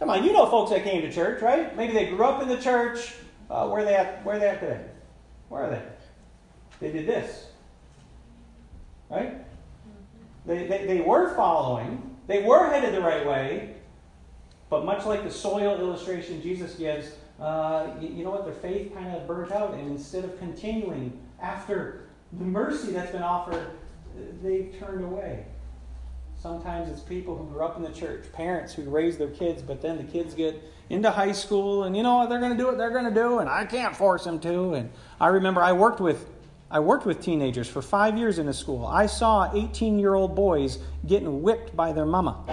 Come 0.00 0.08
on, 0.08 0.24
you 0.24 0.32
know 0.32 0.46
folks 0.46 0.70
that 0.70 0.82
came 0.82 1.02
to 1.02 1.12
church, 1.12 1.42
right? 1.42 1.76
Maybe 1.76 1.92
they 1.92 2.06
grew 2.06 2.24
up 2.24 2.40
in 2.42 2.48
the 2.48 2.56
church. 2.56 3.12
Uh, 3.50 3.68
where 3.68 3.82
are 3.82 3.84
they 3.84 3.94
at? 3.94 4.24
Where 4.24 4.36
are 4.36 4.38
they 4.38 4.48
at 4.48 4.60
today? 4.60 4.80
Where 5.50 5.62
are 5.64 5.70
they? 5.70 5.82
They 6.80 6.90
did 6.90 7.06
this, 7.06 7.48
right? 9.10 9.34
They, 10.46 10.66
they, 10.66 10.86
they 10.86 11.00
were 11.02 11.34
following. 11.36 12.09
They 12.26 12.42
were 12.42 12.68
headed 12.68 12.94
the 12.94 13.00
right 13.00 13.26
way. 13.26 13.74
But 14.68 14.84
much 14.84 15.04
like 15.04 15.24
the 15.24 15.30
soil 15.30 15.78
illustration 15.78 16.40
Jesus 16.40 16.76
gives, 16.76 17.10
uh, 17.40 17.88
you, 18.00 18.08
you 18.08 18.24
know 18.24 18.30
what? 18.30 18.44
Their 18.44 18.54
faith 18.54 18.94
kind 18.94 19.14
of 19.16 19.26
burnt 19.26 19.50
out. 19.50 19.74
And 19.74 19.90
instead 19.90 20.24
of 20.24 20.38
continuing 20.38 21.20
after 21.42 22.08
the 22.32 22.44
mercy 22.44 22.92
that's 22.92 23.10
been 23.10 23.24
offered, 23.24 23.66
they 24.42 24.70
turned 24.78 25.04
away. 25.04 25.44
Sometimes 26.40 26.88
it's 26.88 27.00
people 27.00 27.36
who 27.36 27.44
grew 27.52 27.62
up 27.62 27.76
in 27.76 27.82
the 27.82 27.92
church, 27.92 28.32
parents 28.32 28.72
who 28.72 28.88
raise 28.88 29.18
their 29.18 29.28
kids, 29.28 29.60
but 29.60 29.82
then 29.82 29.98
the 29.98 30.04
kids 30.04 30.32
get 30.34 30.62
into 30.88 31.10
high 31.10 31.32
school 31.32 31.84
and 31.84 31.96
you 31.96 32.02
know 32.02 32.16
what 32.16 32.28
they're 32.28 32.40
going 32.40 32.50
to 32.50 32.56
do 32.56 32.66
what 32.66 32.78
they're 32.78 32.90
going 32.90 33.04
to 33.04 33.14
do 33.14 33.38
and 33.38 33.48
I 33.48 33.64
can't 33.64 33.94
force 33.94 34.24
them 34.24 34.40
to. 34.40 34.74
And 34.74 34.90
I 35.20 35.28
remember 35.28 35.62
I 35.62 35.72
worked 35.72 36.00
with 36.00 36.26
I 36.72 36.78
worked 36.78 37.04
with 37.04 37.20
teenagers 37.20 37.68
for 37.68 37.82
5 37.82 38.16
years 38.16 38.38
in 38.38 38.46
a 38.46 38.52
school. 38.52 38.86
I 38.86 39.06
saw 39.06 39.50
18-year-old 39.50 40.36
boys 40.36 40.78
getting 41.04 41.42
whipped 41.42 41.74
by 41.74 41.92
their 41.92 42.06
mama. 42.06 42.44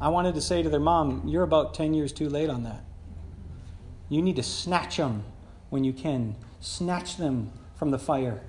I 0.00 0.08
wanted 0.08 0.34
to 0.36 0.40
say 0.40 0.62
to 0.62 0.70
their 0.70 0.80
mom, 0.80 1.22
you're 1.26 1.42
about 1.42 1.74
10 1.74 1.92
years 1.92 2.12
too 2.12 2.30
late 2.30 2.48
on 2.48 2.62
that. 2.64 2.82
You 4.08 4.22
need 4.22 4.36
to 4.36 4.42
snatch 4.42 4.96
them 4.96 5.24
when 5.68 5.84
you 5.84 5.92
can. 5.92 6.34
Snatch 6.60 7.18
them 7.18 7.52
from 7.74 7.90
the 7.90 7.98
fire. 7.98 8.40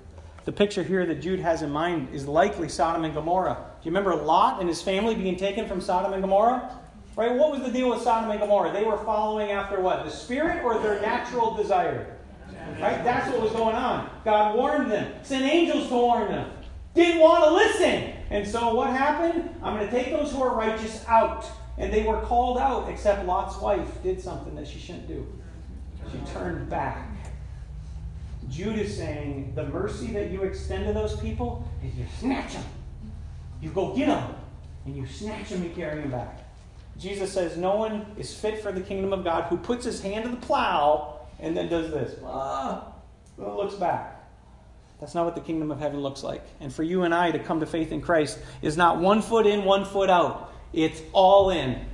The 0.45 0.53
picture 0.53 0.83
here 0.83 1.05
that 1.05 1.21
Jude 1.21 1.39
has 1.41 1.61
in 1.61 1.69
mind 1.69 2.07
is 2.13 2.25
likely 2.25 2.69
Sodom 2.69 3.03
and 3.03 3.13
Gomorrah. 3.13 3.55
Do 3.55 3.89
you 3.89 3.95
remember 3.95 4.15
Lot 4.15 4.61
and 4.61 4.69
his 4.69 4.81
family 4.81 5.15
being 5.15 5.35
taken 5.35 5.67
from 5.67 5.81
Sodom 5.81 6.13
and 6.13 6.21
Gomorrah? 6.21 6.79
Right? 7.15 7.33
What 7.33 7.51
was 7.51 7.61
the 7.61 7.71
deal 7.71 7.89
with 7.89 8.01
Sodom 8.01 8.31
and 8.31 8.39
Gomorrah? 8.39 8.71
They 8.71 8.85
were 8.85 8.97
following 8.97 9.51
after 9.51 9.81
what? 9.81 10.05
The 10.05 10.11
spirit 10.11 10.63
or 10.63 10.79
their 10.79 11.01
natural 11.01 11.55
desire? 11.55 12.17
Right? 12.79 13.03
That's 13.03 13.29
what 13.29 13.41
was 13.41 13.51
going 13.51 13.75
on. 13.75 14.09
God 14.25 14.55
warned 14.55 14.91
them, 14.91 15.13
sent 15.23 15.45
angels 15.45 15.87
to 15.87 15.93
warn 15.93 16.31
them. 16.31 16.51
Didn't 16.93 17.21
want 17.21 17.43
to 17.43 17.51
listen. 17.51 18.13
And 18.29 18.47
so 18.47 18.73
what 18.73 18.89
happened? 18.89 19.49
I'm 19.61 19.77
going 19.77 19.89
to 19.89 19.91
take 19.91 20.11
those 20.11 20.31
who 20.31 20.41
are 20.41 20.55
righteous 20.55 21.03
out. 21.07 21.45
And 21.77 21.91
they 21.91 22.03
were 22.03 22.21
called 22.21 22.59
out, 22.59 22.89
except 22.89 23.25
Lot's 23.25 23.59
wife 23.59 24.03
did 24.03 24.21
something 24.21 24.55
that 24.55 24.67
she 24.67 24.79
shouldn't 24.79 25.07
do. 25.07 25.25
She 26.11 26.19
turned 26.31 26.69
back. 26.69 27.09
Jude 28.49 28.77
is 28.77 28.95
saying 28.95 29.53
the 29.55 29.63
mercy 29.65 30.07
that 30.07 30.29
you 30.29 30.43
extend 30.43 30.85
to 30.85 30.93
those 30.93 31.19
people 31.19 31.67
is 31.83 31.95
you 31.95 32.05
snatch 32.19 32.53
them. 32.53 32.63
You 33.61 33.69
go 33.69 33.95
get 33.95 34.07
them, 34.07 34.35
and 34.85 34.95
you 34.95 35.07
snatch 35.07 35.49
them 35.49 35.61
and 35.61 35.73
carry 35.75 36.01
them 36.01 36.11
back. 36.11 36.43
Jesus 36.99 37.33
says, 37.33 37.57
No 37.57 37.75
one 37.75 38.05
is 38.17 38.37
fit 38.37 38.61
for 38.61 38.71
the 38.71 38.81
kingdom 38.81 39.13
of 39.13 39.23
God 39.23 39.45
who 39.45 39.57
puts 39.57 39.85
his 39.85 40.01
hand 40.01 40.25
to 40.25 40.31
the 40.31 40.37
plow 40.37 41.12
and 41.39 41.55
then 41.55 41.69
does 41.69 41.91
this. 41.91 42.15
Ah, 42.25 42.93
looks 43.37 43.75
back. 43.75 44.23
That's 44.99 45.15
not 45.15 45.25
what 45.25 45.35
the 45.35 45.41
kingdom 45.41 45.69
of 45.69 45.79
heaven 45.79 45.99
looks 45.99 46.23
like. 46.23 46.45
And 46.61 46.73
for 46.73 46.83
you 46.83 47.03
and 47.03 47.13
I 47.13 47.31
to 47.31 47.39
come 47.39 47.59
to 47.59 47.65
faith 47.65 47.91
in 47.91 48.01
Christ 48.01 48.39
is 48.61 48.77
not 48.77 48.99
one 48.99 49.21
foot 49.21 49.45
in, 49.45 49.65
one 49.65 49.83
foot 49.83 50.09
out. 50.09 50.53
It's 50.71 51.01
all 51.11 51.49
in. 51.49 51.85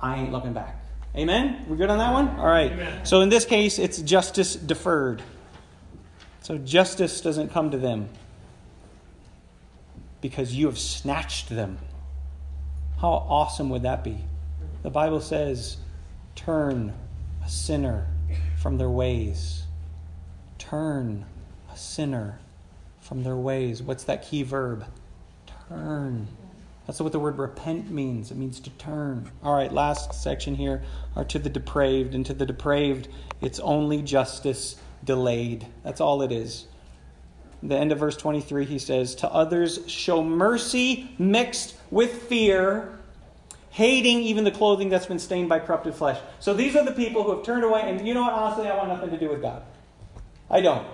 I 0.00 0.18
ain't 0.18 0.32
looking 0.32 0.54
back. 0.54 0.82
Amen? 1.16 1.66
We 1.68 1.76
good 1.76 1.90
on 1.90 1.98
that 1.98 2.12
one? 2.12 2.28
All 2.40 2.46
right. 2.46 2.72
Amen. 2.72 3.04
So 3.04 3.20
in 3.20 3.28
this 3.28 3.44
case, 3.44 3.78
it's 3.78 4.00
justice 4.00 4.56
deferred. 4.56 5.22
So 6.40 6.58
justice 6.58 7.20
doesn't 7.20 7.52
come 7.52 7.70
to 7.70 7.78
them 7.78 8.08
because 10.20 10.54
you 10.54 10.66
have 10.66 10.78
snatched 10.78 11.50
them. 11.50 11.78
How 12.98 13.08
awesome 13.08 13.68
would 13.70 13.82
that 13.82 14.02
be? 14.02 14.24
The 14.82 14.90
Bible 14.90 15.20
says, 15.20 15.76
turn 16.34 16.94
a 17.44 17.48
sinner 17.48 18.06
from 18.64 18.78
their 18.78 18.88
ways. 18.88 19.64
Turn 20.56 21.26
a 21.70 21.76
sinner 21.76 22.38
from 22.98 23.22
their 23.22 23.36
ways. 23.36 23.82
What's 23.82 24.04
that 24.04 24.22
key 24.22 24.42
verb? 24.42 24.86
Turn. 25.68 26.28
That's 26.86 26.98
what 26.98 27.12
the 27.12 27.20
word 27.20 27.36
repent 27.36 27.90
means. 27.90 28.30
It 28.30 28.38
means 28.38 28.60
to 28.60 28.70
turn. 28.70 29.30
All 29.42 29.54
right, 29.54 29.70
last 29.70 30.14
section 30.14 30.54
here 30.54 30.82
are 31.14 31.26
to 31.26 31.38
the 31.38 31.50
depraved. 31.50 32.14
And 32.14 32.24
to 32.24 32.32
the 32.32 32.46
depraved, 32.46 33.08
it's 33.42 33.60
only 33.60 34.00
justice 34.00 34.76
delayed. 35.04 35.66
That's 35.82 36.00
all 36.00 36.22
it 36.22 36.32
is. 36.32 36.64
the 37.62 37.76
end 37.76 37.92
of 37.92 37.98
verse 37.98 38.16
23, 38.16 38.64
he 38.64 38.78
says, 38.78 39.14
To 39.16 39.30
others 39.30 39.80
show 39.90 40.24
mercy 40.24 41.14
mixed 41.18 41.76
with 41.90 42.22
fear, 42.22 42.98
hating 43.74 44.20
even 44.20 44.44
the 44.44 44.52
clothing 44.52 44.88
that's 44.88 45.06
been 45.06 45.18
stained 45.18 45.48
by 45.48 45.58
corrupted 45.58 45.92
flesh. 45.96 46.20
So 46.38 46.54
these 46.54 46.76
are 46.76 46.84
the 46.84 46.92
people 46.92 47.24
who 47.24 47.34
have 47.34 47.44
turned 47.44 47.64
away, 47.64 47.82
and 47.84 48.06
you 48.06 48.14
know 48.14 48.22
what? 48.22 48.32
Honestly, 48.32 48.68
I 48.68 48.76
want 48.76 48.88
nothing 48.88 49.10
to 49.10 49.18
do 49.18 49.28
with 49.28 49.42
God. 49.42 49.64
I 50.48 50.60
don't. 50.60 50.86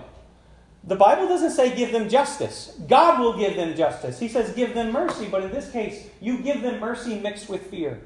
The 0.85 0.95
Bible 0.95 1.27
doesn't 1.27 1.51
say 1.51 1.75
give 1.75 1.91
them 1.91 2.09
justice. 2.09 2.75
God 2.87 3.19
will 3.19 3.37
give 3.37 3.55
them 3.55 3.75
justice. 3.75 4.19
He 4.19 4.27
says 4.27 4.51
give 4.55 4.73
them 4.73 4.91
mercy, 4.91 5.27
but 5.27 5.43
in 5.43 5.51
this 5.51 5.69
case, 5.69 6.07
you 6.19 6.39
give 6.39 6.63
them 6.63 6.79
mercy 6.79 7.19
mixed 7.19 7.49
with 7.49 7.67
fear. 7.67 8.01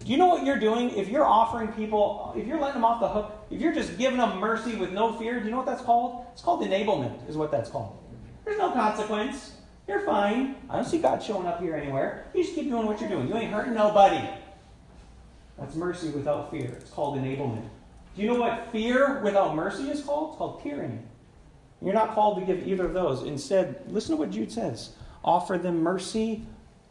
Do 0.00 0.12
you 0.12 0.18
know 0.18 0.26
what 0.26 0.44
you're 0.44 0.60
doing? 0.60 0.90
If 0.90 1.08
you're 1.08 1.24
offering 1.24 1.68
people, 1.68 2.34
if 2.36 2.46
you're 2.46 2.60
letting 2.60 2.74
them 2.74 2.84
off 2.84 3.00
the 3.00 3.08
hook, 3.08 3.46
if 3.50 3.58
you're 3.58 3.72
just 3.72 3.96
giving 3.96 4.18
them 4.18 4.38
mercy 4.38 4.76
with 4.76 4.92
no 4.92 5.14
fear, 5.14 5.38
do 5.38 5.46
you 5.46 5.50
know 5.50 5.56
what 5.56 5.66
that's 5.66 5.80
called? 5.80 6.26
It's 6.34 6.42
called 6.42 6.60
enablement, 6.60 7.26
is 7.26 7.38
what 7.38 7.50
that's 7.50 7.70
called. 7.70 7.98
There's 8.44 8.58
no 8.58 8.70
consequence. 8.70 9.52
You're 9.86 10.00
fine. 10.00 10.56
I 10.70 10.76
don't 10.76 10.84
see 10.84 10.98
God 10.98 11.22
showing 11.22 11.46
up 11.46 11.60
here 11.60 11.76
anywhere. 11.76 12.26
You 12.34 12.42
just 12.42 12.54
keep 12.54 12.70
doing 12.70 12.86
what 12.86 13.00
you're 13.00 13.10
doing. 13.10 13.28
You 13.28 13.36
ain't 13.36 13.52
hurting 13.52 13.74
nobody. 13.74 14.26
That's 15.58 15.74
mercy 15.74 16.08
without 16.10 16.50
fear. 16.50 16.76
It's 16.80 16.90
called 16.90 17.18
enablement. 17.18 17.68
Do 18.16 18.22
you 18.22 18.28
know 18.28 18.40
what 18.40 18.70
fear 18.72 19.20
without 19.22 19.54
mercy 19.54 19.90
is 19.90 20.02
called? 20.02 20.30
It's 20.30 20.38
called 20.38 20.62
tyranny. 20.62 20.98
You're 21.82 21.94
not 21.94 22.14
called 22.14 22.40
to 22.40 22.46
give 22.46 22.66
either 22.66 22.86
of 22.86 22.94
those. 22.94 23.24
Instead, 23.24 23.82
listen 23.88 24.12
to 24.12 24.16
what 24.16 24.30
Jude 24.30 24.50
says 24.50 24.90
offer 25.22 25.56
them 25.58 25.82
mercy 25.82 26.44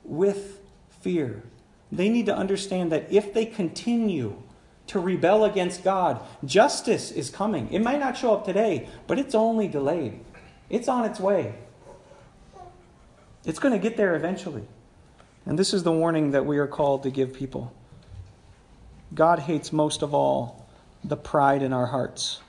with 0.03 0.59
fear. 1.01 1.43
They 1.91 2.09
need 2.09 2.25
to 2.25 2.35
understand 2.35 2.91
that 2.91 3.11
if 3.11 3.33
they 3.33 3.45
continue 3.45 4.41
to 4.87 4.99
rebel 4.99 5.45
against 5.45 5.83
God, 5.83 6.19
justice 6.43 7.11
is 7.11 7.29
coming. 7.29 7.71
It 7.71 7.79
might 7.79 7.99
not 7.99 8.17
show 8.17 8.33
up 8.33 8.45
today, 8.45 8.89
but 9.07 9.19
it's 9.19 9.35
only 9.35 9.67
delayed. 9.67 10.19
It's 10.69 10.87
on 10.87 11.05
its 11.05 11.19
way. 11.19 11.55
It's 13.45 13.59
going 13.59 13.73
to 13.73 13.79
get 13.79 13.97
there 13.97 14.15
eventually. 14.15 14.63
And 15.45 15.59
this 15.59 15.73
is 15.73 15.83
the 15.83 15.91
warning 15.91 16.31
that 16.31 16.45
we 16.45 16.57
are 16.57 16.67
called 16.67 17.03
to 17.03 17.09
give 17.09 17.33
people. 17.33 17.73
God 19.13 19.39
hates 19.39 19.73
most 19.73 20.01
of 20.01 20.13
all 20.13 20.65
the 21.03 21.17
pride 21.17 21.61
in 21.61 21.73
our 21.73 21.87
hearts. 21.87 22.41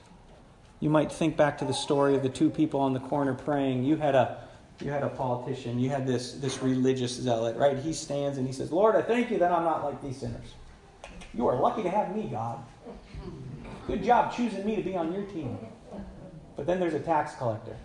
You 0.79 0.89
might 0.89 1.11
think 1.11 1.35
back 1.35 1.57
to 1.59 1.65
the 1.65 1.73
story 1.73 2.15
of 2.15 2.23
the 2.23 2.29
two 2.29 2.49
people 2.49 2.79
on 2.79 2.93
the 2.93 2.99
corner 2.99 3.33
praying. 3.33 3.83
You 3.83 3.97
had 3.97 4.15
a 4.15 4.37
you 4.81 4.91
had 4.91 5.03
a 5.03 5.09
politician, 5.09 5.79
you 5.79 5.89
had 5.89 6.05
this 6.05 6.33
this 6.33 6.61
religious 6.61 7.13
zealot, 7.13 7.55
right? 7.57 7.77
He 7.77 7.93
stands 7.93 8.37
and 8.37 8.45
he 8.45 8.53
says, 8.53 8.71
"Lord, 8.71 8.95
I 8.95 9.01
thank 9.01 9.31
you 9.31 9.37
that 9.39 9.51
I'm 9.51 9.63
not 9.63 9.83
like 9.83 10.01
these 10.01 10.17
sinners. 10.17 10.53
You 11.33 11.47
are 11.47 11.59
lucky 11.59 11.83
to 11.83 11.89
have 11.89 12.15
me, 12.15 12.27
God. 12.29 12.59
Good 13.87 14.03
job 14.03 14.33
choosing 14.33 14.65
me 14.65 14.75
to 14.75 14.81
be 14.81 14.95
on 14.95 15.13
your 15.13 15.23
team." 15.23 15.57
But 16.55 16.65
then 16.65 16.79
there's 16.79 16.93
a 16.93 16.99
tax 16.99 17.35
collector. 17.35 17.77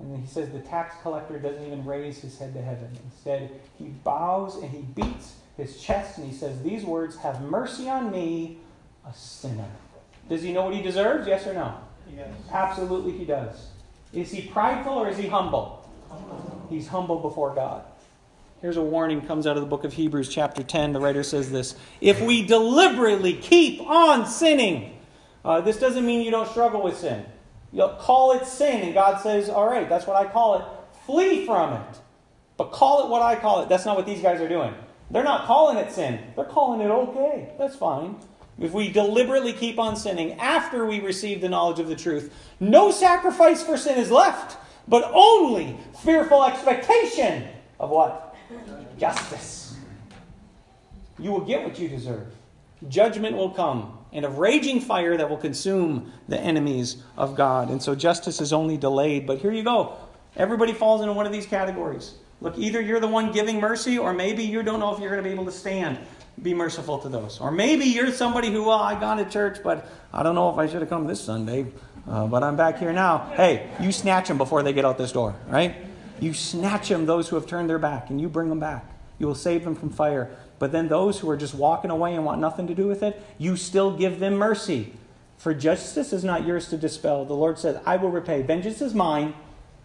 And 0.00 0.18
he 0.18 0.26
says 0.26 0.48
the 0.50 0.60
tax 0.60 0.96
collector 1.02 1.38
doesn't 1.38 1.64
even 1.64 1.84
raise 1.84 2.18
his 2.18 2.38
head 2.38 2.54
to 2.54 2.62
heaven. 2.62 2.88
Instead, 3.04 3.50
he 3.78 3.84
bows 3.84 4.56
and 4.56 4.70
he 4.70 4.80
beats 4.80 5.34
his 5.56 5.80
chest 5.80 6.18
and 6.18 6.26
he 6.26 6.36
says 6.36 6.62
these 6.62 6.84
words 6.84 7.16
Have 7.18 7.42
mercy 7.42 7.88
on 7.88 8.10
me, 8.10 8.58
a 9.06 9.12
sinner. 9.12 9.68
Does 10.28 10.42
he 10.42 10.52
know 10.52 10.64
what 10.64 10.74
he 10.74 10.82
deserves? 10.82 11.26
Yes 11.28 11.46
or 11.46 11.54
no? 11.54 11.76
Yes. 12.16 12.28
Absolutely, 12.50 13.12
he 13.12 13.24
does. 13.24 13.68
Is 14.12 14.30
he 14.30 14.42
prideful 14.42 14.94
or 14.94 15.08
is 15.08 15.18
he 15.18 15.28
humble? 15.28 15.88
humble? 16.08 16.66
He's 16.70 16.88
humble 16.88 17.20
before 17.20 17.54
God. 17.54 17.84
Here's 18.60 18.76
a 18.76 18.82
warning 18.82 19.22
comes 19.22 19.46
out 19.46 19.56
of 19.56 19.62
the 19.62 19.68
book 19.68 19.84
of 19.84 19.92
Hebrews, 19.94 20.28
chapter 20.28 20.62
10. 20.62 20.92
The 20.92 21.00
writer 21.00 21.22
says 21.22 21.50
this 21.50 21.76
If 22.00 22.20
we 22.20 22.44
deliberately 22.44 23.34
keep 23.34 23.80
on 23.80 24.26
sinning, 24.26 24.98
uh, 25.44 25.60
this 25.60 25.78
doesn't 25.78 26.04
mean 26.04 26.22
you 26.22 26.30
don't 26.30 26.48
struggle 26.48 26.82
with 26.82 26.98
sin. 26.98 27.24
You'll 27.72 27.88
call 27.90 28.32
it 28.32 28.46
sin, 28.46 28.82
and 28.82 28.94
God 28.94 29.20
says, 29.20 29.48
All 29.48 29.66
right, 29.66 29.88
that's 29.88 30.06
what 30.06 30.16
I 30.16 30.30
call 30.30 30.58
it. 30.58 30.64
Flee 31.06 31.46
from 31.46 31.74
it. 31.74 31.98
But 32.56 32.72
call 32.72 33.04
it 33.04 33.10
what 33.10 33.22
I 33.22 33.36
call 33.36 33.62
it. 33.62 33.68
That's 33.68 33.84
not 33.84 33.96
what 33.96 34.06
these 34.06 34.20
guys 34.20 34.40
are 34.40 34.48
doing. 34.48 34.74
They're 35.10 35.24
not 35.24 35.46
calling 35.46 35.76
it 35.76 35.92
sin, 35.92 36.20
they're 36.36 36.44
calling 36.44 36.80
it 36.80 36.90
okay. 36.90 37.52
That's 37.58 37.76
fine. 37.76 38.16
If 38.58 38.72
we 38.72 38.90
deliberately 38.90 39.54
keep 39.54 39.78
on 39.78 39.96
sinning 39.96 40.34
after 40.34 40.84
we 40.84 41.00
receive 41.00 41.40
the 41.40 41.48
knowledge 41.48 41.78
of 41.78 41.88
the 41.88 41.96
truth, 41.96 42.32
no 42.60 42.90
sacrifice 42.90 43.62
for 43.62 43.78
sin 43.78 43.98
is 43.98 44.10
left, 44.10 44.58
but 44.86 45.10
only 45.14 45.78
fearful 46.02 46.44
expectation 46.44 47.48
of 47.78 47.88
what? 47.88 48.36
Justice. 48.98 49.76
You 51.18 51.30
will 51.32 51.40
get 51.40 51.64
what 51.64 51.78
you 51.78 51.88
deserve. 51.88 52.26
Judgment 52.88 53.36
will 53.36 53.50
come, 53.50 53.98
and 54.12 54.24
of 54.24 54.38
raging 54.38 54.80
fire 54.80 55.16
that 55.16 55.28
will 55.28 55.36
consume 55.36 56.12
the 56.28 56.38
enemies 56.38 57.02
of 57.16 57.36
God. 57.36 57.70
And 57.70 57.82
so 57.82 57.94
justice 57.94 58.40
is 58.40 58.52
only 58.52 58.76
delayed. 58.76 59.26
But 59.26 59.38
here 59.38 59.52
you 59.52 59.62
go. 59.62 59.96
Everybody 60.36 60.72
falls 60.72 61.00
into 61.00 61.12
one 61.12 61.26
of 61.26 61.32
these 61.32 61.46
categories. 61.46 62.14
Look, 62.40 62.56
either 62.56 62.80
you're 62.80 63.00
the 63.00 63.08
one 63.08 63.32
giving 63.32 63.60
mercy, 63.60 63.98
or 63.98 64.12
maybe 64.12 64.44
you 64.44 64.62
don't 64.62 64.80
know 64.80 64.94
if 64.94 65.00
you're 65.00 65.10
going 65.10 65.22
to 65.22 65.28
be 65.28 65.32
able 65.32 65.44
to 65.44 65.52
stand 65.52 65.98
be 66.42 66.54
merciful 66.54 66.98
to 66.98 67.08
those. 67.08 67.40
Or 67.40 67.50
maybe 67.50 67.84
you're 67.84 68.12
somebody 68.12 68.50
who, 68.50 68.64
well, 68.64 68.78
I 68.78 68.98
gone 68.98 69.18
to 69.18 69.24
church, 69.24 69.58
but 69.62 69.86
I 70.12 70.22
don't 70.22 70.34
know 70.34 70.50
if 70.50 70.58
I 70.58 70.66
should 70.66 70.80
have 70.80 70.88
come 70.88 71.06
this 71.06 71.20
Sunday, 71.20 71.66
uh, 72.08 72.26
but 72.26 72.42
I'm 72.42 72.56
back 72.56 72.78
here 72.78 72.92
now. 72.92 73.30
Hey, 73.34 73.68
you 73.80 73.92
snatch 73.92 74.28
them 74.28 74.38
before 74.38 74.62
they 74.62 74.72
get 74.72 74.84
out 74.84 74.98
this 74.98 75.12
door, 75.12 75.34
right? 75.48 75.76
You 76.18 76.32
snatch 76.32 76.88
them, 76.88 77.06
those 77.06 77.28
who 77.28 77.36
have 77.36 77.46
turned 77.46 77.68
their 77.68 77.78
back, 77.78 78.10
and 78.10 78.20
you 78.20 78.28
bring 78.28 78.48
them 78.48 78.60
back. 78.60 78.86
You 79.18 79.26
will 79.26 79.34
save 79.34 79.64
them 79.64 79.74
from 79.74 79.90
fire. 79.90 80.30
But 80.60 80.72
then 80.72 80.88
those 80.88 81.18
who 81.18 81.30
are 81.30 81.38
just 81.38 81.54
walking 81.54 81.90
away 81.90 82.14
and 82.14 82.24
want 82.24 82.40
nothing 82.40 82.66
to 82.68 82.74
do 82.74 82.86
with 82.86 83.02
it, 83.02 83.20
you 83.38 83.56
still 83.56 83.96
give 83.96 84.20
them 84.20 84.34
mercy. 84.34 84.92
For 85.38 85.54
justice 85.54 86.12
is 86.12 86.22
not 86.22 86.46
yours 86.46 86.68
to 86.68 86.76
dispel. 86.76 87.24
The 87.24 87.32
Lord 87.32 87.58
says, 87.58 87.80
I 87.86 87.96
will 87.96 88.10
repay. 88.10 88.42
Vengeance 88.42 88.82
is 88.82 88.94
mine. 88.94 89.32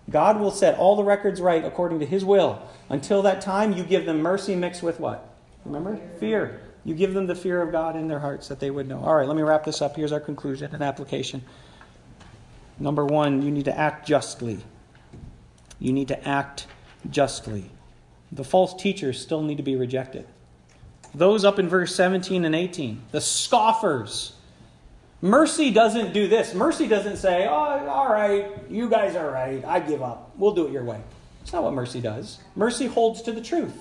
God 0.09 0.38
will 0.38 0.51
set 0.51 0.78
all 0.78 0.97
the 0.97 1.03
records 1.03 1.39
right 1.39 1.63
according 1.63 1.99
to 2.01 2.05
his 2.05 2.26
will. 2.26 2.61
Until 2.89 3.21
that 3.21 3.39
time, 3.39 3.71
you 3.71 3.86
give 3.86 4.05
them 4.05 4.21
mercy 4.21 4.53
mixed 4.53 4.84
with 4.84 4.99
what? 4.99 5.34
Remember? 5.63 5.97
Fear. 6.19 6.59
You 6.84 6.93
give 6.93 7.13
them 7.13 7.26
the 7.26 7.36
fear 7.36 7.61
of 7.61 7.71
God 7.71 7.95
in 7.95 8.09
their 8.09 8.19
hearts 8.19 8.49
that 8.49 8.59
they 8.59 8.69
would 8.69 8.89
know. 8.89 8.99
All 8.99 9.15
right, 9.15 9.28
let 9.28 9.38
me 9.38 9.43
wrap 9.43 9.63
this 9.63 9.82
up. 9.82 9.95
Here's 9.95 10.11
our 10.11 10.19
conclusion 10.19 10.73
and 10.73 10.84
application. 10.84 11.41
Number 12.78 13.05
one, 13.05 13.41
you 13.41 13.49
need 13.49 13.65
to 13.65 13.78
act 13.78 14.05
justly. 14.05 14.59
You 15.80 15.93
need 15.93 16.09
to 16.09 16.28
act 16.28 16.67
justly. 17.09 17.71
The 18.30 18.43
false 18.43 18.73
teachers 18.73 19.21
still 19.21 19.41
need 19.41 19.55
to 19.55 19.63
be 19.63 19.78
rejected. 19.78 20.28
Those 21.16 21.45
up 21.45 21.59
in 21.59 21.70
verse 21.70 21.95
17 21.95 22.43
and 22.43 22.53
18, 22.53 23.01
the 23.11 23.22
scoffers. 23.22 24.34
Mercy 25.22 25.72
doesn't 25.72 26.13
do 26.13 26.28
this. 26.28 26.53
Mercy 26.53 26.88
doesn't 26.88 27.18
say, 27.18 27.47
oh, 27.47 27.88
all 27.88 28.11
right, 28.11 28.51
you 28.70 28.89
guys 28.89 29.16
are 29.16 29.32
right. 29.32 29.63
I 29.63 29.80
give 29.80 30.03
up. 30.03 30.32
We'll 30.36 30.53
do 30.53 30.68
it 30.68 30.74
your 30.74 30.84
way. 30.84 31.01
It's 31.41 31.53
not 31.53 31.63
what 31.63 31.74
mercy 31.74 32.01
does. 32.01 32.39
Mercy 32.55 32.88
holds 32.88 33.22
to 33.24 33.32
the 33.32 33.41
truth 33.41 33.76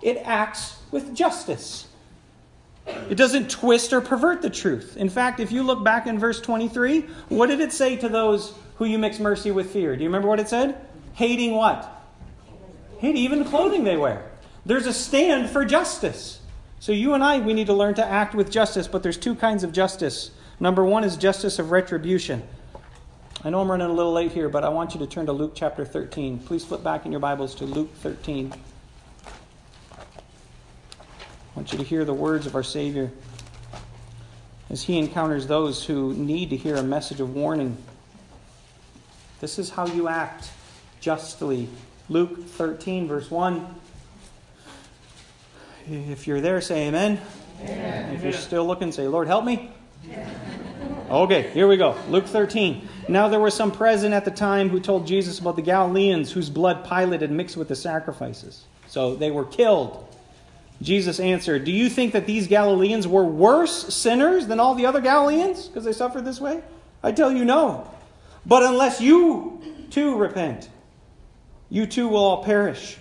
it 0.00 0.16
acts 0.24 0.78
with 0.90 1.14
justice. 1.14 1.88
It 3.10 3.16
doesn't 3.16 3.50
twist 3.50 3.92
or 3.92 4.00
pervert 4.00 4.40
the 4.40 4.48
truth. 4.48 4.96
In 4.96 5.10
fact, 5.10 5.40
if 5.40 5.52
you 5.52 5.62
look 5.62 5.84
back 5.84 6.06
in 6.06 6.18
verse 6.18 6.40
23, 6.40 7.00
what 7.28 7.48
did 7.48 7.60
it 7.60 7.72
say 7.72 7.96
to 7.96 8.08
those 8.08 8.54
who 8.76 8.86
you 8.86 8.98
mix 8.98 9.18
mercy 9.18 9.50
with 9.50 9.70
fear? 9.72 9.94
Do 9.94 10.02
you 10.02 10.08
remember 10.08 10.28
what 10.28 10.40
it 10.40 10.48
said? 10.48 10.86
Hating 11.14 11.52
what? 11.52 11.92
Hate 12.98 13.16
even 13.16 13.40
the 13.40 13.44
clothing 13.44 13.84
they 13.84 13.96
wear. 13.96 14.30
There's 14.64 14.86
a 14.86 14.92
stand 14.92 15.50
for 15.50 15.64
justice. 15.64 16.37
So 16.80 16.92
you 16.92 17.14
and 17.14 17.24
I, 17.24 17.40
we 17.40 17.54
need 17.54 17.66
to 17.66 17.74
learn 17.74 17.94
to 17.94 18.04
act 18.04 18.34
with 18.34 18.50
justice, 18.50 18.86
but 18.86 19.02
there's 19.02 19.16
two 19.16 19.34
kinds 19.34 19.64
of 19.64 19.72
justice. 19.72 20.30
Number 20.60 20.84
one 20.84 21.04
is 21.04 21.16
justice 21.16 21.58
of 21.58 21.70
retribution. 21.70 22.42
I 23.44 23.50
know 23.50 23.60
I'm 23.60 23.70
running 23.70 23.88
a 23.88 23.92
little 23.92 24.12
late 24.12 24.32
here, 24.32 24.48
but 24.48 24.64
I 24.64 24.68
want 24.68 24.94
you 24.94 25.00
to 25.00 25.06
turn 25.06 25.26
to 25.26 25.32
Luke 25.32 25.52
chapter 25.54 25.84
13. 25.84 26.38
Please 26.40 26.64
flip 26.64 26.82
back 26.82 27.06
in 27.06 27.12
your 27.12 27.20
Bibles 27.20 27.54
to 27.56 27.64
Luke 27.64 27.94
13. 27.96 28.52
I 28.52 29.26
want 31.54 31.72
you 31.72 31.78
to 31.78 31.84
hear 31.84 32.04
the 32.04 32.14
words 32.14 32.46
of 32.46 32.54
our 32.54 32.62
Savior 32.62 33.10
as 34.70 34.82
he 34.82 34.98
encounters 34.98 35.46
those 35.46 35.84
who 35.84 36.14
need 36.14 36.50
to 36.50 36.56
hear 36.56 36.76
a 36.76 36.82
message 36.82 37.20
of 37.20 37.34
warning. 37.34 37.76
This 39.40 39.58
is 39.58 39.70
how 39.70 39.86
you 39.86 40.08
act 40.08 40.50
justly. 41.00 41.68
Luke 42.08 42.44
13, 42.44 43.06
verse 43.08 43.30
1. 43.30 43.74
If 45.90 46.26
you're 46.26 46.40
there, 46.40 46.60
say 46.60 46.88
amen. 46.88 47.20
amen. 47.62 48.14
If 48.14 48.22
you're 48.22 48.32
still 48.32 48.66
looking, 48.66 48.92
say, 48.92 49.08
Lord, 49.08 49.26
help 49.26 49.44
me. 49.44 49.70
Okay, 51.10 51.48
here 51.50 51.66
we 51.66 51.78
go. 51.78 51.96
Luke 52.10 52.26
13. 52.26 52.86
Now 53.08 53.28
there 53.28 53.40
were 53.40 53.50
some 53.50 53.72
present 53.72 54.12
at 54.12 54.26
the 54.26 54.30
time 54.30 54.68
who 54.68 54.80
told 54.80 55.06
Jesus 55.06 55.38
about 55.38 55.56
the 55.56 55.62
Galileans 55.62 56.30
whose 56.30 56.50
blood 56.50 56.86
Pilate 56.86 57.22
had 57.22 57.30
mixed 57.30 57.56
with 57.56 57.68
the 57.68 57.76
sacrifices. 57.76 58.64
So 58.86 59.16
they 59.16 59.30
were 59.30 59.46
killed. 59.46 60.06
Jesus 60.82 61.18
answered, 61.18 61.64
Do 61.64 61.72
you 61.72 61.88
think 61.88 62.12
that 62.12 62.26
these 62.26 62.46
Galileans 62.46 63.08
were 63.08 63.24
worse 63.24 63.94
sinners 63.94 64.46
than 64.46 64.60
all 64.60 64.74
the 64.74 64.84
other 64.84 65.00
Galileans 65.00 65.68
because 65.68 65.84
they 65.84 65.94
suffered 65.94 66.26
this 66.26 66.40
way? 66.40 66.62
I 67.02 67.12
tell 67.12 67.32
you, 67.32 67.46
no. 67.46 67.90
But 68.44 68.62
unless 68.62 69.00
you 69.00 69.86
too 69.90 70.16
repent, 70.16 70.68
you 71.70 71.86
too 71.86 72.08
will 72.08 72.18
all 72.18 72.44
perish. 72.44 72.98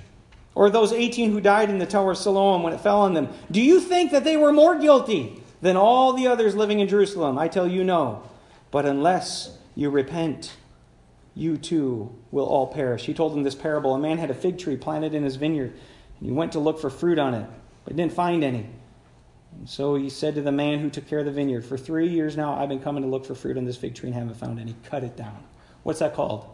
Or 0.57 0.71
those 0.71 0.91
18 0.91 1.33
who 1.33 1.39
died 1.39 1.69
in 1.69 1.77
the 1.77 1.85
Tower 1.85 2.13
of 2.13 2.17
Siloam 2.17 2.63
when 2.63 2.73
it 2.73 2.81
fell 2.81 3.01
on 3.01 3.13
them, 3.13 3.29
do 3.51 3.61
you 3.61 3.79
think 3.79 4.09
that 4.09 4.23
they 4.23 4.37
were 4.37 4.51
more 4.51 4.75
guilty 4.75 5.43
than 5.61 5.77
all 5.77 6.13
the 6.13 6.25
others 6.25 6.55
living 6.55 6.79
in 6.79 6.87
Jerusalem? 6.87 7.37
I 7.37 7.47
tell 7.47 7.67
you, 7.67 7.83
no. 7.83 8.23
But 8.71 8.87
unless 8.87 9.55
you 9.75 9.91
repent, 9.91 10.57
you 11.35 11.57
too 11.57 12.11
will 12.31 12.47
all 12.47 12.65
perish. 12.65 13.05
He 13.05 13.13
told 13.13 13.33
them 13.33 13.43
this 13.43 13.53
parable 13.53 13.93
A 13.93 13.99
man 13.99 14.17
had 14.17 14.31
a 14.31 14.33
fig 14.33 14.57
tree 14.57 14.75
planted 14.75 15.13
in 15.13 15.21
his 15.21 15.35
vineyard, 15.35 15.73
and 16.17 16.27
he 16.27 16.31
went 16.31 16.53
to 16.53 16.59
look 16.59 16.81
for 16.81 16.89
fruit 16.89 17.19
on 17.19 17.35
it, 17.35 17.47
but 17.85 17.95
didn't 17.95 18.13
find 18.13 18.43
any. 18.43 18.67
And 19.51 19.69
so 19.69 19.93
he 19.93 20.09
said 20.09 20.33
to 20.33 20.41
the 20.41 20.51
man 20.51 20.79
who 20.79 20.89
took 20.89 21.07
care 21.07 21.19
of 21.19 21.25
the 21.25 21.31
vineyard, 21.31 21.65
For 21.65 21.77
three 21.77 22.09
years 22.09 22.35
now 22.35 22.55
I've 22.55 22.69
been 22.69 22.81
coming 22.81 23.03
to 23.03 23.09
look 23.09 23.27
for 23.27 23.35
fruit 23.35 23.59
on 23.59 23.65
this 23.65 23.77
fig 23.77 23.93
tree 23.93 24.09
and 24.09 24.17
haven't 24.17 24.37
found 24.37 24.59
any. 24.59 24.75
Cut 24.85 25.03
it 25.03 25.15
down. 25.15 25.37
What's 25.83 25.99
that 25.99 26.15
called? 26.15 26.49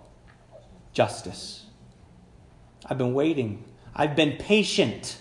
Justice. 0.91 1.67
I've 2.85 2.97
been 2.97 3.13
waiting. 3.13 3.63
I've 3.95 4.15
been 4.15 4.37
patient. 4.37 5.17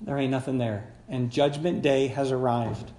There 0.00 0.18
ain't 0.18 0.30
nothing 0.30 0.58
there. 0.58 0.92
And 1.08 1.30
judgment 1.30 1.82
day 1.82 2.08
has 2.08 2.32
arrived. 2.32 2.90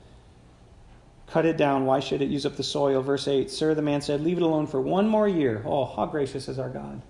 Cut 1.27 1.45
it 1.45 1.57
down. 1.57 1.85
Why 1.85 1.99
should 1.99 2.21
it 2.21 2.29
use 2.29 2.45
up 2.45 2.55
the 2.55 2.63
soil? 2.63 3.01
Verse 3.01 3.27
8 3.27 3.49
Sir, 3.49 3.73
the 3.73 3.81
man 3.81 4.01
said, 4.01 4.21
Leave 4.21 4.37
it 4.37 4.43
alone 4.43 4.67
for 4.67 4.79
one 4.79 5.07
more 5.07 5.27
year. 5.27 5.63
Oh, 5.65 5.85
how 5.85 6.05
gracious 6.05 6.47
is 6.47 6.59
our 6.59 6.69
God. 6.69 7.01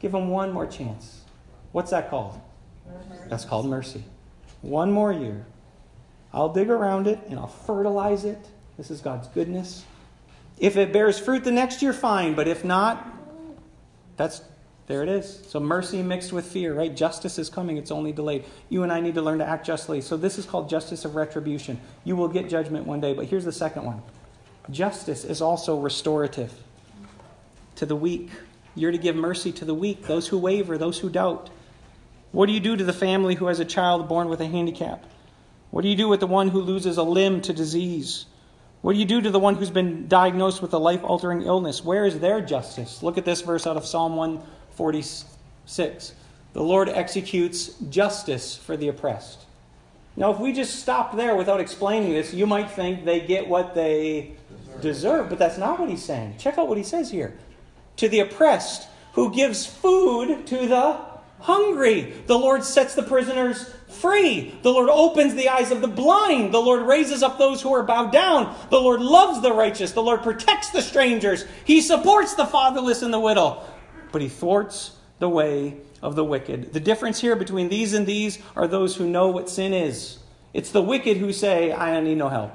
Give 0.00 0.14
him 0.14 0.28
one 0.28 0.52
more 0.52 0.66
chance. 0.66 1.20
What's 1.72 1.90
that 1.90 2.10
called? 2.10 2.40
That's 3.28 3.44
called 3.44 3.66
mercy. 3.66 4.04
One 4.62 4.92
more 4.92 5.12
year. 5.12 5.46
I'll 6.32 6.52
dig 6.52 6.70
around 6.70 7.06
it 7.06 7.20
and 7.28 7.38
I'll 7.38 7.46
fertilize 7.46 8.24
it. 8.24 8.38
This 8.76 8.90
is 8.90 9.00
God's 9.00 9.28
goodness. 9.28 9.84
If 10.58 10.76
it 10.76 10.92
bears 10.92 11.18
fruit 11.18 11.44
the 11.44 11.52
next 11.52 11.82
year, 11.82 11.92
fine. 11.92 12.34
But 12.34 12.48
if 12.48 12.64
not, 12.64 13.06
that's 14.16 14.40
there 14.86 15.02
it 15.02 15.08
is. 15.08 15.42
So 15.48 15.60
mercy 15.60 16.02
mixed 16.02 16.32
with 16.32 16.46
fear, 16.46 16.74
right? 16.74 16.94
Justice 16.94 17.38
is 17.38 17.48
coming, 17.48 17.78
it's 17.78 17.90
only 17.90 18.12
delayed. 18.12 18.44
You 18.68 18.82
and 18.82 18.92
I 18.92 19.00
need 19.00 19.14
to 19.14 19.22
learn 19.22 19.38
to 19.38 19.48
act 19.48 19.66
justly. 19.66 20.00
So 20.00 20.16
this 20.16 20.38
is 20.38 20.44
called 20.44 20.68
justice 20.68 21.04
of 21.04 21.14
retribution. 21.14 21.80
You 22.04 22.16
will 22.16 22.28
get 22.28 22.48
judgment 22.48 22.86
one 22.86 23.00
day, 23.00 23.14
but 23.14 23.26
here's 23.26 23.44
the 23.44 23.52
second 23.52 23.84
one. 23.84 24.02
Justice 24.70 25.24
is 25.24 25.40
also 25.40 25.78
restorative 25.78 26.52
to 27.76 27.86
the 27.86 27.96
weak. 27.96 28.30
You're 28.74 28.92
to 28.92 28.98
give 28.98 29.16
mercy 29.16 29.52
to 29.52 29.64
the 29.64 29.74
weak, 29.74 30.06
those 30.06 30.28
who 30.28 30.38
waver, 30.38 30.76
those 30.76 30.98
who 30.98 31.08
doubt. 31.08 31.48
What 32.32 32.46
do 32.46 32.52
you 32.52 32.60
do 32.60 32.76
to 32.76 32.84
the 32.84 32.92
family 32.92 33.36
who 33.36 33.46
has 33.46 33.60
a 33.60 33.64
child 33.64 34.08
born 34.08 34.28
with 34.28 34.40
a 34.40 34.46
handicap? 34.46 35.04
What 35.70 35.82
do 35.82 35.88
you 35.88 35.96
do 35.96 36.08
with 36.08 36.20
the 36.20 36.26
one 36.26 36.48
who 36.48 36.60
loses 36.60 36.98
a 36.98 37.02
limb 37.02 37.40
to 37.42 37.52
disease? 37.52 38.26
What 38.82 38.92
do 38.92 38.98
you 38.98 39.06
do 39.06 39.20
to 39.20 39.30
the 39.30 39.40
one 39.40 39.54
who's 39.54 39.70
been 39.70 40.08
diagnosed 40.08 40.60
with 40.60 40.74
a 40.74 40.78
life 40.78 41.02
altering 41.04 41.42
illness? 41.42 41.82
Where 41.82 42.04
is 42.04 42.20
their 42.20 42.40
justice? 42.40 43.02
Look 43.02 43.16
at 43.16 43.24
this 43.24 43.40
verse 43.40 43.66
out 43.66 43.76
of 43.76 43.86
Psalm 43.86 44.14
146. 44.76 46.14
The 46.52 46.62
Lord 46.62 46.88
executes 46.88 47.74
justice 47.88 48.56
for 48.56 48.76
the 48.76 48.88
oppressed. 48.88 49.40
Now, 50.16 50.32
if 50.32 50.38
we 50.38 50.52
just 50.52 50.80
stop 50.80 51.16
there 51.16 51.34
without 51.34 51.60
explaining 51.60 52.12
this, 52.12 52.32
you 52.32 52.46
might 52.46 52.70
think 52.70 53.04
they 53.04 53.20
get 53.20 53.48
what 53.48 53.74
they 53.74 54.34
deserve, 54.80 55.28
but 55.28 55.38
that's 55.38 55.58
not 55.58 55.80
what 55.80 55.88
he's 55.88 56.04
saying. 56.04 56.36
Check 56.38 56.58
out 56.58 56.68
what 56.68 56.78
he 56.78 56.84
says 56.84 57.10
here. 57.10 57.36
To 57.96 58.08
the 58.08 58.20
oppressed, 58.20 58.88
who 59.14 59.32
gives 59.32 59.64
food 59.66 60.46
to 60.46 60.66
the 60.66 61.00
hungry. 61.40 62.12
The 62.26 62.38
Lord 62.38 62.64
sets 62.64 62.94
the 62.94 63.02
prisoners 63.02 63.72
free. 63.88 64.54
The 64.62 64.70
Lord 64.70 64.88
opens 64.88 65.34
the 65.34 65.48
eyes 65.48 65.70
of 65.70 65.80
the 65.80 65.88
blind. 65.88 66.52
The 66.52 66.60
Lord 66.60 66.82
raises 66.82 67.22
up 67.22 67.38
those 67.38 67.62
who 67.62 67.72
are 67.72 67.82
bowed 67.82 68.12
down. 68.12 68.56
The 68.70 68.80
Lord 68.80 69.00
loves 69.00 69.40
the 69.40 69.52
righteous. 69.52 69.92
The 69.92 70.02
Lord 70.02 70.22
protects 70.22 70.70
the 70.70 70.82
strangers. 70.82 71.44
He 71.64 71.80
supports 71.80 72.34
the 72.34 72.46
fatherless 72.46 73.02
and 73.02 73.12
the 73.12 73.20
widow. 73.20 73.62
But 74.14 74.22
he 74.22 74.28
thwarts 74.28 74.92
the 75.18 75.28
way 75.28 75.76
of 76.00 76.14
the 76.14 76.22
wicked. 76.22 76.72
The 76.72 76.78
difference 76.78 77.20
here 77.20 77.34
between 77.34 77.68
these 77.68 77.94
and 77.94 78.06
these 78.06 78.38
are 78.54 78.68
those 78.68 78.94
who 78.94 79.08
know 79.08 79.26
what 79.26 79.50
sin 79.50 79.72
is. 79.72 80.18
It's 80.52 80.70
the 80.70 80.80
wicked 80.80 81.16
who 81.16 81.32
say, 81.32 81.72
I 81.72 81.98
need 81.98 82.18
no 82.18 82.28
help. 82.28 82.52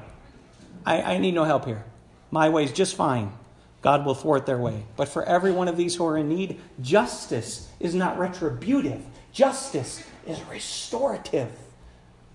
I, 0.86 1.02
I 1.02 1.18
need 1.18 1.34
no 1.34 1.44
help 1.44 1.66
here. 1.66 1.84
My 2.32 2.48
way 2.48 2.64
is 2.64 2.72
just 2.72 2.96
fine. 2.96 3.34
God 3.82 4.06
will 4.06 4.16
thwart 4.16 4.46
their 4.46 4.58
way. 4.58 4.86
But 4.96 5.10
for 5.10 5.26
every 5.26 5.52
one 5.52 5.68
of 5.68 5.76
these 5.76 5.96
who 5.96 6.06
are 6.06 6.18
in 6.18 6.30
need, 6.30 6.62
justice 6.80 7.68
is 7.82 7.94
not 7.94 8.18
retributive, 8.18 9.04
justice 9.34 10.02
is 10.26 10.42
restorative. 10.44 11.52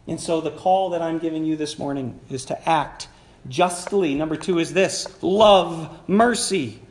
And 0.06 0.20
so 0.20 0.42
the 0.42 0.50
call 0.50 0.90
that 0.90 1.00
I'm 1.00 1.18
giving 1.18 1.46
you 1.46 1.56
this 1.56 1.78
morning 1.78 2.20
is 2.28 2.44
to 2.44 2.68
act 2.68 3.08
justly. 3.48 4.14
Number 4.14 4.36
two 4.36 4.58
is 4.58 4.74
this 4.74 5.08
love 5.22 5.98
mercy. 6.06 6.82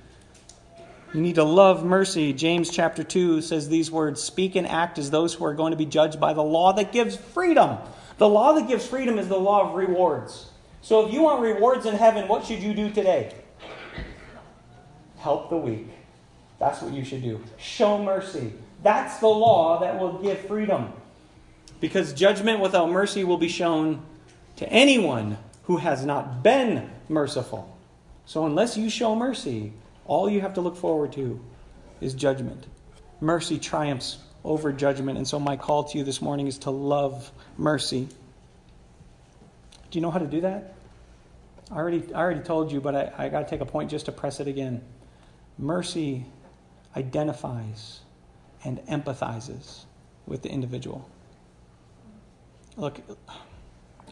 You 1.13 1.21
need 1.21 1.35
to 1.35 1.43
love 1.43 1.85
mercy. 1.85 2.33
James 2.33 2.69
chapter 2.69 3.03
2 3.03 3.41
says 3.41 3.69
these 3.69 3.91
words 3.91 4.21
Speak 4.21 4.55
and 4.55 4.67
act 4.67 4.97
as 4.97 5.11
those 5.11 5.33
who 5.33 5.45
are 5.45 5.53
going 5.53 5.71
to 5.71 5.77
be 5.77 5.85
judged 5.85 6.19
by 6.19 6.33
the 6.33 6.43
law 6.43 6.73
that 6.73 6.91
gives 6.91 7.15
freedom. 7.15 7.77
The 8.17 8.27
law 8.27 8.53
that 8.53 8.67
gives 8.67 8.87
freedom 8.87 9.19
is 9.19 9.27
the 9.27 9.37
law 9.37 9.69
of 9.69 9.75
rewards. 9.75 10.49
So 10.81 11.05
if 11.05 11.13
you 11.13 11.21
want 11.21 11.41
rewards 11.41 11.85
in 11.85 11.95
heaven, 11.95 12.27
what 12.27 12.45
should 12.45 12.59
you 12.59 12.73
do 12.73 12.89
today? 12.89 13.33
help 15.23 15.49
the 15.49 15.57
weak. 15.57 15.87
That's 16.59 16.81
what 16.81 16.93
you 16.93 17.05
should 17.05 17.23
do. 17.23 17.41
Show 17.57 18.03
mercy. 18.03 18.53
That's 18.83 19.19
the 19.19 19.27
law 19.27 19.79
that 19.79 19.97
will 19.97 20.21
give 20.21 20.37
freedom. 20.39 20.91
Because 21.79 22.13
judgment 22.13 22.59
without 22.59 22.89
mercy 22.89 23.23
will 23.23 23.37
be 23.37 23.47
shown 23.47 24.01
to 24.57 24.67
anyone 24.69 25.37
who 25.63 25.77
has 25.77 26.05
not 26.05 26.43
been 26.43 26.89
merciful. 27.07 27.75
So, 28.25 28.45
unless 28.45 28.77
you 28.77 28.89
show 28.89 29.15
mercy, 29.15 29.73
all 30.05 30.29
you 30.29 30.41
have 30.41 30.53
to 30.55 30.61
look 30.61 30.75
forward 30.75 31.13
to 31.13 31.43
is 32.01 32.13
judgment. 32.13 32.65
Mercy 33.21 33.57
triumphs 33.57 34.17
over 34.43 34.71
judgment. 34.71 35.17
And 35.17 35.27
so, 35.27 35.39
my 35.39 35.55
call 35.55 35.85
to 35.85 35.97
you 35.97 36.03
this 36.03 36.21
morning 36.21 36.47
is 36.47 36.57
to 36.59 36.71
love 36.71 37.31
mercy. 37.57 38.07
Do 39.91 39.99
you 39.99 40.01
know 40.01 40.11
how 40.11 40.19
to 40.19 40.27
do 40.27 40.41
that? 40.41 40.75
I 41.71 41.75
already, 41.75 42.13
I 42.13 42.19
already 42.19 42.41
told 42.41 42.71
you, 42.71 42.81
but 42.81 42.95
I, 42.95 43.25
I 43.25 43.29
got 43.29 43.41
to 43.41 43.49
take 43.49 43.61
a 43.61 43.65
point 43.65 43.89
just 43.89 44.05
to 44.07 44.11
press 44.11 44.39
it 44.39 44.47
again. 44.47 44.81
Mercy 45.57 46.25
identifies 46.95 48.01
and 48.63 48.79
empathizes 48.87 49.85
with 50.25 50.41
the 50.41 50.49
individual. 50.49 51.07
Look, 52.75 53.01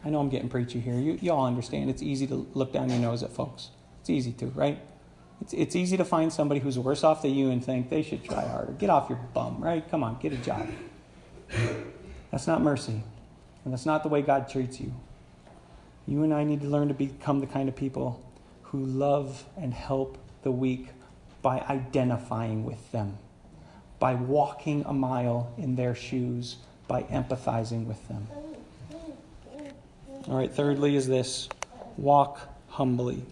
I 0.03 0.09
know 0.09 0.19
I'm 0.19 0.29
getting 0.29 0.49
preachy 0.49 0.79
here. 0.79 0.93
You, 0.93 1.17
you 1.21 1.31
all 1.31 1.45
understand 1.45 1.89
it's 1.89 2.01
easy 2.01 2.27
to 2.27 2.47
look 2.53 2.73
down 2.73 2.89
your 2.89 2.99
nose 2.99 3.23
at 3.23 3.31
folks. 3.31 3.69
It's 4.01 4.09
easy 4.09 4.31
to, 4.33 4.47
right? 4.47 4.79
It's, 5.41 5.53
it's 5.53 5.75
easy 5.75 5.97
to 5.97 6.05
find 6.05 6.31
somebody 6.31 6.59
who's 6.59 6.77
worse 6.77 7.03
off 7.03 7.23
than 7.23 7.33
you 7.33 7.49
and 7.49 7.63
think 7.63 7.89
they 7.89 8.03
should 8.03 8.23
try 8.23 8.47
harder. 8.47 8.73
Get 8.73 8.89
off 8.89 9.09
your 9.09 9.19
bum, 9.33 9.61
right? 9.61 9.87
Come 9.89 10.03
on, 10.03 10.19
get 10.19 10.33
a 10.33 10.37
job. 10.37 10.67
That's 12.31 12.47
not 12.47 12.61
mercy. 12.61 13.03
And 13.63 13.73
that's 13.73 13.85
not 13.85 14.03
the 14.03 14.09
way 14.09 14.21
God 14.21 14.49
treats 14.49 14.79
you. 14.79 14.93
You 16.07 16.23
and 16.23 16.33
I 16.33 16.43
need 16.43 16.61
to 16.61 16.67
learn 16.67 16.87
to 16.87 16.93
become 16.93 17.39
the 17.39 17.47
kind 17.47 17.69
of 17.69 17.75
people 17.75 18.23
who 18.63 18.85
love 18.85 19.45
and 19.57 19.73
help 19.73 20.17
the 20.43 20.51
weak 20.51 20.87
by 21.41 21.59
identifying 21.59 22.63
with 22.63 22.91
them, 22.91 23.17
by 23.99 24.15
walking 24.15 24.83
a 24.85 24.93
mile 24.93 25.53
in 25.57 25.75
their 25.75 25.93
shoes, 25.95 26.57
by 26.87 27.03
empathizing 27.03 27.85
with 27.85 28.07
them. 28.07 28.27
All 30.27 30.37
right, 30.37 30.51
thirdly, 30.51 30.95
is 30.95 31.07
this 31.07 31.49
walk 31.97 32.39
humbly. 32.67 33.23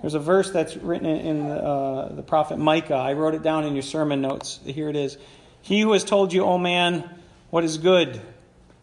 There's 0.00 0.14
a 0.14 0.18
verse 0.18 0.50
that's 0.50 0.76
written 0.76 1.06
in 1.06 1.48
the, 1.48 1.54
uh, 1.54 2.14
the 2.14 2.22
prophet 2.22 2.58
Micah. 2.58 2.94
I 2.94 3.14
wrote 3.14 3.34
it 3.34 3.42
down 3.42 3.64
in 3.64 3.74
your 3.74 3.82
sermon 3.82 4.20
notes. 4.20 4.60
Here 4.64 4.88
it 4.88 4.96
is. 4.96 5.16
He 5.62 5.80
who 5.80 5.92
has 5.92 6.04
told 6.04 6.32
you, 6.32 6.44
O 6.44 6.58
man, 6.58 7.08
what 7.50 7.64
is 7.64 7.78
good. 7.78 8.08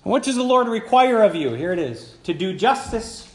And 0.03 0.11
what 0.11 0.23
does 0.23 0.35
the 0.35 0.43
Lord 0.43 0.67
require 0.67 1.21
of 1.21 1.35
you? 1.35 1.53
Here 1.53 1.71
it 1.71 1.79
is 1.79 2.15
to 2.23 2.33
do 2.33 2.53
justice, 2.53 3.31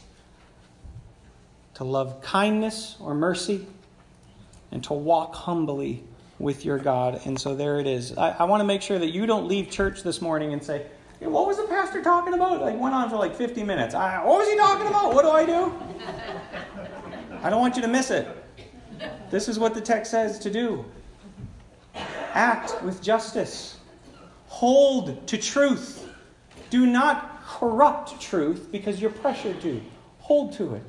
to 1.75 1.85
love 1.85 2.21
kindness 2.21 2.97
or 2.99 3.13
mercy, 3.13 3.65
and 4.71 4.83
to 4.83 4.93
walk 4.93 5.33
humbly 5.33 6.03
with 6.39 6.65
your 6.65 6.77
God. 6.77 7.21
And 7.25 7.39
so 7.39 7.55
there 7.55 7.79
it 7.79 7.87
is. 7.87 8.17
I, 8.17 8.31
I 8.31 8.43
want 8.43 8.61
to 8.61 8.65
make 8.65 8.81
sure 8.81 8.99
that 8.99 9.11
you 9.11 9.25
don't 9.25 9.47
leave 9.47 9.69
church 9.69 10.03
this 10.03 10.21
morning 10.21 10.53
and 10.53 10.63
say, 10.63 10.85
hey, 11.19 11.27
What 11.27 11.47
was 11.47 11.57
the 11.57 11.63
pastor 11.63 12.03
talking 12.03 12.33
about? 12.33 12.61
Like, 12.61 12.77
went 12.77 12.93
on 12.93 13.09
for 13.09 13.15
like 13.15 13.35
50 13.35 13.63
minutes. 13.63 13.95
I, 13.95 14.23
what 14.25 14.39
was 14.39 14.49
he 14.49 14.57
talking 14.57 14.87
about? 14.87 15.13
What 15.13 15.23
do 15.23 15.31
I 15.31 15.45
do? 15.45 15.73
I 17.43 17.49
don't 17.49 17.59
want 17.59 17.75
you 17.75 17.81
to 17.81 17.87
miss 17.87 18.11
it. 18.11 18.27
This 19.29 19.47
is 19.47 19.59
what 19.59 19.73
the 19.73 19.81
text 19.81 20.11
says 20.11 20.39
to 20.39 20.49
do 20.49 20.85
act 22.33 22.83
with 22.83 23.01
justice, 23.01 23.77
hold 24.47 25.27
to 25.27 25.37
truth. 25.37 26.07
Do 26.69 26.85
not 26.85 27.43
corrupt 27.45 28.21
truth 28.21 28.69
because 28.71 29.01
you're 29.01 29.09
pressured 29.09 29.59
to. 29.61 29.81
Hold 30.19 30.53
to 30.53 30.75
it. 30.75 30.83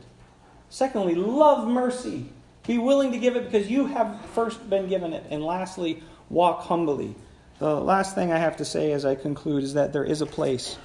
Secondly, 0.69 1.15
love 1.15 1.67
mercy. 1.67 2.29
Be 2.67 2.77
willing 2.77 3.13
to 3.13 3.19
give 3.19 3.37
it 3.37 3.45
because 3.45 3.71
you 3.71 3.87
have 3.87 4.23
first 4.35 4.69
been 4.69 4.89
given 4.89 5.15
it. 5.15 5.25
And 5.31 5.43
lastly, 5.43 6.03
walk 6.29 6.63
humbly. 6.63 7.15
The 7.59 7.75
last 7.75 8.15
thing 8.15 8.31
I 8.31 8.39
have 8.39 8.59
to 8.59 8.65
say 8.65 8.93
as 8.93 9.07
I 9.07 9.15
conclude 9.15 9.65
is 9.65 9.75
that 9.75 9.93
there 9.93 10.05
is 10.05 10.21
a 10.21 10.27
place 10.27 10.77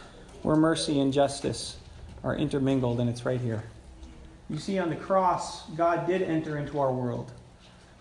where 0.44 0.56
mercy 0.56 1.00
and 1.00 1.12
justice 1.12 1.76
are 2.24 2.36
intermingled, 2.36 3.00
and 3.02 3.10
it's 3.10 3.26
right 3.26 3.42
here. 3.42 3.64
You 4.54 4.60
see, 4.60 4.78
on 4.78 4.92
the 4.92 4.96
cross, 4.96 5.68
God 5.72 6.06
did 6.06 6.22
enter 6.22 6.60
into 6.60 6.80
our 6.80 6.94
world. 6.94 7.32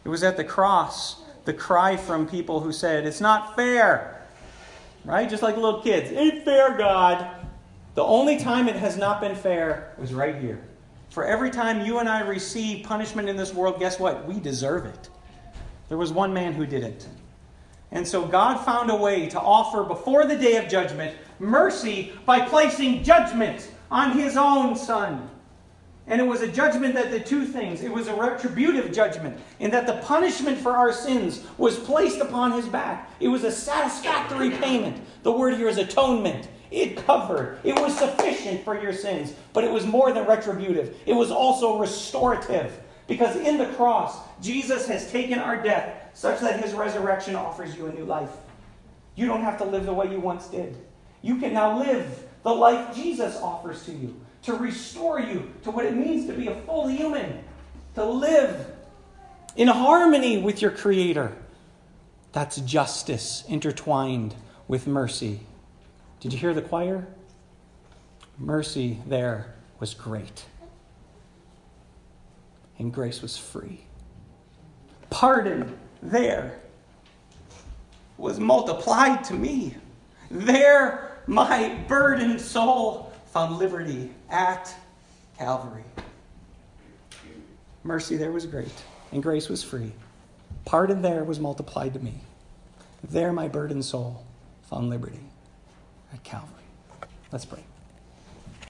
It 0.05 0.11
was 0.11 0.23
at 0.23 0.37
the 0.37 0.45
cross, 0.45 1.23
the 1.47 1.55
cry 1.55 1.97
from 1.97 2.29
people 2.29 2.61
who 2.61 2.73
said, 2.73 3.07
It's 3.07 3.23
not 3.23 3.57
fair. 3.57 4.27
right? 5.07 5.31
Just 5.31 5.43
like 5.43 5.57
little 5.57 5.81
kids. 5.81 6.13
Ain't 6.13 6.45
fair, 6.45 6.77
God. 6.77 7.27
The 7.95 8.03
only 8.03 8.39
time 8.39 8.69
it 8.69 8.77
has 8.77 8.99
not 8.99 9.19
been 9.19 9.35
fair 9.35 9.95
was 9.97 10.13
right 10.13 10.37
here. 10.37 10.63
For 11.09 11.25
every 11.25 11.51
time 11.51 11.87
you 11.87 12.01
and 12.01 12.09
I 12.09 12.21
receive 12.21 12.85
punishment 12.85 13.31
in 13.31 13.37
this 13.37 13.55
world, 13.55 13.79
guess 13.79 13.99
what? 13.99 14.27
We 14.29 14.39
deserve 14.39 14.85
it. 14.85 15.09
There 15.89 15.97
was 15.97 16.13
one 16.13 16.35
man 16.35 16.53
who 16.53 16.67
didn't. 16.67 17.09
And 17.93 18.07
so 18.07 18.27
God 18.27 18.59
found 18.59 18.91
a 18.91 18.97
way 18.97 19.27
to 19.31 19.41
offer 19.41 19.85
before 19.85 20.27
the 20.27 20.37
day 20.37 20.57
of 20.57 20.69
judgment 20.69 21.17
mercy 21.39 22.13
by 22.27 22.41
placing 22.41 23.05
judgment 23.05 23.71
on 23.91 24.19
his 24.19 24.37
own 24.37 24.77
son. 24.77 25.31
And 26.07 26.21
it 26.21 26.25
was 26.25 26.43
a 26.43 26.49
judgment 26.49 26.95
that 26.95 27.11
did 27.11 27.27
two 27.27 27.45
things. 27.45 27.83
It 27.83 27.93
was 27.93 28.09
a 28.09 28.15
retributive 28.15 28.93
judgment, 28.93 29.39
in 29.61 29.71
that 29.71 29.87
the 29.87 29.99
punishment 29.99 30.59
for 30.59 30.73
our 30.73 30.93
sins 30.93 31.45
was 31.59 31.79
placed 31.79 32.21
upon 32.21 32.53
his 32.53 32.67
back. 32.67 33.11
It 33.21 33.29
was 33.29 33.45
a 33.45 33.53
satisfactory 33.53 34.51
payment. 34.51 35.01
The 35.23 35.33
word 35.33 35.55
here 35.55 35.69
is 35.69 35.79
atonement. 35.79 36.49
It 36.73 36.97
covered, 36.97 37.59
it 37.65 37.79
was 37.79 37.97
sufficient 37.97 38.65
for 38.65 38.81
your 38.81 38.95
sins, 38.95 39.35
but 39.53 39.63
it 39.63 39.71
was 39.71 39.87
more 39.87 40.11
than 40.11 40.27
retributive. 40.27 40.97
It 41.05 41.13
was 41.13 41.31
also 41.31 41.79
restorative. 41.79 42.81
Because 43.07 43.37
in 43.37 43.59
the 43.59 43.67
cross, 43.67 44.19
Jesus 44.41 44.87
has 44.89 45.11
taken 45.11 45.39
our 45.39 45.63
death 45.63 46.11
such 46.15 46.41
that 46.41 46.65
his 46.65 46.73
resurrection 46.73 47.35
offers 47.35 47.77
you 47.77 47.87
a 47.87 47.93
new 47.93 48.05
life. 48.05 48.31
You 49.17 49.27
don't 49.27 49.43
have 49.43 49.59
to 49.59 49.65
live 49.65 49.85
the 49.85 49.93
way 49.93 50.11
you 50.11 50.19
once 50.19 50.47
did. 50.47 50.79
You 51.21 51.37
can 51.37 51.53
now 51.53 51.79
live 51.79 52.25
the 52.43 52.55
life 52.55 52.95
Jesus 52.95 53.37
offers 53.37 53.85
to 53.85 53.93
you 53.93 54.19
to 54.43 54.55
restore 54.55 55.21
you 55.21 55.53
to 55.63 55.71
what 55.71 55.85
it 55.85 55.95
means 55.95 56.27
to 56.27 56.33
be 56.33 56.49
a 56.49 56.55
full 56.63 56.89
human, 56.89 57.43
to 57.95 58.05
live 58.05 58.67
in 59.57 59.69
harmony 59.69 60.39
with 60.39 60.61
your 60.61 60.71
Creator. 60.71 61.37
That's 62.33 62.57
justice 62.57 63.45
intertwined 63.49 64.35
with 64.67 64.87
mercy. 64.87 65.41
Did 66.21 66.33
you 66.33 66.39
hear 66.39 66.55
the 66.55 66.63
choir? 66.63 67.07
Mercy 68.39 68.99
there 69.07 69.55
was 69.79 69.95
great, 69.95 70.47
and 72.79 72.93
grace 72.93 73.21
was 73.23 73.37
free. 73.37 73.85
Pardon 75.11 75.79
there 76.03 76.59
was 78.17 78.41
multiplied 78.41 79.23
to 79.25 79.35
me. 79.35 79.75
There, 80.31 81.21
my 81.27 81.77
burdened 81.87 82.41
soul 82.41 83.12
found 83.33 83.57
liberty 83.57 84.11
at 84.31 84.73
Calvary. 85.39 85.85
Mercy 87.83 88.17
there 88.17 88.31
was 88.31 88.47
great, 88.47 88.85
and 89.11 89.23
grace 89.23 89.49
was 89.49 89.65
free. 89.65 89.93
Pardon 90.67 91.03
there 91.03 91.25
was 91.25 91.41
multiplied 91.41 91.95
to 91.95 91.99
me. 91.99 92.15
There, 93.03 93.33
my 93.33 93.49
burdened 93.49 93.85
soul 93.85 94.23
found 94.65 94.91
liberty 94.91 95.19
at 96.13 96.23
Calvary. 96.23 96.49
Let's 97.33 97.47
pray. 97.47 97.65